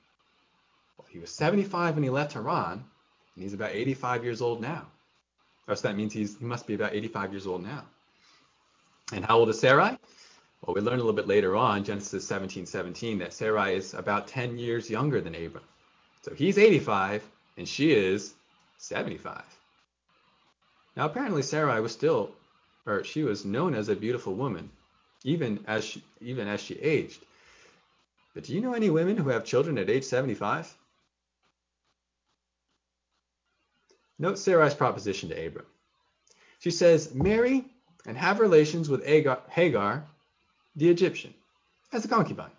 Well, 0.99 1.07
he 1.11 1.19
was 1.19 1.31
75 1.31 1.95
when 1.95 2.05
he 2.05 2.11
left 2.11 2.35
Haran, 2.35 2.73
and 2.73 3.43
he's 3.43 3.55
about 3.55 3.71
85 3.71 4.25
years 4.25 4.43
old 4.43 4.61
now. 4.61 4.87
So 5.67 5.75
that 5.75 5.97
means 5.97 6.13
he's, 6.13 6.39
he 6.39 6.45
must 6.45 6.67
be 6.67 6.75
about 6.75 6.95
85 6.95 7.33
years 7.33 7.47
old 7.47 7.63
now. 7.63 7.85
And 9.13 9.25
how 9.25 9.39
old 9.39 9.49
is 9.49 9.61
Sarai? 9.61 9.99
Well, 10.63 10.75
we 10.75 10.81
learn 10.81 10.95
a 10.95 11.03
little 11.03 11.13
bit 11.13 11.29
later 11.29 11.57
on, 11.57 11.85
Genesis 11.85 12.27
17, 12.27 12.67
17, 12.67 13.19
that 13.19 13.33
Sarai 13.33 13.77
is 13.77 13.95
about 13.95 14.29
10 14.29 14.59
years 14.59 14.91
younger 14.91 15.21
than 15.21 15.35
Abram. 15.35 15.65
So 16.23 16.35
he's 16.35 16.59
85, 16.59 17.23
and 17.57 17.69
she 17.69 17.93
is 17.93 18.35
75. 18.79 19.43
Now, 20.97 21.07
apparently, 21.07 21.43
Sarai 21.43 21.81
was 21.81 21.93
still, 21.93 22.31
or 22.87 23.05
she 23.05 23.23
was 23.23 23.45
known 23.45 23.75
as 23.75 23.89
a 23.89 23.95
beautiful 23.95 24.35
woman, 24.35 24.71
even 25.23 25.65
as 25.67 25.85
she, 25.85 26.03
even 26.21 26.49
as 26.49 26.61
she 26.61 26.75
aged. 26.81 27.25
But 28.35 28.45
do 28.45 28.53
you 28.53 28.61
know 28.61 28.75
any 28.75 28.91
women 28.91 29.17
who 29.17 29.29
have 29.29 29.45
children 29.45 29.79
at 29.79 29.91
age 29.91 30.05
75? 30.05 30.75
Note 34.19 34.39
Sarai's 34.39 34.75
proposition 34.75 35.29
to 35.29 35.47
Abram. 35.47 35.67
She 36.59 36.71
says, 36.71 37.15
marry 37.15 37.65
and 38.07 38.17
have 38.17 38.41
relations 38.41 38.89
with 38.89 39.05
Hagar, 39.05 40.05
the 40.77 40.89
Egyptian, 40.89 41.35
as 41.93 42.05
a 42.05 42.09
concubine. 42.09 42.51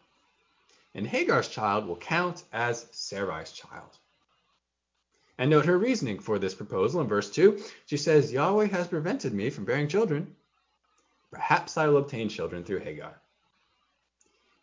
And 0.95 1.05
Hagar's 1.05 1.47
child 1.47 1.85
will 1.85 1.97
count 1.97 2.43
as 2.51 2.85
Sarai's 2.91 3.51
child. 3.51 3.97
And 5.37 5.49
note 5.49 5.65
her 5.65 5.77
reasoning 5.77 6.19
for 6.19 6.39
this 6.39 6.53
proposal 6.53 7.01
in 7.01 7.07
verse 7.07 7.29
2. 7.29 7.61
She 7.85 7.97
says, 7.97 8.31
Yahweh 8.31 8.67
has 8.67 8.87
prevented 8.87 9.33
me 9.33 9.49
from 9.49 9.65
bearing 9.65 9.87
children. 9.87 10.35
Perhaps 11.31 11.77
I 11.77 11.87
will 11.87 11.97
obtain 11.97 12.27
children 12.27 12.63
through 12.63 12.79
Hagar. 12.79 13.13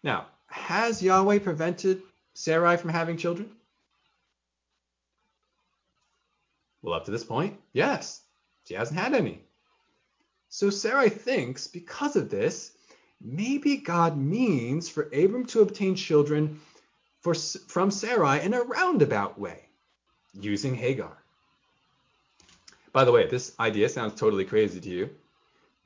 Now, 0.03 0.27
has 0.49 1.03
Yahweh 1.03 1.39
prevented 1.39 2.03
Sarai 2.35 2.77
from 2.77 2.91
having 2.91 3.17
children? 3.17 3.51
Well, 6.87 6.95
up 6.95 7.05
to 7.07 7.11
this 7.11 7.25
point, 7.25 7.59
yes. 7.73 8.21
She 8.65 8.75
hasn't 8.75 9.01
had 9.01 9.13
any. 9.13 9.41
So 10.51 10.71
Sarai 10.71 11.09
thinks, 11.09 11.67
because 11.67 12.15
of 12.15 12.31
this, 12.31 12.71
maybe 13.21 13.79
God 13.79 14.17
means 14.17 14.89
for 14.89 15.11
Abram 15.13 15.47
to 15.47 15.63
obtain 15.63 15.97
children 15.97 16.61
for, 17.23 17.35
from 17.35 17.91
Sarai 17.91 18.41
in 18.41 18.55
a 18.55 18.63
roundabout 18.63 19.37
way 19.37 19.65
using 20.33 20.77
Hagar. 20.77 21.19
By 22.93 23.05
the 23.05 23.11
way, 23.11 23.27
this 23.27 23.53
idea 23.59 23.89
sounds 23.89 24.15
totally 24.15 24.45
crazy 24.45 24.81
to 24.81 24.89
you. 24.89 25.11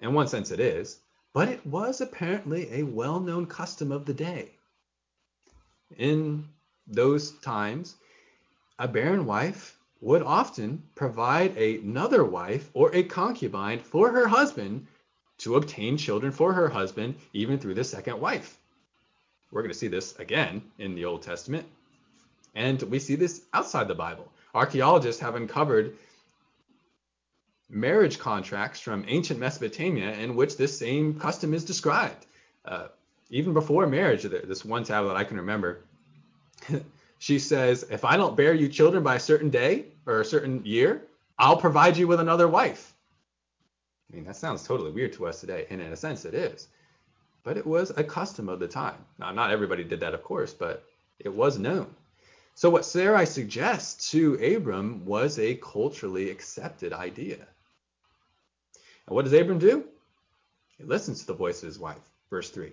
In 0.01 0.13
one 0.13 0.29
sense, 0.29 0.51
it 0.51 0.61
is, 0.61 0.99
but 1.33 1.49
it 1.49 1.67
was 1.67 2.03
apparently 2.03 2.69
a 2.75 2.83
well 2.83 3.21
known 3.21 3.47
custom 3.47 3.91
of 3.91 4.05
the 4.05 4.15
day. 4.15 4.51
In 5.97 6.47
those 6.87 7.31
times, 7.39 7.97
a 8.79 8.87
barren 8.87 9.25
wife 9.25 9.79
would 10.01 10.23
often 10.23 10.83
provide 10.95 11.57
another 11.57 12.25
wife 12.25 12.71
or 12.73 12.95
a 12.95 13.03
concubine 13.03 13.81
for 13.81 14.11
her 14.11 14.27
husband 14.27 14.87
to 15.39 15.57
obtain 15.57 15.97
children 15.97 16.33
for 16.33 16.53
her 16.53 16.69
husband, 16.69 17.15
even 17.33 17.59
through 17.59 17.75
the 17.75 17.85
second 17.85 18.21
wife. 18.21 18.59
We're 19.51 19.63
going 19.63 19.73
to 19.73 19.79
see 19.79 19.89
this 19.89 20.19
again 20.19 20.63
in 20.79 20.95
the 20.95 21.05
Old 21.05 21.23
Testament. 21.23 21.67
And 22.55 22.81
we 22.83 22.99
see 22.99 23.17
this 23.17 23.43
outside 23.53 23.89
the 23.89 23.95
Bible 23.95 24.31
archaeologists 24.55 25.23
have 25.23 25.37
uncovered 25.37 25.95
marriage 27.69 28.19
contracts 28.19 28.81
from 28.81 29.05
ancient 29.07 29.39
Mesopotamia 29.39 30.13
in 30.15 30.35
which 30.35 30.57
this 30.57 30.77
same 30.77 31.19
custom 31.21 31.55
is 31.55 31.65
described. 31.65 32.27
Uh, 32.65 32.89
even 33.31 33.55
before 33.55 33.87
marriage, 33.87 34.23
this 34.23 34.65
one 34.65 34.83
tablet 34.83 35.15
I 35.15 35.25
can 35.25 35.37
remember, 35.37 35.79
she 37.21 37.39
says, 37.39 37.85
if 37.91 38.03
I 38.03 38.17
don't 38.17 38.35
bear 38.35 38.55
you 38.55 38.67
children 38.67 39.03
by 39.03 39.17
a 39.17 39.21
certain 39.21 39.51
day 39.51 39.85
or 40.07 40.23
a 40.23 40.25
certain 40.25 40.65
year, 40.65 41.03
I'll 41.39 41.59
provide 41.59 41.99
you 41.99 42.09
with 42.09 42.19
another 42.19 42.49
wife. 42.49 42.95
I 44.11 44.17
mean, 44.17 44.25
that 44.25 44.37
sounds 44.37 44.67
totally 44.67 44.91
weird 44.91 45.13
to 45.13 45.27
us 45.27 45.39
today, 45.39 45.67
and 45.69 45.83
in 45.83 45.93
a 45.93 45.97
sense 45.97 46.25
it 46.25 46.33
is. 46.33 46.69
But 47.45 47.59
it 47.59 47.67
was 47.67 47.91
a 47.91 48.03
custom 48.03 48.49
of 48.49 48.59
the 48.59 48.67
time. 48.67 49.05
Now, 49.19 49.33
not 49.33 49.51
everybody 49.51 49.85
did 49.85 50.01
that, 50.01 50.15
of 50.15 50.23
course, 50.25 50.55
but 50.55 50.83
it 51.19 51.29
was 51.29 51.59
known. 51.59 51.95
So 52.55 52.71
what 52.71 52.87
Sarai 52.87 53.27
suggests 53.27 54.11
to 54.13 54.57
Abram 54.57 55.05
was 55.05 55.39
a 55.39 55.57
culturally 55.57 56.31
accepted 56.31 56.95
idea. 56.95 57.47
And 59.07 59.15
what 59.15 59.27
does 59.27 59.35
Abram 59.35 59.59
do? 59.59 59.85
He 60.79 60.85
listens 60.85 61.21
to 61.21 61.27
the 61.27 61.35
voice 61.35 61.63
of 61.63 61.67
his 61.67 61.79
wife. 61.79 62.01
Verse 62.31 62.49
3. 62.49 62.73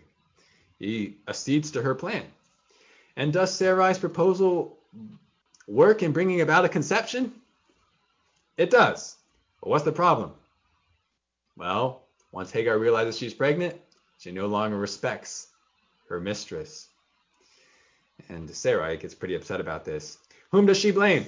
He 0.80 1.18
accedes 1.28 1.70
to 1.72 1.82
her 1.82 1.96
plan. 1.96 2.24
And 3.18 3.34
does 3.34 3.52
Sarai's 3.52 3.98
proposal 3.98 4.78
work 5.68 6.04
in 6.04 6.12
bringing 6.12 6.42
about 6.42 6.66
a 6.66 6.70
conception? 6.70 7.34
It 8.58 8.70
does. 8.70 9.18
But 9.60 9.72
what's 9.72 9.84
the 9.84 9.92
problem? 9.92 10.32
Well, 11.58 12.04
once 12.32 12.52
Hagar 12.52 12.78
realizes 12.78 13.18
she's 13.18 13.34
pregnant, 13.34 13.76
she 14.20 14.32
no 14.32 14.46
longer 14.46 14.78
respects 14.78 15.48
her 16.10 16.20
mistress. 16.20 16.88
And 18.30 18.50
Sarai 18.50 18.98
gets 18.98 19.16
pretty 19.16 19.34
upset 19.34 19.60
about 19.60 19.84
this. 19.84 20.20
Whom 20.52 20.68
does 20.68 20.78
she 20.78 20.92
blame? 20.92 21.26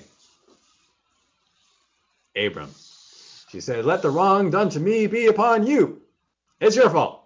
Abram. 2.36 2.70
She 3.50 3.62
said, 3.62 3.84
Let 3.84 4.04
the 4.04 4.12
wrong 4.12 4.52
done 4.52 4.70
to 4.70 4.80
me 4.80 5.08
be 5.08 5.26
upon 5.26 5.66
you. 5.66 6.04
It's 6.62 6.76
your 6.76 6.92
fault. 6.92 7.24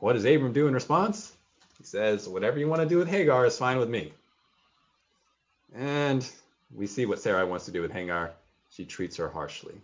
What 0.00 0.14
does 0.14 0.24
Abram 0.24 0.52
do 0.52 0.66
in 0.66 0.74
response? 0.74 1.32
He 1.82 1.86
says, 1.86 2.28
Whatever 2.28 2.58
you 2.58 2.68
want 2.68 2.82
to 2.82 2.88
do 2.88 2.98
with 2.98 3.08
Hagar 3.08 3.44
is 3.44 3.58
fine 3.58 3.78
with 3.78 3.90
me. 3.90 4.12
And 5.74 6.26
we 6.74 6.86
see 6.86 7.06
what 7.06 7.20
Sarai 7.20 7.44
wants 7.44 7.66
to 7.66 7.72
do 7.72 7.82
with 7.82 7.92
Hagar. 7.92 8.32
She 8.70 8.84
treats 8.84 9.16
her 9.16 9.28
harshly. 9.28 9.74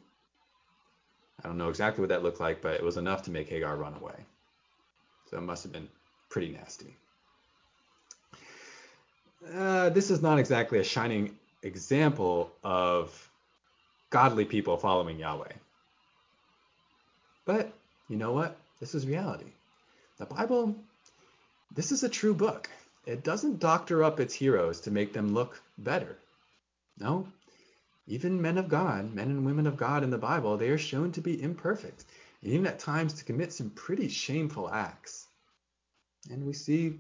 I 1.43 1.49
don't 1.49 1.59
know 1.59 1.69
exactly 1.69 2.01
what 2.01 2.09
that 2.09 2.23
looked 2.23 2.41
like, 2.41 2.63
but 2.63 2.75
it 2.75 2.83
was 2.83 2.97
enough 2.97 3.23
to 3.25 3.31
make 3.31 3.49
Hagar 3.49 3.77
run 3.77 3.95
away. 3.95 4.15
So 5.31 5.37
it 5.37 5.43
must 5.43 5.63
have 5.65 5.73
been 5.73 5.89
pretty 6.31 6.51
nasty 6.51 6.97
uh, 9.55 9.91
this 9.91 10.11
is 10.11 10.23
not 10.23 10.39
exactly 10.39 10.79
a 10.79 10.85
shining 10.85 11.37
example 11.63 12.51
of 12.65 13.31
godly 14.11 14.45
people 14.45 14.77
following 14.77 15.19
Yahweh. 15.19 15.53
But 17.45 17.73
you 18.09 18.17
know 18.17 18.33
what? 18.33 18.57
This 18.81 18.95
is 18.95 19.07
reality. 19.07 19.53
The 20.19 20.27
Bible, 20.27 20.75
this 21.75 21.93
is 21.93 22.03
a 22.03 22.09
true 22.09 22.35
book. 22.35 22.69
It 23.07 23.25
doesn't 23.25 23.61
doctor 23.61 24.05
up 24.05 24.21
its 24.21 24.35
heroes 24.35 24.81
to 24.81 24.91
make 24.91 25.13
them 25.13 25.33
look 25.33 25.61
better. 25.79 26.17
No, 26.99 27.27
even 28.07 28.43
men 28.43 28.59
of 28.59 28.69
God, 28.69 29.15
men 29.15 29.29
and 29.29 29.47
women 29.47 29.67
of 29.67 29.77
God 29.77 30.03
in 30.03 30.11
the 30.11 30.19
Bible, 30.19 30.57
they 30.57 30.71
are 30.71 30.79
shown 30.79 31.13
to 31.13 31.21
be 31.21 31.41
imperfect, 31.41 32.05
and 32.43 32.53
even 32.53 32.67
at 32.67 32.79
times 32.79 33.15
to 33.15 33.25
commit 33.25 33.53
some 33.53 33.71
pretty 33.71 34.09
shameful 34.09 34.69
acts. 34.69 35.27
And 36.31 36.47
we 36.47 36.53
see 36.53 36.99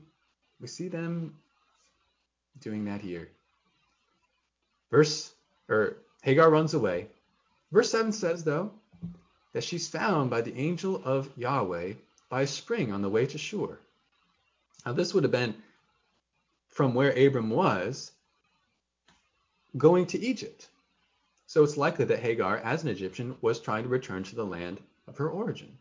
we 0.60 0.66
see 0.66 0.88
them 0.88 1.34
doing 2.60 2.84
that 2.86 3.00
here. 3.00 3.28
Verse 4.90 5.32
or 5.68 5.96
Hagar 6.22 6.50
runs 6.50 6.74
away. 6.74 7.06
Verse 7.70 7.90
7 7.90 8.12
says 8.12 8.44
though, 8.44 8.70
that 9.52 9.64
she's 9.64 9.88
found 9.88 10.30
by 10.30 10.40
the 10.40 10.56
angel 10.56 11.00
of 11.04 11.30
Yahweh 11.36 11.94
by 12.28 12.42
a 12.42 12.46
spring 12.46 12.92
on 12.92 13.02
the 13.02 13.08
way 13.08 13.26
to 13.26 13.38
Shur. 13.38 13.78
Now, 14.86 14.92
this 14.92 15.12
would 15.12 15.24
have 15.24 15.32
been 15.32 15.54
from 16.68 16.94
where 16.94 17.10
Abram 17.10 17.50
was 17.50 18.12
going 19.76 20.06
to 20.06 20.18
Egypt. 20.18 20.68
So 21.46 21.64
it's 21.64 21.76
likely 21.76 22.04
that 22.06 22.20
Hagar, 22.20 22.58
as 22.58 22.82
an 22.82 22.90
Egyptian, 22.90 23.36
was 23.40 23.58
trying 23.58 23.84
to 23.84 23.88
return 23.88 24.22
to 24.24 24.36
the 24.36 24.44
land 24.44 24.80
of 25.06 25.16
her 25.16 25.28
origin. 25.28 25.76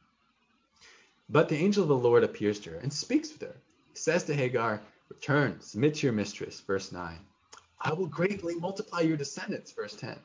But 1.29 1.49
the 1.49 1.57
angel 1.57 1.83
of 1.83 1.89
the 1.89 1.97
Lord 1.97 2.23
appears 2.23 2.59
to 2.61 2.71
her 2.71 2.77
and 2.77 2.91
speaks 2.91 3.31
with 3.33 3.41
her. 3.41 3.55
He 3.89 3.97
says 3.97 4.23
to 4.25 4.33
Hagar, 4.33 4.81
Return, 5.09 5.59
submit 5.61 5.95
to 5.95 6.07
your 6.07 6.13
mistress, 6.13 6.59
verse 6.61 6.91
9. 6.91 7.19
I 7.81 7.93
will 7.93 8.07
greatly 8.07 8.55
multiply 8.55 9.01
your 9.01 9.17
descendants, 9.17 9.71
verse 9.71 9.95
10, 9.95 10.17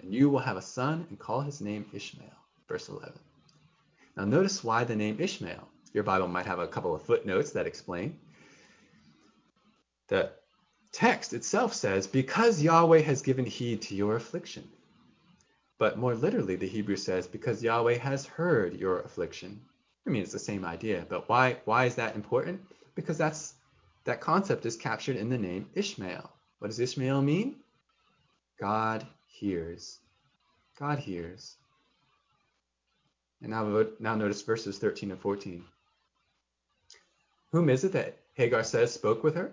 and 0.00 0.14
you 0.14 0.28
will 0.28 0.38
have 0.38 0.56
a 0.56 0.62
son 0.62 1.06
and 1.08 1.18
call 1.18 1.40
his 1.40 1.60
name 1.60 1.86
Ishmael, 1.92 2.30
verse 2.68 2.88
11. 2.88 3.12
Now 4.16 4.24
notice 4.24 4.62
why 4.62 4.84
the 4.84 4.96
name 4.96 5.16
Ishmael. 5.18 5.66
Your 5.92 6.04
Bible 6.04 6.28
might 6.28 6.46
have 6.46 6.58
a 6.58 6.68
couple 6.68 6.94
of 6.94 7.02
footnotes 7.02 7.52
that 7.52 7.66
explain. 7.66 8.18
The 10.08 10.30
text 10.92 11.32
itself 11.32 11.74
says, 11.74 12.06
because 12.06 12.62
Yahweh 12.62 13.00
has 13.00 13.22
given 13.22 13.46
heed 13.46 13.82
to 13.82 13.94
your 13.94 14.16
affliction. 14.16 14.68
But 15.78 15.98
more 15.98 16.14
literally, 16.14 16.56
the 16.56 16.68
Hebrew 16.68 16.96
says, 16.96 17.26
because 17.26 17.62
Yahweh 17.62 17.98
has 17.98 18.26
heard 18.26 18.78
your 18.78 19.00
affliction. 19.00 19.60
I 20.06 20.10
mean, 20.10 20.22
it's 20.22 20.32
the 20.32 20.38
same 20.38 20.64
idea, 20.64 21.06
but 21.08 21.28
why, 21.28 21.56
why 21.64 21.86
is 21.86 21.94
that 21.96 22.16
important? 22.16 22.60
Because 22.94 23.18
that's, 23.18 23.54
that 24.04 24.20
concept 24.20 24.66
is 24.66 24.76
captured 24.76 25.16
in 25.16 25.28
the 25.28 25.38
name 25.38 25.68
Ishmael. 25.74 26.30
What 26.58 26.68
does 26.68 26.80
Ishmael 26.80 27.22
mean? 27.22 27.56
God 28.58 29.06
hears. 29.26 29.98
God 30.78 30.98
hears. 30.98 31.56
And 33.40 33.50
now, 33.50 33.86
now 33.98 34.14
notice 34.14 34.42
verses 34.42 34.78
13 34.78 35.10
and 35.12 35.20
14. 35.20 35.64
Whom 37.52 37.68
is 37.68 37.84
it 37.84 37.92
that 37.92 38.16
Hagar 38.34 38.64
says 38.64 38.92
spoke 38.92 39.24
with 39.24 39.34
her? 39.34 39.52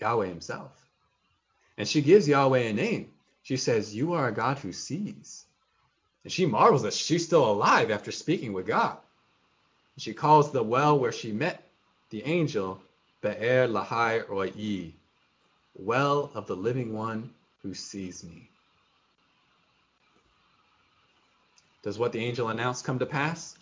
Yahweh 0.00 0.26
himself. 0.26 0.72
And 1.76 1.88
she 1.88 2.02
gives 2.02 2.28
Yahweh 2.28 2.60
a 2.60 2.72
name. 2.72 3.10
She 3.42 3.56
says, 3.56 3.94
You 3.94 4.12
are 4.14 4.28
a 4.28 4.32
God 4.32 4.58
who 4.58 4.72
sees. 4.72 5.44
And 6.24 6.32
she 6.32 6.46
marvels 6.46 6.82
that 6.82 6.92
she's 6.92 7.24
still 7.24 7.50
alive 7.50 7.90
after 7.90 8.12
speaking 8.12 8.52
with 8.52 8.66
God. 8.66 8.98
She 9.96 10.12
calls 10.12 10.52
the 10.52 10.62
well 10.62 10.98
where 10.98 11.12
she 11.12 11.32
met 11.32 11.68
the 12.10 12.24
angel 12.24 12.80
Be'er 13.20 13.66
Lahai 13.66 14.28
Roi, 14.28 14.92
well 15.74 16.30
of 16.34 16.46
the 16.46 16.54
living 16.54 16.92
one 16.92 17.30
who 17.62 17.74
sees 17.74 18.22
me. 18.22 18.48
Does 21.82 21.98
what 21.98 22.12
the 22.12 22.24
angel 22.24 22.48
announced 22.48 22.84
come 22.84 22.98
to 22.98 23.06
pass? 23.06 23.56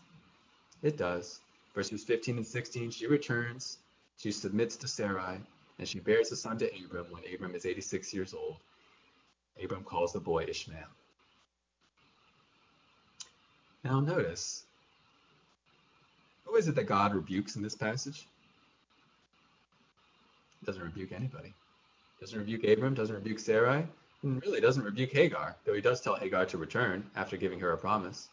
It 0.83 0.97
does. 0.97 1.41
Verses 1.77 2.03
15 2.05 2.39
and 2.39 2.47
16, 2.47 2.91
she 2.91 3.07
returns, 3.07 3.81
she 4.17 4.33
submits 4.33 4.77
to 4.77 4.89
Sarai, 4.89 5.37
and 5.79 5.87
she 5.87 6.01
bears 6.01 6.33
a 6.33 6.37
son 6.37 6.57
to 6.57 6.71
Abram 6.83 7.05
when 7.11 7.23
Abram 7.33 7.55
is 7.55 7.67
86 7.67 8.15
years 8.15 8.33
old. 8.33 8.57
Abram 9.63 9.85
calls 9.85 10.15
the 10.15 10.19
boy 10.19 10.47
Ishmael. 10.49 10.89
Now 13.85 14.01
notice, 14.01 14.65
who 16.47 16.57
is 16.57 16.67
it 16.67 16.75
that 16.77 16.85
God 16.85 17.15
rebukes 17.15 17.57
in 17.57 17.63
this 17.63 17.75
passage? 17.75 18.27
He 20.61 20.65
doesn't 20.65 20.83
rebuke 20.83 21.13
anybody. 21.13 21.53
Doesn't 22.21 22.39
rebuke 22.39 22.65
Abram, 22.65 22.95
doesn't 22.95 23.15
rebuke 23.15 23.39
Sarai, 23.39 23.87
and 24.23 24.43
really 24.43 24.63
doesn't 24.63 24.83
rebuke 24.83 25.13
Hagar, 25.13 25.55
though 25.67 25.75
he 25.75 25.83
does 25.83 26.01
tell 26.01 26.15
Hagar 26.15 26.47
to 26.47 26.57
return 26.57 27.05
after 27.17 27.37
giving 27.37 27.61
her 27.61 27.73
a 27.73 27.77
promise. 27.77 28.31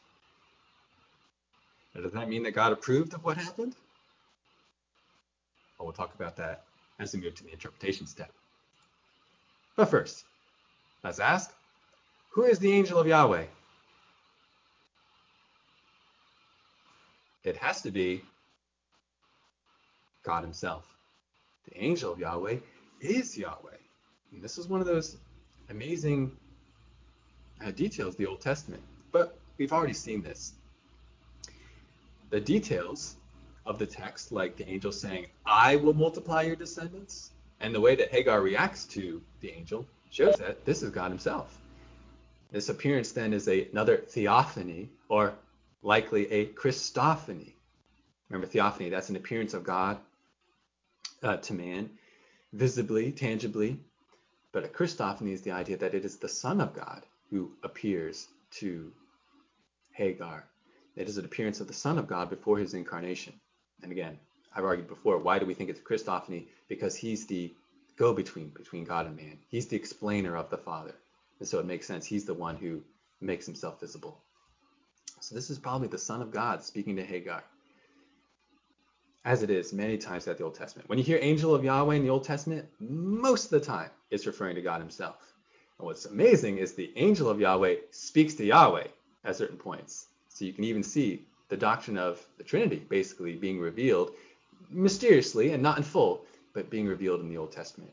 Now, 1.93 2.01
does 2.01 2.13
that 2.13 2.29
mean 2.29 2.43
that 2.43 2.51
God 2.51 2.71
approved 2.71 3.13
of 3.13 3.23
what 3.23 3.37
happened? 3.37 3.75
Well, 5.77 5.87
we'll 5.87 5.93
talk 5.93 6.15
about 6.15 6.37
that 6.37 6.63
as 6.99 7.13
we 7.13 7.21
move 7.21 7.35
to 7.35 7.43
the 7.43 7.51
interpretation 7.51 8.07
step. 8.07 8.31
But 9.75 9.89
first, 9.89 10.23
let's 11.03 11.19
ask, 11.19 11.51
who 12.31 12.43
is 12.43 12.59
the 12.59 12.71
angel 12.71 12.99
of 12.99 13.07
Yahweh? 13.07 13.45
It 17.43 17.57
has 17.57 17.81
to 17.81 17.91
be 17.91 18.23
God 20.23 20.43
himself. 20.43 20.87
The 21.69 21.83
angel 21.83 22.13
of 22.13 22.19
Yahweh 22.19 22.57
is 23.01 23.37
Yahweh. 23.37 23.77
And 24.31 24.41
this 24.41 24.57
is 24.57 24.67
one 24.67 24.79
of 24.79 24.87
those 24.87 25.17
amazing 25.69 26.31
uh, 27.63 27.71
details 27.71 28.15
of 28.15 28.17
the 28.17 28.25
Old 28.25 28.41
Testament. 28.41 28.81
But 29.11 29.37
we've 29.57 29.73
already 29.73 29.93
seen 29.93 30.21
this. 30.21 30.53
The 32.34 32.41
details 32.41 33.15
of 33.63 33.77
the 33.77 33.86
text, 33.86 34.31
like 34.31 34.55
the 34.55 34.67
angel 34.67 34.91
saying, 34.91 35.27
I 35.45 35.75
will 35.75 35.93
multiply 35.93 36.41
your 36.41 36.55
descendants, 36.55 37.29
and 37.59 37.75
the 37.75 37.79
way 37.79 37.95
that 37.95 38.09
Hagar 38.09 38.41
reacts 38.41 38.86
to 38.86 39.21
the 39.41 39.51
angel 39.51 39.86
shows 40.09 40.38
that 40.38 40.65
this 40.65 40.81
is 40.81 40.89
God 40.89 41.11
himself. 41.11 41.55
This 42.49 42.69
appearance 42.69 43.11
then 43.11 43.34
is 43.34 43.47
a, 43.47 43.69
another 43.69 43.97
theophany, 43.97 44.89
or 45.09 45.36
likely 45.84 46.25
a 46.31 46.47
Christophany. 46.47 47.53
Remember, 48.29 48.47
theophany, 48.47 48.89
that's 48.89 49.11
an 49.11 49.15
appearance 49.15 49.53
of 49.53 49.63
God 49.63 49.99
uh, 51.21 51.38
to 51.38 51.53
man, 51.53 51.91
visibly, 52.51 53.11
tangibly. 53.11 53.79
But 54.51 54.65
a 54.65 54.69
Christophany 54.69 55.34
is 55.34 55.43
the 55.43 55.51
idea 55.51 55.77
that 55.77 55.93
it 55.93 56.03
is 56.03 56.17
the 56.17 56.29
Son 56.29 56.61
of 56.61 56.73
God 56.73 57.05
who 57.29 57.51
appears 57.61 58.27
to 58.53 58.91
Hagar. 59.91 60.47
It 60.95 61.09
is 61.09 61.17
an 61.17 61.25
appearance 61.25 61.59
of 61.59 61.67
the 61.67 61.73
Son 61.73 61.97
of 61.97 62.07
God 62.07 62.29
before 62.29 62.57
his 62.57 62.73
incarnation. 62.73 63.33
And 63.81 63.91
again, 63.91 64.19
I've 64.55 64.65
argued 64.65 64.87
before, 64.87 65.17
why 65.17 65.39
do 65.39 65.45
we 65.45 65.53
think 65.53 65.69
it's 65.69 65.79
Christophany? 65.79 66.45
Because 66.69 66.95
he's 66.95 67.25
the 67.25 67.51
go-between 67.97 68.49
between 68.49 68.83
God 68.83 69.07
and 69.07 69.15
man. 69.15 69.37
He's 69.49 69.67
the 69.67 69.75
explainer 69.75 70.35
of 70.35 70.49
the 70.49 70.57
Father. 70.57 70.93
And 71.39 71.47
so 71.47 71.59
it 71.59 71.65
makes 71.65 71.87
sense. 71.87 72.05
He's 72.05 72.25
the 72.25 72.33
one 72.33 72.55
who 72.55 72.81
makes 73.21 73.45
himself 73.45 73.79
visible. 73.79 74.17
So 75.19 75.35
this 75.35 75.49
is 75.49 75.57
probably 75.57 75.87
the 75.87 75.97
Son 75.97 76.21
of 76.21 76.31
God 76.31 76.63
speaking 76.63 76.95
to 76.97 77.03
Hagar. 77.03 77.43
As 79.25 79.41
it 79.41 79.49
is 79.49 79.73
many 79.73 79.97
times 79.97 80.25
throughout 80.25 80.37
the 80.37 80.43
Old 80.43 80.55
Testament. 80.55 80.89
When 80.89 80.99
you 80.99 81.03
hear 81.03 81.17
angel 81.21 81.55
of 81.55 81.63
Yahweh 81.63 81.95
in 81.95 82.03
the 82.03 82.09
Old 82.09 82.25
Testament, 82.25 82.67
most 82.79 83.45
of 83.45 83.51
the 83.51 83.65
time 83.65 83.89
it's 84.11 84.27
referring 84.27 84.55
to 84.55 84.61
God 84.61 84.81
himself. 84.81 85.15
And 85.79 85.87
what's 85.87 86.05
amazing 86.05 86.57
is 86.57 86.73
the 86.73 86.91
angel 86.97 87.29
of 87.29 87.39
Yahweh 87.39 87.75
speaks 87.91 88.35
to 88.35 88.45
Yahweh 88.45 88.87
at 89.23 89.35
certain 89.35 89.57
points. 89.57 90.07
So 90.34 90.45
you 90.45 90.53
can 90.53 90.63
even 90.63 90.84
see 90.84 91.21
the 91.49 91.57
doctrine 91.57 91.97
of 91.97 92.25
the 92.38 92.43
Trinity 92.43 92.84
basically 92.89 93.36
being 93.36 93.59
revealed 93.59 94.11
mysteriously 94.71 95.51
and 95.51 95.61
not 95.61 95.77
in 95.77 95.84
full, 95.84 96.25
but 96.53 96.69
being 96.69 96.88
revealed 96.88 97.21
in 97.21 97.29
the 97.29 97.38
Old 97.38 97.51
Testament. 97.51 97.91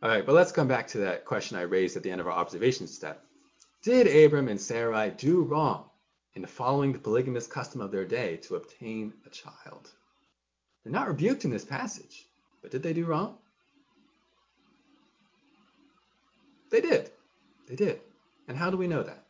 All 0.00 0.08
right, 0.08 0.24
but 0.24 0.36
let's 0.36 0.52
come 0.52 0.68
back 0.68 0.86
to 0.88 0.98
that 0.98 1.24
question 1.24 1.56
I 1.56 1.62
raised 1.62 1.96
at 1.96 2.04
the 2.04 2.10
end 2.10 2.20
of 2.20 2.28
our 2.28 2.32
observation 2.32 2.86
step. 2.86 3.24
Did 3.82 4.06
Abram 4.06 4.48
and 4.48 4.60
Sarai 4.60 5.10
do 5.10 5.42
wrong 5.42 5.84
in 6.34 6.46
following 6.46 6.92
the 6.92 7.00
polygamous 7.00 7.48
custom 7.48 7.80
of 7.80 7.90
their 7.90 8.04
day 8.04 8.36
to 8.36 8.54
obtain 8.54 9.12
a 9.26 9.30
child? 9.30 9.90
They're 10.84 10.92
not 10.92 11.08
rebuked 11.08 11.44
in 11.44 11.50
this 11.50 11.64
passage, 11.64 12.26
but 12.62 12.70
did 12.70 12.84
they 12.84 12.92
do 12.92 13.04
wrong? 13.04 13.36
They 16.70 16.80
did. 16.80 17.10
They 17.66 17.74
did. 17.74 18.00
And 18.46 18.56
how 18.56 18.70
do 18.70 18.76
we 18.76 18.86
know 18.86 19.02
that? 19.02 19.24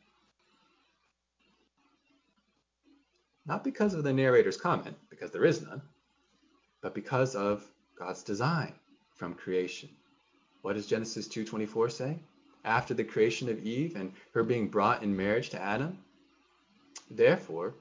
Not 3.49 3.65
because 3.65 3.95
of 3.95 4.05
the 4.05 4.13
narrator's 4.13 4.57
comment, 4.57 4.97
because 5.11 5.33
there 5.33 5.45
is 5.45 5.63
none, 5.63 5.83
but 6.83 6.95
because 6.95 7.35
of 7.35 7.67
God's 7.99 8.23
design 8.23 8.75
from 9.17 9.35
creation. 9.35 9.89
What 10.63 10.75
does 10.75 10.87
Genesis 10.87 11.27
2:24 11.27 11.91
say? 11.91 12.19
after 12.65 12.95
the 12.95 13.05
creation 13.05 13.49
of 13.49 13.65
Eve 13.65 13.97
and 13.97 14.13
her 14.35 14.43
being 14.43 14.69
brought 14.69 15.03
in 15.03 15.17
marriage 15.17 15.51
to 15.51 15.61
Adam? 15.61 15.99
Therefore, 17.11 17.75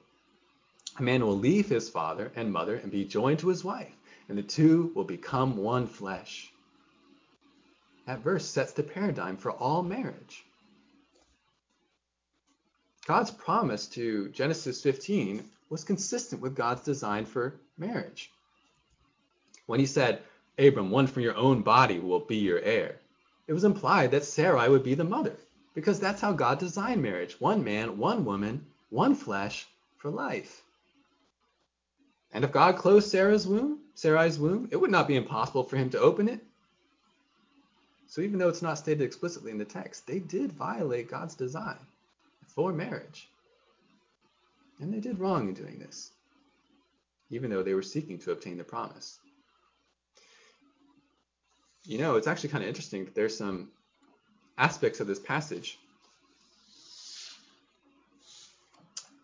a 0.97 1.03
man 1.03 1.26
will 1.26 1.38
leave 1.38 1.68
his 1.68 1.89
father 1.89 2.32
and 2.36 2.51
mother 2.51 2.76
and 2.76 2.91
be 2.91 3.05
joined 3.05 3.39
to 3.39 3.49
his 3.49 3.63
wife, 3.63 3.93
and 4.30 4.38
the 4.38 4.43
two 4.43 4.91
will 4.95 5.03
become 5.03 5.57
one 5.57 5.88
flesh. 5.88 6.51
That 8.05 8.20
verse 8.20 8.45
sets 8.45 8.72
the 8.72 8.84
paradigm 8.84 9.36
for 9.36 9.51
all 9.51 9.84
marriage. 9.84 10.45
God's 13.05 13.32
promise 13.32 13.88
to 13.88 14.30
Genesis 14.30 14.82
15 14.82 15.43
was 15.70 15.84
consistent 15.84 16.41
with 16.41 16.55
God's 16.55 16.82
design 16.82 17.26
for 17.26 17.55
marriage. 17.78 18.32
When 19.65 19.80
he 19.80 19.86
said, 19.86 20.22
Abram, 20.57 20.91
one 20.91 21.07
from 21.07 21.24
your 21.24 21.36
own 21.36 21.61
body 21.61 21.99
will 21.99 22.20
be 22.20 22.38
your 22.38 22.59
heir, 22.59 22.99
it 23.47 23.53
was 23.53 23.63
implied 23.63 24.11
that 24.11 24.26
Sarai 24.26 24.70
would 24.70 24.84
be 24.84 24.95
the 24.95 25.03
mother, 25.03 25.36
because 25.74 25.99
that's 25.99 26.22
how 26.22 26.34
God 26.34 26.59
designed 26.59 27.01
marriage 27.01 27.39
one 27.39 27.63
man, 27.63 27.97
one 27.97 28.26
woman, 28.26 28.65
one 28.89 29.15
flesh 29.15 29.68
for 29.97 30.09
life. 30.09 30.61
And 32.34 32.43
if 32.43 32.51
God 32.51 32.78
closed 32.78 33.09
Sarah's 33.09 33.47
womb, 33.47 33.80
Sarai's 33.95 34.39
womb, 34.39 34.68
it 34.72 34.78
would 34.78 34.91
not 34.91 35.07
be 35.07 35.15
impossible 35.15 35.63
for 35.63 35.78
him 35.78 35.89
to 35.91 35.99
open 35.99 36.28
it. 36.28 36.43
So 38.07 38.22
even 38.22 38.39
though 38.39 38.49
it's 38.49 38.61
not 38.61 38.78
stated 38.78 39.03
explicitly 39.03 39.51
in 39.51 39.57
the 39.57 39.65
text, 39.65 40.07
they 40.07 40.20
did 40.20 40.51
violate 40.51 41.09
God's 41.09 41.36
design. 41.36 41.78
for 42.47 42.74
marriage. 42.74 43.30
And 44.80 44.93
they 44.93 44.99
did 44.99 45.19
wrong 45.19 45.47
in 45.47 45.53
doing 45.53 45.80
this, 45.80 46.11
even 47.30 47.49
though 47.49 47.63
they 47.63 47.73
were 47.73 47.82
seeking 47.82 48.19
to 48.19 48.32
obtain 48.32 48.57
the 48.57 48.63
promise. 48.63 49.19
You 51.84 51.97
know, 51.97 52.15
it's 52.15 52.28
actually 52.28 52.49
kind 52.49 52.63
of 52.63 52.67
interesting. 52.67 53.09
There's 53.13 53.36
some 53.36 53.69
aspects 54.57 54.99
of 54.99 55.07
this 55.07 55.19
passage, 55.19 55.80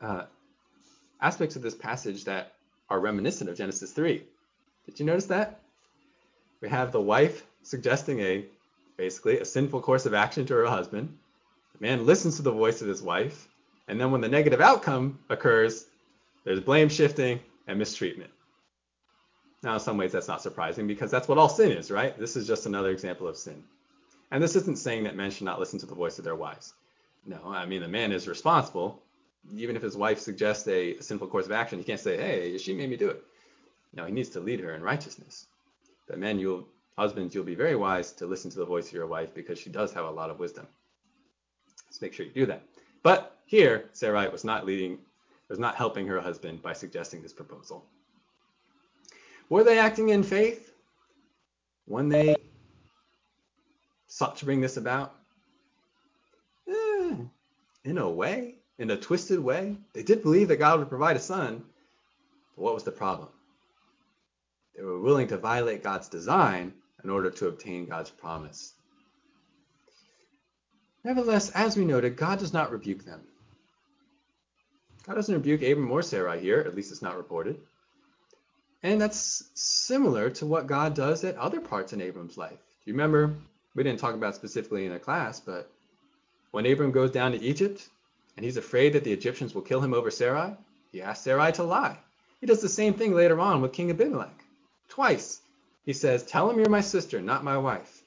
uh, 0.01 0.23
aspects 1.21 1.55
of 1.55 1.61
this 1.61 1.75
passage 1.75 2.25
that 2.25 2.53
are 2.89 2.99
reminiscent 2.99 3.49
of 3.49 3.57
Genesis 3.57 3.91
3. 3.91 4.23
Did 4.85 4.99
you 4.99 5.05
notice 5.05 5.25
that? 5.27 5.59
We 6.61 6.69
have 6.69 6.91
the 6.91 7.01
wife 7.01 7.45
suggesting 7.63 8.19
a 8.21 8.45
basically 8.97 9.39
a 9.39 9.45
sinful 9.45 9.81
course 9.81 10.05
of 10.05 10.13
action 10.13 10.45
to 10.45 10.53
her 10.53 10.65
husband. 10.65 11.17
The 11.73 11.87
man 11.87 12.05
listens 12.05 12.37
to 12.37 12.41
the 12.43 12.51
voice 12.51 12.81
of 12.81 12.87
his 12.87 13.01
wife, 13.01 13.47
and 13.87 13.99
then 13.99 14.11
when 14.11 14.21
the 14.21 14.29
negative 14.29 14.61
outcome 14.61 15.19
occurs, 15.29 15.85
there's 16.43 16.59
blame 16.59 16.89
shifting 16.89 17.39
and 17.67 17.77
mistreatment. 17.77 18.31
Now, 19.61 19.75
in 19.75 19.79
some 19.79 19.97
ways, 19.97 20.11
that's 20.11 20.27
not 20.27 20.41
surprising 20.41 20.87
because 20.87 21.09
that's 21.09 21.27
what 21.27 21.37
all 21.37 21.49
sin 21.49 21.71
is, 21.71 21.89
right? 21.89 22.17
This 22.17 22.35
is 22.35 22.45
just 22.45 22.65
another 22.65 22.89
example 22.89 23.27
of 23.27 23.37
sin. 23.37 23.63
And 24.31 24.43
this 24.43 24.55
isn't 24.55 24.77
saying 24.77 25.03
that 25.03 25.15
men 25.15 25.31
should 25.31 25.45
not 25.45 25.59
listen 25.59 25.79
to 25.79 25.85
the 25.85 25.95
voice 25.95 26.17
of 26.17 26.25
their 26.25 26.35
wives. 26.35 26.73
No, 27.25 27.39
I 27.45 27.65
mean, 27.65 27.81
the 27.81 27.87
man 27.87 28.11
is 28.11 28.27
responsible. 28.27 29.01
Even 29.55 29.75
if 29.75 29.81
his 29.81 29.95
wife 29.95 30.19
suggests 30.19 30.67
a, 30.67 30.99
sinful 30.99 31.27
course 31.27 31.45
of 31.45 31.51
action, 31.53 31.77
he 31.77 31.85
can't 31.85 31.99
say, 31.99 32.17
hey, 32.17 32.57
she 32.57 32.73
made 32.73 32.89
me 32.89 32.97
do 32.97 33.09
it. 33.09 33.23
No, 33.93 34.05
he 34.05 34.11
needs 34.11 34.29
to 34.29 34.39
lead 34.39 34.59
her 34.59 34.73
in 34.73 34.81
righteousness. 34.81 35.45
But 36.07 36.19
men, 36.19 36.39
you'll, 36.39 36.67
husbands, 36.97 37.33
you'll 37.33 37.43
be 37.45 37.55
very 37.55 37.75
wise 37.75 38.11
to 38.13 38.25
listen 38.25 38.51
to 38.51 38.59
the 38.59 38.65
voice 38.65 38.87
of 38.87 38.93
your 38.93 39.07
wife 39.07 39.33
because 39.33 39.59
she 39.59 39.69
does 39.69 39.93
have 39.93 40.05
a 40.05 40.11
lot 40.11 40.29
of 40.29 40.39
wisdom. 40.39 40.67
Let's 41.85 42.01
make 42.01 42.13
sure 42.13 42.25
you 42.25 42.31
do 42.33 42.45
that. 42.47 42.63
But 43.03 43.32
here, 43.45 43.89
Sarai 43.93 44.29
was 44.29 44.43
not 44.43 44.65
leading, 44.65 44.99
was 45.49 45.59
not 45.59 45.75
helping 45.75 46.07
her 46.07 46.19
husband 46.19 46.61
by 46.61 46.73
suggesting 46.73 47.21
this 47.21 47.33
proposal. 47.33 47.85
Were 49.49 49.63
they 49.63 49.77
acting 49.77 50.09
in 50.09 50.23
faith 50.23 50.73
when 51.85 52.09
they 52.09 52.35
sought 54.07 54.37
to 54.37 54.45
bring 54.45 54.61
this 54.61 54.77
about? 54.77 55.15
Eh, 56.67 57.15
in 57.83 57.97
a 57.97 58.09
way, 58.09 58.55
in 58.79 58.89
a 58.91 58.97
twisted 58.97 59.39
way. 59.39 59.77
They 59.93 60.03
did 60.03 60.23
believe 60.23 60.47
that 60.47 60.57
God 60.57 60.79
would 60.79 60.89
provide 60.89 61.17
a 61.17 61.19
son. 61.19 61.63
But 62.55 62.63
what 62.63 62.73
was 62.73 62.83
the 62.83 62.91
problem? 62.91 63.29
They 64.75 64.83
were 64.83 64.99
willing 64.99 65.27
to 65.27 65.37
violate 65.37 65.83
God's 65.83 66.07
design 66.07 66.73
in 67.03 67.09
order 67.09 67.29
to 67.29 67.47
obtain 67.47 67.85
God's 67.85 68.09
promise. 68.09 68.73
Nevertheless, 71.03 71.51
as 71.51 71.75
we 71.75 71.85
noted, 71.85 72.15
God 72.15 72.39
does 72.39 72.53
not 72.53 72.71
rebuke 72.71 73.03
them. 73.03 73.21
God 75.05 75.15
doesn't 75.15 75.35
rebuke 75.35 75.61
Abram 75.61 75.91
or 75.91 76.01
Sarai 76.01 76.39
here, 76.39 76.59
at 76.59 76.75
least 76.75 76.91
it's 76.91 77.01
not 77.01 77.17
reported. 77.17 77.59
And 78.83 78.99
that's 79.01 79.49
similar 79.53 80.29
to 80.31 80.45
what 80.45 80.67
God 80.67 80.93
does 80.93 81.23
at 81.23 81.37
other 81.37 81.59
parts 81.59 81.93
in 81.93 82.01
Abram's 82.01 82.37
life. 82.37 82.51
Do 82.51 82.91
you 82.91 82.93
remember? 82.93 83.35
We 83.75 83.83
didn't 83.83 83.99
talk 83.99 84.13
about 84.13 84.35
specifically 84.35 84.85
in 84.85 84.91
a 84.91 84.99
class, 84.99 85.39
but 85.39 85.69
when 86.51 86.65
Abram 86.65 86.91
goes 86.91 87.11
down 87.11 87.31
to 87.31 87.41
Egypt 87.41 87.87
and 88.35 88.45
he's 88.45 88.57
afraid 88.57 88.93
that 88.93 89.03
the 89.03 89.11
Egyptians 89.11 89.55
will 89.55 89.61
kill 89.61 89.81
him 89.81 89.93
over 89.93 90.11
Sarai, 90.11 90.55
he 90.91 91.01
asks 91.01 91.23
Sarai 91.23 91.51
to 91.53 91.63
lie. 91.63 91.97
He 92.39 92.45
does 92.45 92.61
the 92.61 92.69
same 92.69 92.93
thing 92.93 93.13
later 93.13 93.39
on 93.39 93.61
with 93.61 93.73
King 93.73 93.89
Abimelech. 93.89 94.43
Twice 94.89 95.41
he 95.85 95.93
says, 95.93 96.23
Tell 96.23 96.49
him 96.49 96.57
you're 96.57 96.69
my 96.69 96.81
sister, 96.81 97.21
not 97.21 97.43
my 97.43 97.57
wife. 97.57 98.03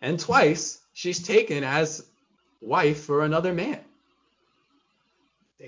And 0.00 0.18
twice 0.18 0.80
she's 0.94 1.22
taken 1.22 1.64
as 1.64 2.04
wife 2.60 3.04
for 3.04 3.24
another 3.24 3.52
man. 3.52 3.80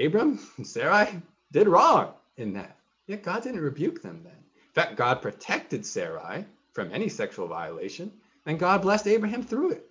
Abram 0.01 0.39
and 0.57 0.67
Sarai 0.67 1.21
did 1.53 1.69
wrong 1.69 2.13
in 2.37 2.53
that. 2.55 2.77
Yet 3.07 3.23
God 3.23 3.43
didn't 3.43 3.61
rebuke 3.61 4.03
them 4.03 4.21
then. 4.25 4.33
In 4.33 4.73
fact, 4.73 4.97
God 4.97 5.23
protected 5.23 5.87
Sarai 5.87 6.45
from 6.73 6.93
any 6.93 7.09
sexual 7.09 7.47
violation, 7.47 8.11
and 8.47 8.59
God 8.59 8.83
blessed 8.83 9.07
Abraham 9.07 9.43
through 9.43 9.73
it. 9.73 9.87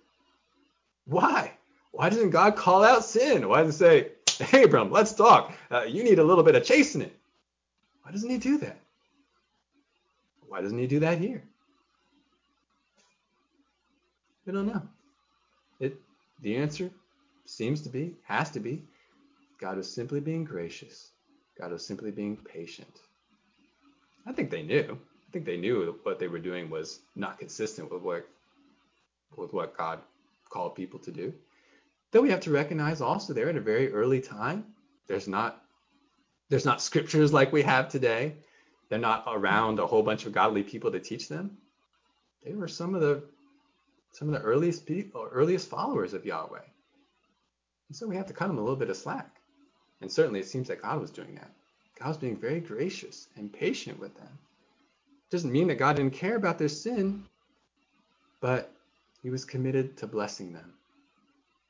Why? 1.06 1.52
Why 1.92 2.08
doesn't 2.08 2.30
God 2.30 2.56
call 2.56 2.84
out 2.84 3.04
sin? 3.04 3.48
Why 3.48 3.62
doesn't 3.62 3.86
he 3.86 4.08
say, 4.52 4.64
Abram, 4.64 4.90
let's 4.90 5.12
talk. 5.12 5.52
Uh, 5.70 5.82
you 5.82 6.02
need 6.02 6.18
a 6.18 6.24
little 6.24 6.44
bit 6.44 6.54
of 6.54 6.64
chastening. 6.64 7.10
Why 8.02 8.10
doesn't 8.10 8.28
he 8.28 8.38
do 8.38 8.58
that? 8.58 8.78
Why 10.48 10.60
doesn't 10.60 10.78
he 10.78 10.86
do 10.86 11.00
that 11.00 11.18
here? 11.18 11.42
We 14.46 14.52
don't 14.52 14.66
know. 14.66 14.82
It 15.80 15.96
the 16.42 16.56
answer 16.56 16.90
seems 17.46 17.80
to 17.82 17.88
be, 17.88 18.14
has 18.24 18.50
to 18.50 18.60
be, 18.60 18.82
God 19.64 19.78
was 19.78 19.90
simply 19.90 20.20
being 20.20 20.44
gracious. 20.44 21.08
God 21.58 21.72
was 21.72 21.86
simply 21.86 22.10
being 22.10 22.36
patient. 22.36 23.00
I 24.26 24.32
think 24.32 24.50
they 24.50 24.62
knew. 24.62 24.98
I 25.26 25.32
think 25.32 25.46
they 25.46 25.56
knew 25.56 25.98
what 26.02 26.18
they 26.18 26.28
were 26.28 26.38
doing 26.38 26.68
was 26.68 27.00
not 27.16 27.38
consistent 27.38 27.90
with 27.90 28.02
what 28.02 28.28
with 29.38 29.54
what 29.54 29.74
God 29.74 30.00
called 30.50 30.74
people 30.74 31.00
to 31.00 31.10
do. 31.10 31.32
Though 32.10 32.20
we 32.20 32.28
have 32.28 32.40
to 32.40 32.50
recognize 32.50 33.00
also 33.00 33.32
there 33.32 33.48
at 33.48 33.56
a 33.56 33.60
very 33.62 33.90
early 33.90 34.20
time, 34.20 34.66
there's 35.06 35.26
not 35.26 35.62
there's 36.50 36.66
not 36.66 36.82
scriptures 36.82 37.32
like 37.32 37.50
we 37.50 37.62
have 37.62 37.88
today. 37.88 38.36
They're 38.90 38.98
not 38.98 39.24
around 39.26 39.78
a 39.78 39.86
whole 39.86 40.02
bunch 40.02 40.26
of 40.26 40.32
godly 40.32 40.62
people 40.62 40.92
to 40.92 41.00
teach 41.00 41.30
them. 41.30 41.56
They 42.44 42.52
were 42.52 42.68
some 42.68 42.94
of 42.94 43.00
the 43.00 43.22
some 44.12 44.28
of 44.28 44.34
the 44.34 44.46
earliest 44.46 44.84
people, 44.84 45.26
earliest 45.32 45.70
followers 45.70 46.12
of 46.12 46.26
Yahweh. 46.26 46.68
And 47.88 47.96
so 47.96 48.06
we 48.06 48.16
have 48.16 48.26
to 48.26 48.34
cut 48.34 48.48
them 48.48 48.58
a 48.58 48.60
little 48.60 48.76
bit 48.76 48.90
of 48.90 48.98
slack. 48.98 49.33
And 50.04 50.12
certainly 50.12 50.40
it 50.40 50.46
seems 50.46 50.68
that 50.68 50.82
God 50.82 51.00
was 51.00 51.10
doing 51.10 51.34
that. 51.36 51.50
God 51.98 52.08
was 52.08 52.18
being 52.18 52.36
very 52.36 52.60
gracious 52.60 53.26
and 53.36 53.50
patient 53.50 53.98
with 53.98 54.14
them. 54.14 54.28
It 54.28 55.30
doesn't 55.30 55.50
mean 55.50 55.66
that 55.68 55.76
God 55.76 55.96
didn't 55.96 56.12
care 56.12 56.36
about 56.36 56.58
their 56.58 56.68
sin, 56.68 57.24
but 58.42 58.70
he 59.22 59.30
was 59.30 59.46
committed 59.46 59.96
to 59.96 60.06
blessing 60.06 60.52
them. 60.52 60.74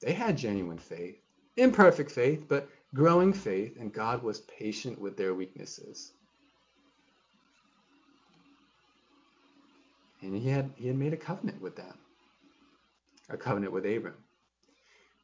They 0.01 0.14
had 0.14 0.37
genuine 0.37 0.78
faith, 0.78 1.16
imperfect 1.57 2.11
faith, 2.11 2.47
but 2.49 2.68
growing 2.93 3.32
faith, 3.32 3.76
and 3.78 3.93
God 3.93 4.20
was 4.20 4.41
patient 4.41 5.01
with 5.01 5.16
their 5.16 5.32
weaknesses. 5.32 6.11
And 10.22 10.35
he 10.35 10.49
had 10.49 10.72
he 10.74 10.89
had 10.89 10.99
made 10.99 11.12
a 11.12 11.16
covenant 11.16 11.62
with 11.62 11.76
them. 11.76 11.97
A 13.28 13.37
covenant 13.37 13.72
with 13.72 13.87
Abram. 13.87 14.16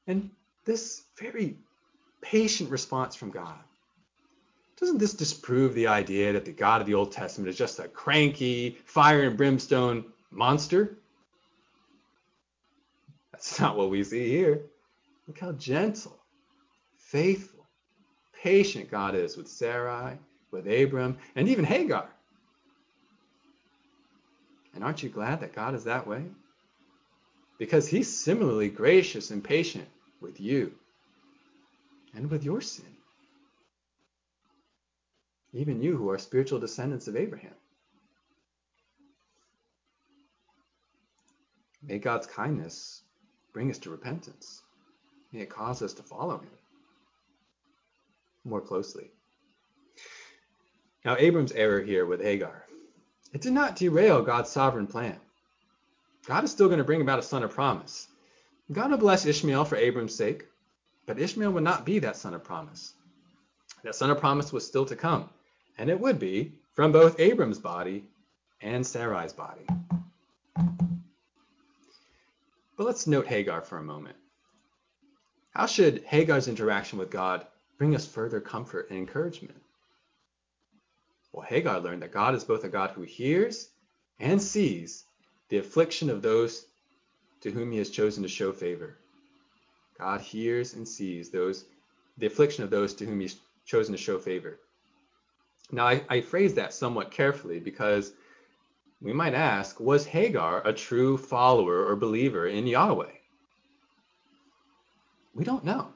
And 0.06 0.30
this 0.64 1.02
very 1.18 1.56
patient 2.20 2.70
response 2.70 3.14
from 3.14 3.30
God. 3.30 3.58
Doesn't 4.78 4.98
this 4.98 5.14
disprove 5.14 5.74
the 5.74 5.88
idea 5.88 6.32
that 6.32 6.44
the 6.44 6.52
God 6.52 6.80
of 6.80 6.86
the 6.86 6.94
Old 6.94 7.12
Testament 7.12 7.50
is 7.50 7.58
just 7.58 7.78
a 7.78 7.88
cranky, 7.88 8.78
fire 8.86 9.24
and 9.24 9.36
brimstone 9.36 10.06
monster? 10.30 10.96
That's 13.32 13.60
not 13.60 13.76
what 13.76 13.90
we 13.90 14.02
see 14.04 14.28
here. 14.28 14.62
Look 15.26 15.38
how 15.38 15.52
gentle, 15.52 16.16
faithful, 16.96 17.66
patient 18.42 18.90
God 18.90 19.14
is 19.14 19.36
with 19.36 19.48
Sarai, 19.48 20.18
with 20.50 20.66
Abram, 20.66 21.18
and 21.36 21.48
even 21.48 21.64
Hagar. 21.64 22.08
And 24.74 24.82
aren't 24.82 25.02
you 25.02 25.08
glad 25.08 25.40
that 25.40 25.54
God 25.54 25.74
is 25.74 25.84
that 25.84 26.06
way? 26.06 26.24
Because 27.58 27.86
he's 27.86 28.14
similarly 28.14 28.70
gracious 28.70 29.30
and 29.30 29.44
patient 29.44 29.88
with 30.22 30.40
you 30.40 30.72
and 32.14 32.30
with 32.30 32.44
your 32.44 32.60
sin. 32.60 32.96
Even 35.52 35.82
you 35.82 35.96
who 35.96 36.10
are 36.10 36.18
spiritual 36.18 36.60
descendants 36.60 37.08
of 37.08 37.16
Abraham. 37.16 37.54
May 41.82 41.98
God's 41.98 42.26
kindness 42.26 43.02
bring 43.52 43.70
us 43.70 43.78
to 43.78 43.90
repentance. 43.90 44.62
May 45.32 45.40
it 45.40 45.50
cause 45.50 45.82
us 45.82 45.94
to 45.94 46.02
follow 46.02 46.38
him 46.38 46.50
more 48.44 48.60
closely. 48.60 49.10
Now, 51.04 51.16
Abram's 51.18 51.52
error 51.52 51.80
here 51.80 52.04
with 52.04 52.22
Hagar, 52.22 52.64
it 53.32 53.40
did 53.40 53.52
not 53.52 53.76
derail 53.76 54.22
God's 54.22 54.50
sovereign 54.50 54.86
plan. 54.86 55.18
God 56.26 56.44
is 56.44 56.50
still 56.50 56.66
going 56.66 56.78
to 56.78 56.84
bring 56.84 57.00
about 57.00 57.18
a 57.18 57.22
son 57.22 57.42
of 57.42 57.52
promise. 57.52 58.06
God 58.70 58.90
will 58.90 58.98
bless 58.98 59.24
Ishmael 59.24 59.64
for 59.64 59.76
Abram's 59.76 60.14
sake, 60.14 60.44
but 61.10 61.18
Ishmael 61.18 61.50
would 61.50 61.64
not 61.64 61.84
be 61.84 61.98
that 61.98 62.16
son 62.16 62.34
of 62.34 62.44
promise. 62.44 62.94
That 63.82 63.96
son 63.96 64.10
of 64.10 64.20
promise 64.20 64.52
was 64.52 64.64
still 64.64 64.86
to 64.86 64.94
come, 64.94 65.28
and 65.76 65.90
it 65.90 65.98
would 65.98 66.20
be 66.20 66.52
from 66.76 66.92
both 66.92 67.18
Abram's 67.18 67.58
body 67.58 68.04
and 68.60 68.84
Sarai's 68.86 69.32
body. 69.32 69.66
But 72.76 72.86
let's 72.86 73.08
note 73.08 73.26
Hagar 73.26 73.60
for 73.60 73.78
a 73.78 73.82
moment. 73.82 74.14
How 75.50 75.66
should 75.66 76.04
Hagar's 76.04 76.46
interaction 76.46 76.96
with 76.96 77.10
God 77.10 77.44
bring 77.76 77.96
us 77.96 78.06
further 78.06 78.40
comfort 78.40 78.88
and 78.90 78.96
encouragement? 78.96 79.60
Well, 81.32 81.44
Hagar 81.44 81.80
learned 81.80 82.02
that 82.02 82.12
God 82.12 82.36
is 82.36 82.44
both 82.44 82.62
a 82.62 82.68
God 82.68 82.90
who 82.90 83.02
hears 83.02 83.68
and 84.20 84.40
sees 84.40 85.02
the 85.48 85.58
affliction 85.58 86.08
of 86.08 86.22
those 86.22 86.66
to 87.40 87.50
whom 87.50 87.72
he 87.72 87.78
has 87.78 87.90
chosen 87.90 88.22
to 88.22 88.28
show 88.28 88.52
favor. 88.52 88.99
God 90.00 90.22
hears 90.22 90.72
and 90.74 90.88
sees 90.88 91.28
those 91.28 91.66
the 92.16 92.26
affliction 92.26 92.64
of 92.64 92.70
those 92.70 92.94
to 92.94 93.04
whom 93.06 93.20
he's 93.20 93.36
chosen 93.66 93.92
to 93.92 93.98
show 93.98 94.18
favor. 94.18 94.58
Now, 95.70 95.86
I, 95.86 96.02
I 96.08 96.20
phrase 96.22 96.54
that 96.54 96.72
somewhat 96.72 97.10
carefully 97.10 97.60
because 97.60 98.12
we 99.02 99.12
might 99.12 99.34
ask, 99.34 99.78
was 99.78 100.06
Hagar 100.06 100.66
a 100.66 100.72
true 100.72 101.16
follower 101.16 101.86
or 101.86 101.96
believer 101.96 102.46
in 102.46 102.66
Yahweh? 102.66 103.12
We 105.34 105.44
don't 105.44 105.64
know. 105.64 105.88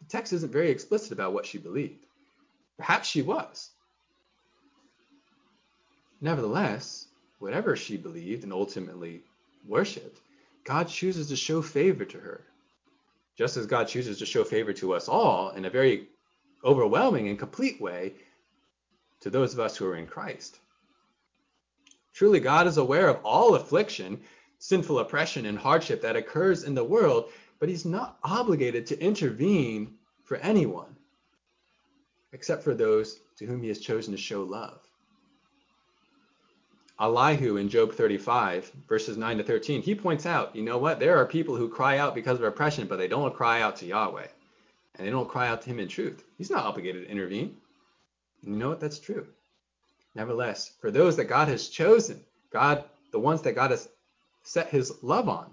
The 0.00 0.08
text 0.08 0.32
isn't 0.32 0.52
very 0.52 0.70
explicit 0.70 1.12
about 1.12 1.32
what 1.32 1.46
she 1.46 1.58
believed. 1.58 2.06
Perhaps 2.78 3.08
she 3.08 3.22
was. 3.22 3.70
Nevertheless, 6.20 7.06
whatever 7.40 7.76
she 7.76 7.96
believed 7.96 8.44
and 8.44 8.52
ultimately 8.52 9.22
worshiped, 9.66 10.20
God 10.64 10.88
chooses 10.88 11.28
to 11.28 11.36
show 11.36 11.62
favor 11.62 12.04
to 12.04 12.18
her. 12.18 12.44
Just 13.40 13.56
as 13.56 13.64
God 13.64 13.88
chooses 13.88 14.18
to 14.18 14.26
show 14.26 14.44
favor 14.44 14.74
to 14.74 14.92
us 14.92 15.08
all 15.08 15.48
in 15.52 15.64
a 15.64 15.70
very 15.70 16.08
overwhelming 16.62 17.28
and 17.28 17.38
complete 17.38 17.80
way 17.80 18.12
to 19.20 19.30
those 19.30 19.54
of 19.54 19.60
us 19.60 19.78
who 19.78 19.86
are 19.86 19.96
in 19.96 20.06
Christ. 20.06 20.58
Truly, 22.12 22.38
God 22.38 22.66
is 22.66 22.76
aware 22.76 23.08
of 23.08 23.24
all 23.24 23.54
affliction, 23.54 24.20
sinful 24.58 24.98
oppression, 24.98 25.46
and 25.46 25.56
hardship 25.56 26.02
that 26.02 26.16
occurs 26.16 26.64
in 26.64 26.74
the 26.74 26.84
world, 26.84 27.32
but 27.58 27.70
He's 27.70 27.86
not 27.86 28.18
obligated 28.22 28.86
to 28.88 29.02
intervene 29.02 29.94
for 30.24 30.36
anyone 30.36 30.94
except 32.34 32.62
for 32.62 32.74
those 32.74 33.20
to 33.38 33.46
whom 33.46 33.62
He 33.62 33.68
has 33.68 33.80
chosen 33.80 34.12
to 34.12 34.18
show 34.18 34.42
love. 34.42 34.86
Elihu 37.00 37.56
in 37.56 37.70
Job 37.70 37.94
35, 37.94 38.70
verses 38.86 39.16
9 39.16 39.38
to 39.38 39.42
13, 39.42 39.80
he 39.80 39.94
points 39.94 40.26
out, 40.26 40.54
you 40.54 40.62
know 40.62 40.76
what? 40.76 41.00
There 41.00 41.16
are 41.16 41.24
people 41.24 41.56
who 41.56 41.68
cry 41.68 41.96
out 41.96 42.14
because 42.14 42.38
of 42.38 42.44
oppression, 42.44 42.86
but 42.86 42.98
they 42.98 43.08
don't 43.08 43.34
cry 43.34 43.62
out 43.62 43.76
to 43.76 43.86
Yahweh. 43.86 44.26
And 44.96 45.06
they 45.06 45.10
don't 45.10 45.28
cry 45.28 45.48
out 45.48 45.62
to 45.62 45.70
him 45.70 45.78
in 45.78 45.88
truth. 45.88 46.22
He's 46.36 46.50
not 46.50 46.64
obligated 46.64 47.04
to 47.04 47.10
intervene. 47.10 47.56
You 48.42 48.52
know 48.56 48.68
what? 48.68 48.80
That's 48.80 48.98
true. 48.98 49.26
Nevertheless, 50.14 50.72
for 50.80 50.90
those 50.90 51.16
that 51.16 51.24
God 51.24 51.48
has 51.48 51.68
chosen, 51.68 52.20
God, 52.52 52.84
the 53.12 53.18
ones 53.18 53.42
that 53.42 53.54
God 53.54 53.70
has 53.70 53.88
set 54.42 54.68
his 54.68 55.02
love 55.02 55.28
on, 55.28 55.46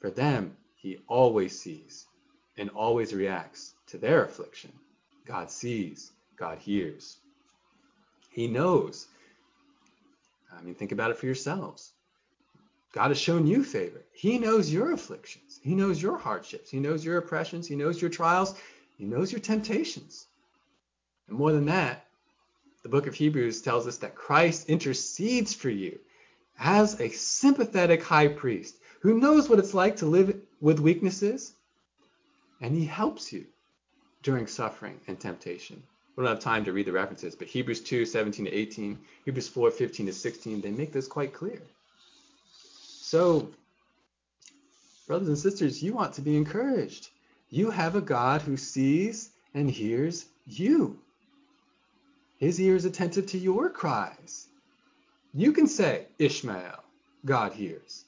for 0.00 0.10
them, 0.10 0.56
he 0.74 0.98
always 1.06 1.58
sees 1.58 2.06
and 2.56 2.70
always 2.70 3.14
reacts 3.14 3.74
to 3.86 3.98
their 3.98 4.24
affliction. 4.24 4.72
God 5.26 5.50
sees, 5.50 6.10
God 6.36 6.58
hears. 6.58 7.18
He 8.30 8.48
knows 8.48 9.06
I 10.58 10.62
mean, 10.62 10.74
think 10.74 10.92
about 10.92 11.10
it 11.10 11.18
for 11.18 11.26
yourselves. 11.26 11.92
God 12.92 13.08
has 13.08 13.18
shown 13.18 13.46
you 13.46 13.64
favor. 13.64 14.02
He 14.12 14.38
knows 14.38 14.72
your 14.72 14.92
afflictions. 14.92 15.58
He 15.62 15.74
knows 15.74 16.00
your 16.00 16.16
hardships. 16.16 16.70
He 16.70 16.78
knows 16.78 17.04
your 17.04 17.18
oppressions. 17.18 17.66
He 17.66 17.74
knows 17.74 18.00
your 18.00 18.10
trials. 18.10 18.54
He 18.96 19.04
knows 19.04 19.32
your 19.32 19.40
temptations. 19.40 20.26
And 21.28 21.36
more 21.36 21.52
than 21.52 21.66
that, 21.66 22.06
the 22.82 22.88
book 22.88 23.06
of 23.06 23.14
Hebrews 23.14 23.62
tells 23.62 23.86
us 23.86 23.98
that 23.98 24.14
Christ 24.14 24.68
intercedes 24.68 25.54
for 25.54 25.70
you 25.70 25.98
as 26.58 27.00
a 27.00 27.08
sympathetic 27.10 28.02
high 28.02 28.28
priest 28.28 28.76
who 29.00 29.18
knows 29.18 29.48
what 29.48 29.58
it's 29.58 29.74
like 29.74 29.96
to 29.96 30.06
live 30.06 30.40
with 30.60 30.80
weaknesses, 30.80 31.52
and 32.60 32.74
he 32.74 32.84
helps 32.84 33.32
you 33.32 33.46
during 34.22 34.46
suffering 34.46 35.00
and 35.06 35.18
temptation. 35.18 35.82
We 36.16 36.22
don't 36.22 36.32
have 36.32 36.42
time 36.42 36.64
to 36.64 36.72
read 36.72 36.86
the 36.86 36.92
references, 36.92 37.34
but 37.34 37.48
Hebrews 37.48 37.80
2, 37.80 38.04
17 38.06 38.44
to 38.46 38.52
18, 38.52 38.98
Hebrews 39.24 39.48
4, 39.48 39.70
15 39.70 40.06
to 40.06 40.12
16, 40.12 40.60
they 40.60 40.70
make 40.70 40.92
this 40.92 41.08
quite 41.08 41.32
clear. 41.32 41.60
So, 42.78 43.48
brothers 45.08 45.28
and 45.28 45.38
sisters, 45.38 45.82
you 45.82 45.92
want 45.92 46.14
to 46.14 46.22
be 46.22 46.36
encouraged. 46.36 47.08
You 47.50 47.70
have 47.70 47.96
a 47.96 48.00
God 48.00 48.42
who 48.42 48.56
sees 48.56 49.30
and 49.54 49.68
hears 49.68 50.26
you. 50.46 50.98
His 52.38 52.60
ear 52.60 52.76
is 52.76 52.84
attentive 52.84 53.26
to 53.28 53.38
your 53.38 53.68
cries. 53.70 54.46
You 55.32 55.52
can 55.52 55.66
say, 55.66 56.06
Ishmael, 56.18 56.82
God 57.24 57.52
hears. 57.52 58.04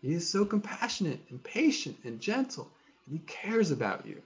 He 0.00 0.12
is 0.12 0.28
so 0.28 0.44
compassionate 0.44 1.20
and 1.30 1.42
patient 1.42 1.98
and 2.04 2.20
gentle, 2.20 2.70
and 3.06 3.18
he 3.18 3.24
cares 3.26 3.72
about 3.72 4.06
you. 4.06 4.22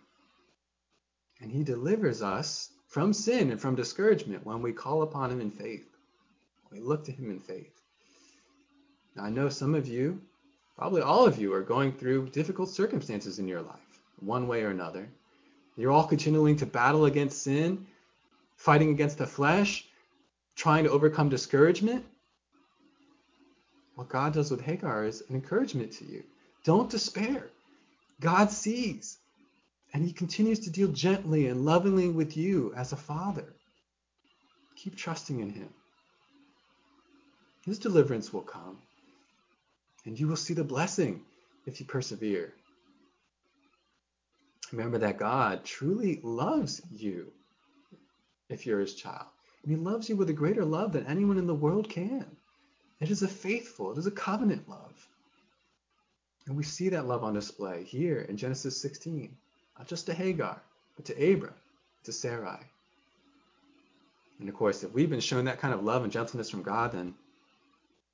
And 1.40 1.50
he 1.50 1.64
delivers 1.64 2.20
us 2.20 2.70
from 2.90 3.12
sin 3.12 3.52
and 3.52 3.60
from 3.60 3.76
discouragement 3.76 4.44
when 4.44 4.60
we 4.60 4.72
call 4.72 5.02
upon 5.02 5.30
him 5.30 5.40
in 5.40 5.50
faith. 5.50 5.86
We 6.72 6.80
look 6.80 7.04
to 7.04 7.12
him 7.12 7.30
in 7.30 7.38
faith. 7.38 7.80
Now, 9.14 9.22
I 9.24 9.30
know 9.30 9.48
some 9.48 9.76
of 9.76 9.86
you, 9.86 10.20
probably 10.76 11.00
all 11.00 11.24
of 11.24 11.38
you, 11.38 11.54
are 11.54 11.62
going 11.62 11.92
through 11.92 12.30
difficult 12.30 12.68
circumstances 12.68 13.38
in 13.38 13.46
your 13.46 13.62
life, 13.62 14.00
one 14.18 14.48
way 14.48 14.64
or 14.64 14.70
another. 14.70 15.08
You're 15.76 15.92
all 15.92 16.06
continuing 16.06 16.56
to 16.56 16.66
battle 16.66 17.04
against 17.04 17.44
sin, 17.44 17.86
fighting 18.56 18.90
against 18.90 19.18
the 19.18 19.26
flesh, 19.26 19.86
trying 20.56 20.82
to 20.82 20.90
overcome 20.90 21.28
discouragement. 21.28 22.04
What 23.94 24.08
God 24.08 24.32
does 24.32 24.50
with 24.50 24.62
Hagar 24.62 25.04
is 25.04 25.22
an 25.28 25.36
encouragement 25.36 25.92
to 25.92 26.04
you. 26.04 26.24
Don't 26.64 26.90
despair. 26.90 27.50
God 28.20 28.50
sees. 28.50 29.19
And 29.92 30.04
he 30.04 30.12
continues 30.12 30.60
to 30.60 30.70
deal 30.70 30.88
gently 30.88 31.48
and 31.48 31.64
lovingly 31.64 32.08
with 32.08 32.36
you 32.36 32.72
as 32.76 32.92
a 32.92 32.96
father. 32.96 33.54
Keep 34.76 34.96
trusting 34.96 35.40
in 35.40 35.50
him. 35.50 35.68
His 37.64 37.78
deliverance 37.78 38.32
will 38.32 38.42
come. 38.42 38.78
And 40.06 40.18
you 40.18 40.28
will 40.28 40.36
see 40.36 40.54
the 40.54 40.64
blessing 40.64 41.22
if 41.66 41.80
you 41.80 41.86
persevere. 41.86 42.54
Remember 44.72 44.98
that 44.98 45.18
God 45.18 45.64
truly 45.64 46.20
loves 46.22 46.80
you 46.90 47.32
if 48.48 48.66
you're 48.66 48.80
his 48.80 48.94
child. 48.94 49.26
And 49.62 49.72
he 49.72 49.76
loves 49.76 50.08
you 50.08 50.16
with 50.16 50.30
a 50.30 50.34
greater 50.34 50.64
love 50.64 50.92
than 50.92 51.06
anyone 51.06 51.36
in 51.36 51.46
the 51.46 51.54
world 51.54 51.88
can. 51.88 52.24
It 53.00 53.10
is 53.10 53.22
a 53.22 53.28
faithful, 53.28 53.92
it 53.92 53.98
is 53.98 54.06
a 54.06 54.10
covenant 54.10 54.68
love. 54.68 55.08
And 56.46 56.56
we 56.56 56.62
see 56.62 56.90
that 56.90 57.06
love 57.06 57.24
on 57.24 57.34
display 57.34 57.84
here 57.84 58.20
in 58.20 58.36
Genesis 58.36 58.80
16 58.80 59.36
not 59.80 59.88
just 59.88 60.04
to 60.04 60.12
Hagar, 60.12 60.60
but 60.94 61.06
to 61.06 61.32
Abram, 61.32 61.54
to 62.04 62.12
Sarai. 62.12 62.58
And 64.38 64.46
of 64.46 64.54
course, 64.54 64.84
if 64.84 64.92
we've 64.92 65.08
been 65.08 65.20
shown 65.20 65.46
that 65.46 65.58
kind 65.58 65.72
of 65.72 65.82
love 65.82 66.02
and 66.02 66.12
gentleness 66.12 66.50
from 66.50 66.62
God, 66.62 66.92
then 66.92 67.14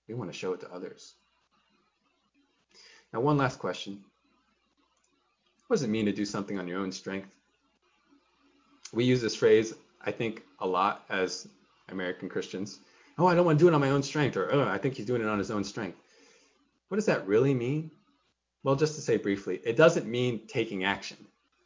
we 0.07 0.15
want 0.15 0.31
to 0.31 0.39
show 0.39 0.53
it 0.53 0.61
to 0.61 0.73
others. 0.73 1.15
Now, 3.13 3.19
one 3.19 3.37
last 3.37 3.59
question. 3.59 4.05
What 5.67 5.75
does 5.79 5.83
it 5.83 5.91
mean 5.91 6.07
to 6.07 6.13
do 6.13 6.25
something 6.25 6.57
on 6.57 6.69
your 6.69 6.79
own 6.79 6.93
strength? 6.93 7.31
We 8.93 9.03
use 9.03 9.21
this 9.21 9.35
phrase, 9.35 9.75
I 10.01 10.13
think, 10.13 10.45
a 10.61 10.67
lot 10.69 11.05
as 11.11 11.49
American 11.89 12.29
Christians. 12.29 12.79
Oh, 13.19 13.27
I 13.27 13.35
don't 13.35 13.45
want 13.45 13.59
to 13.59 13.65
do 13.65 13.67
it 13.67 13.75
on 13.75 13.81
my 13.81 13.91
own 13.91 14.05
strength, 14.05 14.37
or 14.37 14.53
oh, 14.53 14.69
I 14.69 14.79
think 14.79 14.95
he's 14.95 15.07
doing 15.07 15.21
it 15.21 15.27
on 15.27 15.39
his 15.39 15.51
own 15.51 15.65
strength. 15.65 15.99
What 16.87 16.97
does 16.97 17.07
that 17.07 17.27
really 17.27 17.55
mean? 17.55 17.91
Well, 18.63 18.77
just 18.77 18.95
to 18.95 19.01
say 19.01 19.17
briefly, 19.17 19.61
it 19.65 19.75
doesn't 19.75 20.07
mean 20.07 20.43
taking 20.47 20.85
action. 20.85 21.17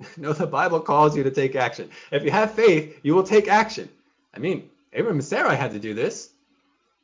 no, 0.16 0.32
the 0.32 0.46
Bible 0.46 0.80
calls 0.80 1.16
you 1.16 1.22
to 1.24 1.30
take 1.30 1.54
action. 1.54 1.90
If 2.10 2.24
you 2.24 2.30
have 2.30 2.52
faith, 2.54 2.98
you 3.02 3.14
will 3.14 3.22
take 3.22 3.48
action. 3.48 3.88
I 4.34 4.38
mean, 4.38 4.70
Abraham 4.92 5.18
and 5.18 5.24
Sarah 5.24 5.56
had 5.56 5.72
to 5.72 5.78
do 5.78 5.94
this. 5.94 6.30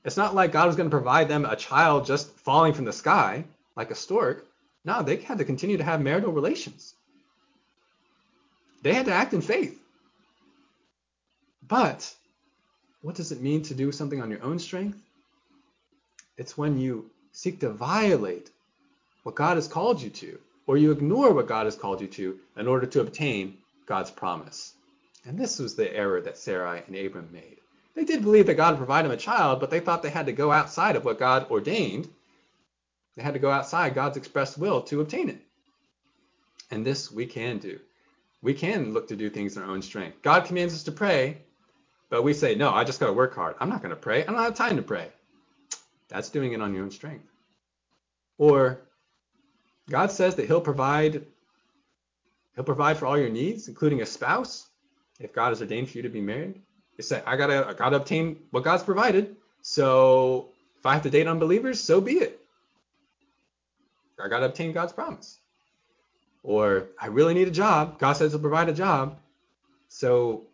It's 0.05 0.17
not 0.17 0.35
like 0.35 0.53
God 0.53 0.67
was 0.67 0.77
going 0.77 0.89
to 0.89 0.97
provide 0.97 1.29
them 1.29 1.45
a 1.45 1.57
child 1.57 2.07
just 2.07 2.31
falling 2.31 2.73
from 2.73 2.85
the 2.85 2.93
sky 2.93 3.45
like 3.77 3.91
a 3.91 3.95
stork. 3.95 4.47
No, 4.85 5.03
they 5.03 5.17
had 5.17 5.39
to 5.39 5.45
continue 5.45 5.77
to 5.77 5.85
have 5.85 6.01
marital 6.01 6.33
relations. 6.33 6.95
They 8.83 8.95
had 8.95 9.07
to 9.07 9.13
act 9.13 9.35
in 9.35 9.41
faith. 9.41 9.81
But 11.67 12.15
what 13.03 13.17
does 13.17 13.33
it 13.33 13.43
mean 13.43 13.63
to 13.63 13.75
do 13.75 13.91
something 13.91 14.23
on 14.23 14.31
your 14.31 14.43
own 14.43 14.59
strength? 14.59 14.99
It's 16.37 16.57
when 16.57 16.79
you 16.79 17.11
seek 17.33 17.61
to 17.61 17.71
violate 17.71 18.51
what 19.25 19.35
God 19.35 19.57
has 19.57 19.67
called 19.67 20.01
you 20.01 20.11
to 20.11 20.39
or 20.67 20.77
you 20.77 20.91
ignore 20.91 21.33
what 21.33 21.47
God 21.47 21.67
has 21.67 21.77
called 21.77 22.01
you 22.01 22.09
to 22.09 22.39
in 22.57 22.67
order 22.67 22.87
to 22.87 23.01
obtain 23.01 23.59
God's 23.87 24.11
promise. 24.11 24.75
And 25.25 25.39
this 25.39 25.59
was 25.59 25.75
the 25.75 25.93
error 25.95 26.21
that 26.21 26.39
Sarai 26.39 26.83
and 26.87 26.97
Abram 26.97 27.29
made. 27.33 27.59
They 27.95 28.05
did 28.05 28.23
believe 28.23 28.47
that 28.47 28.55
God 28.55 28.73
would 28.73 28.79
provide 28.79 29.05
them 29.05 29.13
a 29.13 29.17
child, 29.17 29.61
but 29.61 29.71
they 29.71 29.81
thought 29.81 30.03
they 30.03 30.11
had 30.11 30.27
to 30.27 30.33
go 30.33 30.53
outside 30.53 30.97
of 30.97 31.05
what 31.05 31.19
God 31.19 31.51
ordained. 31.51 32.09
They 33.17 33.23
had 33.23 33.35
to 33.35 33.41
go 33.41 33.51
outside 33.51 33.95
God's 33.95 34.19
expressed 34.19 34.59
will 34.59 34.83
to 34.83 35.01
obtain 35.01 35.31
it. 35.31 35.41
And 36.71 36.85
this 36.85 37.11
we 37.11 37.27
can 37.27 37.59
do. 37.59 37.81
We 38.43 38.55
can 38.55 38.93
look 38.93 39.09
to 39.09 39.17
do 39.17 39.31
things 39.31 39.57
in 39.57 39.63
our 39.63 39.71
own 39.71 39.83
strength. 39.83 40.21
God 40.23 40.45
commands 40.45 40.75
us 40.75 40.83
to 40.85 40.93
pray, 40.93 41.39
but 42.11 42.23
we 42.23 42.35
say, 42.35 42.55
no, 42.55 42.71
I 42.71 42.85
just 42.85 43.01
got 43.01 43.07
to 43.07 43.13
work 43.13 43.35
hard. 43.35 43.57
I'm 43.59 43.71
not 43.71 43.83
going 43.83 43.95
to 43.95 44.01
pray. 44.01 44.23
I 44.23 44.27
don't 44.27 44.43
have 44.43 44.55
time 44.55 44.77
to 44.77 44.83
pray. 44.83 45.09
That's 46.09 46.29
doing 46.29 46.53
it 46.53 46.61
on 46.61 46.75
your 46.75 46.85
own 46.85 46.91
strength. 46.91 47.27
Or 48.39 48.86
God 49.89 50.11
says 50.11 50.35
that 50.37 50.47
he'll 50.47 50.61
provide 50.61 51.25
he'll 52.55 52.65
provide 52.65 52.97
for 52.97 53.07
all 53.07 53.19
your 53.19 53.29
needs, 53.29 53.69
including 53.69 54.03
a 54.03 54.07
spouse, 54.07 54.69
if 55.21 55.33
God 55.33 55.51
has 55.51 55.61
ordained 55.61 55.91
for 55.91 55.99
you 55.99 56.03
to 56.03 56.09
be 56.09 56.21
married. 56.21 56.61
You 56.97 57.05
say, 57.05 57.23
I 57.27 57.37
gotta 57.37 57.69
I 57.69 57.75
gotta 57.75 57.97
obtain 57.97 58.39
what 58.51 58.65
God's 58.65 58.83
provided. 58.83 59.37
So 59.63 60.49
if 60.79 60.87
I 60.87 60.95
have 60.95 61.03
to 61.03 61.11
date 61.11 61.27
unbelievers, 61.27 61.81
so 61.81 62.01
be 62.01 62.15
it. 62.15 62.41
I 64.23 64.29
gotta 64.29 64.47
obtain 64.47 64.73
God's 64.73 64.93
promise. 64.93 65.39
Or 66.43 66.89
I 66.99 67.09
really 67.09 67.35
need 67.35 67.49
a 67.49 67.53
job. 67.53 67.99
God 67.99 68.15
says 68.15 68.33
he'll 68.33 68.41
provide 68.41 68.69
a 68.69 68.73
job. 68.73 69.19
So 69.89 70.45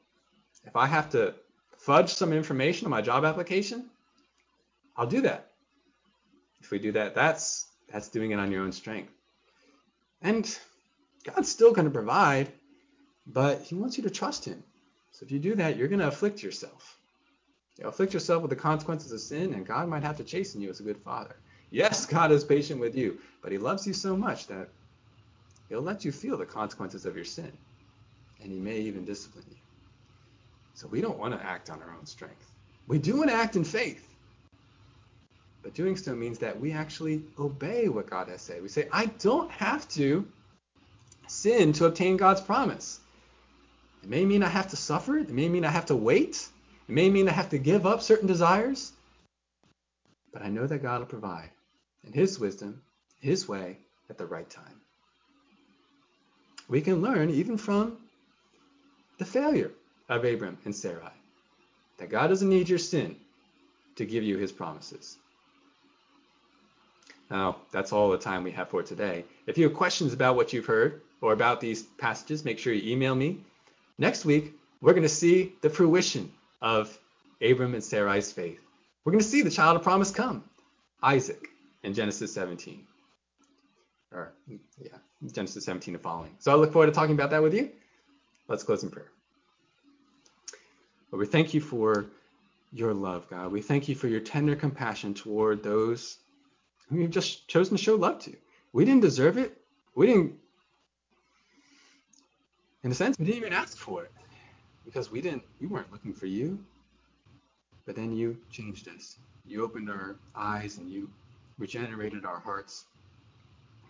if 0.64 0.76
I 0.76 0.87
have 0.87 1.11
to 1.11 1.35
fudge 1.78 2.14
some 2.14 2.33
information 2.33 2.87
on 2.87 2.91
my 2.91 3.03
job 3.03 3.24
application, 3.24 3.87
I'll 4.97 5.07
do 5.07 5.22
that. 5.22 5.51
If 6.61 6.70
we 6.70 6.78
do 6.78 6.93
that, 6.93 7.14
that's 7.14 7.66
that's 7.91 8.09
doing 8.09 8.30
it 8.30 8.39
on 8.39 8.51
your 8.51 8.62
own 8.62 8.72
strength. 8.72 9.12
And 10.22 10.58
God's 11.24 11.50
still 11.50 11.72
going 11.72 11.86
to 11.86 11.90
provide, 11.90 12.52
but 13.26 13.62
he 13.62 13.74
wants 13.74 13.96
you 13.96 14.04
to 14.04 14.10
trust 14.10 14.44
him. 14.44 14.62
So 15.10 15.24
if 15.24 15.30
you 15.30 15.38
do 15.38 15.54
that, 15.56 15.76
you're 15.76 15.88
going 15.88 16.00
to 16.00 16.08
afflict 16.08 16.42
yourself. 16.42 16.98
You'll 17.78 17.88
afflict 17.88 18.14
yourself 18.14 18.42
with 18.42 18.50
the 18.50 18.56
consequences 18.56 19.12
of 19.12 19.20
sin, 19.20 19.54
and 19.54 19.66
God 19.66 19.88
might 19.88 20.02
have 20.02 20.16
to 20.18 20.24
chasten 20.24 20.60
you 20.60 20.70
as 20.70 20.80
a 20.80 20.84
good 20.84 20.98
father. 20.98 21.36
Yes, 21.70 22.06
God 22.06 22.30
is 22.32 22.44
patient 22.44 22.80
with 22.80 22.94
you, 22.94 23.18
but 23.42 23.50
he 23.50 23.58
loves 23.58 23.86
you 23.86 23.94
so 23.94 24.16
much 24.16 24.46
that 24.48 24.68
He'll 25.72 25.80
let 25.80 26.04
you 26.04 26.12
feel 26.12 26.36
the 26.36 26.44
consequences 26.44 27.06
of 27.06 27.16
your 27.16 27.24
sin, 27.24 27.50
and 28.42 28.52
He 28.52 28.58
may 28.58 28.80
even 28.80 29.06
discipline 29.06 29.46
you. 29.48 29.56
So 30.74 30.86
we 30.86 31.00
don't 31.00 31.18
want 31.18 31.32
to 31.32 31.42
act 31.42 31.70
on 31.70 31.80
our 31.80 31.94
own 31.98 32.04
strength. 32.04 32.44
We 32.88 32.98
do 32.98 33.16
want 33.16 33.30
to 33.30 33.36
act 33.36 33.56
in 33.56 33.64
faith. 33.64 34.06
But 35.62 35.74
doing 35.74 35.96
so 35.96 36.14
means 36.14 36.38
that 36.40 36.58
we 36.58 36.72
actually 36.72 37.22
obey 37.38 37.88
what 37.88 38.10
God 38.10 38.28
has 38.28 38.42
said. 38.42 38.62
We 38.62 38.68
say, 38.68 38.88
I 38.92 39.06
don't 39.06 39.50
have 39.50 39.88
to 39.90 40.26
sin 41.28 41.72
to 41.74 41.86
obtain 41.86 42.16
God's 42.16 42.40
promise. 42.40 43.00
It 44.02 44.08
may 44.08 44.24
mean 44.24 44.42
I 44.42 44.48
have 44.48 44.68
to 44.70 44.76
suffer. 44.76 45.18
It 45.18 45.30
may 45.30 45.48
mean 45.48 45.64
I 45.64 45.70
have 45.70 45.86
to 45.86 45.96
wait. 45.96 46.48
It 46.88 46.92
may 46.92 47.08
mean 47.08 47.28
I 47.28 47.32
have 47.32 47.50
to 47.50 47.58
give 47.58 47.86
up 47.86 48.02
certain 48.02 48.26
desires. 48.26 48.92
But 50.32 50.42
I 50.42 50.48
know 50.48 50.66
that 50.66 50.82
God 50.82 51.00
will 51.00 51.06
provide 51.06 51.50
in 52.04 52.12
His 52.12 52.38
wisdom, 52.40 52.82
His 53.20 53.46
way, 53.48 53.78
at 54.10 54.18
the 54.18 54.26
right 54.26 54.48
time 54.50 54.82
we 56.72 56.80
can 56.80 57.02
learn 57.02 57.28
even 57.28 57.58
from 57.58 57.98
the 59.18 59.26
failure 59.26 59.70
of 60.08 60.24
Abram 60.24 60.56
and 60.64 60.74
Sarai 60.74 61.12
that 61.98 62.08
God 62.08 62.28
doesn't 62.28 62.48
need 62.48 62.68
your 62.68 62.78
sin 62.78 63.16
to 63.96 64.06
give 64.06 64.24
you 64.24 64.38
his 64.38 64.52
promises. 64.52 65.18
Now, 67.33 67.57
that's 67.70 67.95
all 67.95 68.11
the 68.11 68.18
time 68.18 68.45
we 68.45 68.51
have 68.51 68.68
for 68.68 68.83
today. 68.83 69.24
If 69.47 69.57
you 69.57 69.64
have 69.64 69.72
questions 69.72 70.12
about 70.12 70.37
what 70.37 70.53
you've 70.53 70.66
heard 70.66 71.01
or 71.22 71.33
about 71.33 71.62
these 71.62 71.83
passages, 71.83 72.45
make 72.45 72.59
sure 72.59 72.74
you 72.74 72.93
email 72.93 73.14
me. 73.14 73.39
Next 73.97 74.26
week, 74.26 74.53
we're 74.83 74.93
going 74.93 75.03
to 75.03 75.09
see 75.09 75.55
the 75.62 75.70
fruition 75.70 76.30
of 76.61 76.97
Abram 77.41 77.72
and 77.72 77.83
Sarai's 77.83 78.30
faith. 78.30 78.61
We're 79.03 79.12
going 79.12 79.24
to 79.24 79.28
see 79.28 79.41
the 79.41 79.51
child 79.51 79.76
of 79.76 79.83
promise 79.83 80.11
come, 80.11 80.45
Isaac, 81.03 81.49
in 81.83 81.95
Genesis 81.95 82.35
17. 82.35 82.85
Or, 84.12 84.35
yeah, 84.78 84.91
Genesis 85.33 85.64
17 85.64 85.95
and 85.95 86.03
following. 86.03 86.37
So 86.39 86.53
I 86.53 86.57
look 86.57 86.70
forward 86.70 86.89
to 86.89 86.93
talking 86.93 87.14
about 87.14 87.30
that 87.30 87.43
with 87.43 87.55
you. 87.55 87.70
Let's 88.47 88.62
close 88.62 88.83
in 88.83 88.91
prayer. 88.91 89.11
Lord, 91.11 91.20
we 91.20 91.26
thank 91.26 91.55
you 91.55 91.62
for 91.62 92.05
your 92.74 92.93
love, 92.93 93.26
God. 93.30 93.51
We 93.53 93.62
thank 93.62 93.89
you 93.89 93.95
for 93.95 94.07
your 94.07 94.20
tender 94.20 94.55
compassion 94.55 95.14
toward 95.14 95.62
those 95.62 96.18
whom 96.89 97.01
you've 97.01 97.11
just 97.11 97.49
chosen 97.49 97.76
to 97.76 97.83
show 97.83 97.97
love 97.97 98.18
to. 98.20 98.35
We 98.72 98.85
didn't 98.85 99.03
deserve 99.03 99.39
it. 99.39 99.57
We 99.95 100.07
didn't, 100.07 100.35
in 102.83 102.91
a 102.91 102.95
sense, 102.95 103.18
we 103.18 103.26
didn't 103.26 103.39
even 103.39 103.53
ask 103.53 103.76
for 103.76 104.05
it 104.05 104.12
because 104.85 105.11
we 105.11 105.20
didn't, 105.20 105.43
we 105.61 105.66
weren't 105.66 105.93
looking 105.93 106.12
for 106.12 106.26
you. 106.26 106.59
But 107.85 107.97
then 107.97 108.12
you 108.12 108.37
changed 108.51 108.89
us. 108.89 109.16
You 109.45 109.64
opened 109.64 109.91
our 109.91 110.16
eyes 110.37 110.78
and 110.78 110.91
you 110.91 111.11
regenerated 111.59 112.24
our 112.24 112.39
hearts 112.39 112.85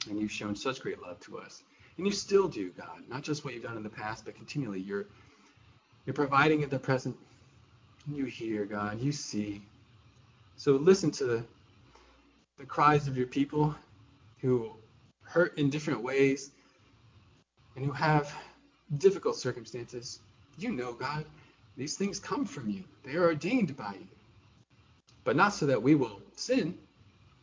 and 0.08 0.18
you've 0.18 0.32
shown 0.32 0.56
such 0.56 0.80
great 0.80 1.00
love 1.00 1.20
to 1.20 1.38
us. 1.38 1.62
And 1.98 2.06
you 2.06 2.12
still 2.12 2.48
do, 2.48 2.70
God. 2.70 3.02
Not 3.08 3.22
just 3.22 3.44
what 3.44 3.54
you've 3.54 3.62
done 3.62 3.76
in 3.76 3.82
the 3.82 3.88
past, 3.88 4.24
but 4.24 4.34
continually. 4.34 4.80
You're 4.80 5.06
you're 6.06 6.14
providing 6.14 6.62
in 6.62 6.68
the 6.68 6.78
present. 6.78 7.16
You 8.10 8.24
hear, 8.24 8.64
God. 8.64 9.00
You 9.00 9.12
see. 9.12 9.62
So 10.56 10.72
listen 10.72 11.10
to 11.12 11.44
the 12.58 12.66
cries 12.66 13.08
of 13.08 13.16
your 13.16 13.26
people 13.26 13.74
who 14.40 14.72
hurt 15.22 15.56
in 15.58 15.70
different 15.70 16.02
ways 16.02 16.50
and 17.76 17.84
who 17.84 17.92
have 17.92 18.32
difficult 18.98 19.36
circumstances. 19.36 20.20
You 20.58 20.72
know, 20.72 20.92
God, 20.92 21.24
these 21.76 21.96
things 21.96 22.18
come 22.18 22.44
from 22.44 22.68
you. 22.68 22.84
They 23.02 23.14
are 23.14 23.24
ordained 23.24 23.76
by 23.76 23.94
you. 23.98 24.06
But 25.24 25.36
not 25.36 25.54
so 25.54 25.66
that 25.66 25.82
we 25.82 25.94
will 25.94 26.20
sin, 26.36 26.76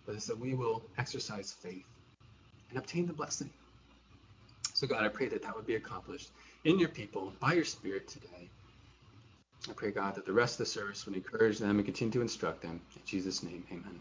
but 0.06 0.22
so 0.22 0.34
that 0.34 0.40
we 0.40 0.54
will 0.54 0.84
exercise 0.98 1.52
faith 1.52 1.86
and 2.70 2.78
obtain 2.78 3.08
the 3.08 3.14
blessing. 3.14 3.50
So, 4.74 4.88
God, 4.88 5.04
I 5.04 5.08
pray 5.08 5.28
that 5.28 5.42
that 5.42 5.56
would 5.56 5.66
be 5.66 5.76
accomplished 5.76 6.30
in 6.64 6.80
your 6.80 6.90
people 6.90 7.34
by 7.40 7.54
your 7.54 7.66
Spirit 7.66 8.08
today. 8.08 8.50
I 9.70 9.74
pray, 9.74 9.92
God, 9.92 10.16
that 10.16 10.26
the 10.26 10.34
rest 10.34 10.54
of 10.54 10.60
the 10.60 10.66
service 10.68 11.06
would 11.06 11.16
encourage 11.16 11.58
them 11.58 11.78
and 11.78 11.86
continue 11.86 12.14
to 12.14 12.22
instruct 12.22 12.62
them. 12.62 12.80
In 12.96 13.02
Jesus' 13.06 13.44
name, 13.44 13.66
amen. 13.72 14.00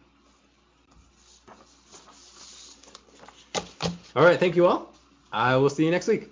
All 4.17 4.25
right, 4.25 4.39
thank 4.39 4.57
you 4.57 4.67
all. 4.67 4.93
I 5.33 5.57
will 5.57 5.71
see 5.71 5.85
you 5.85 5.91
next 5.91 6.09
week. 6.09 6.31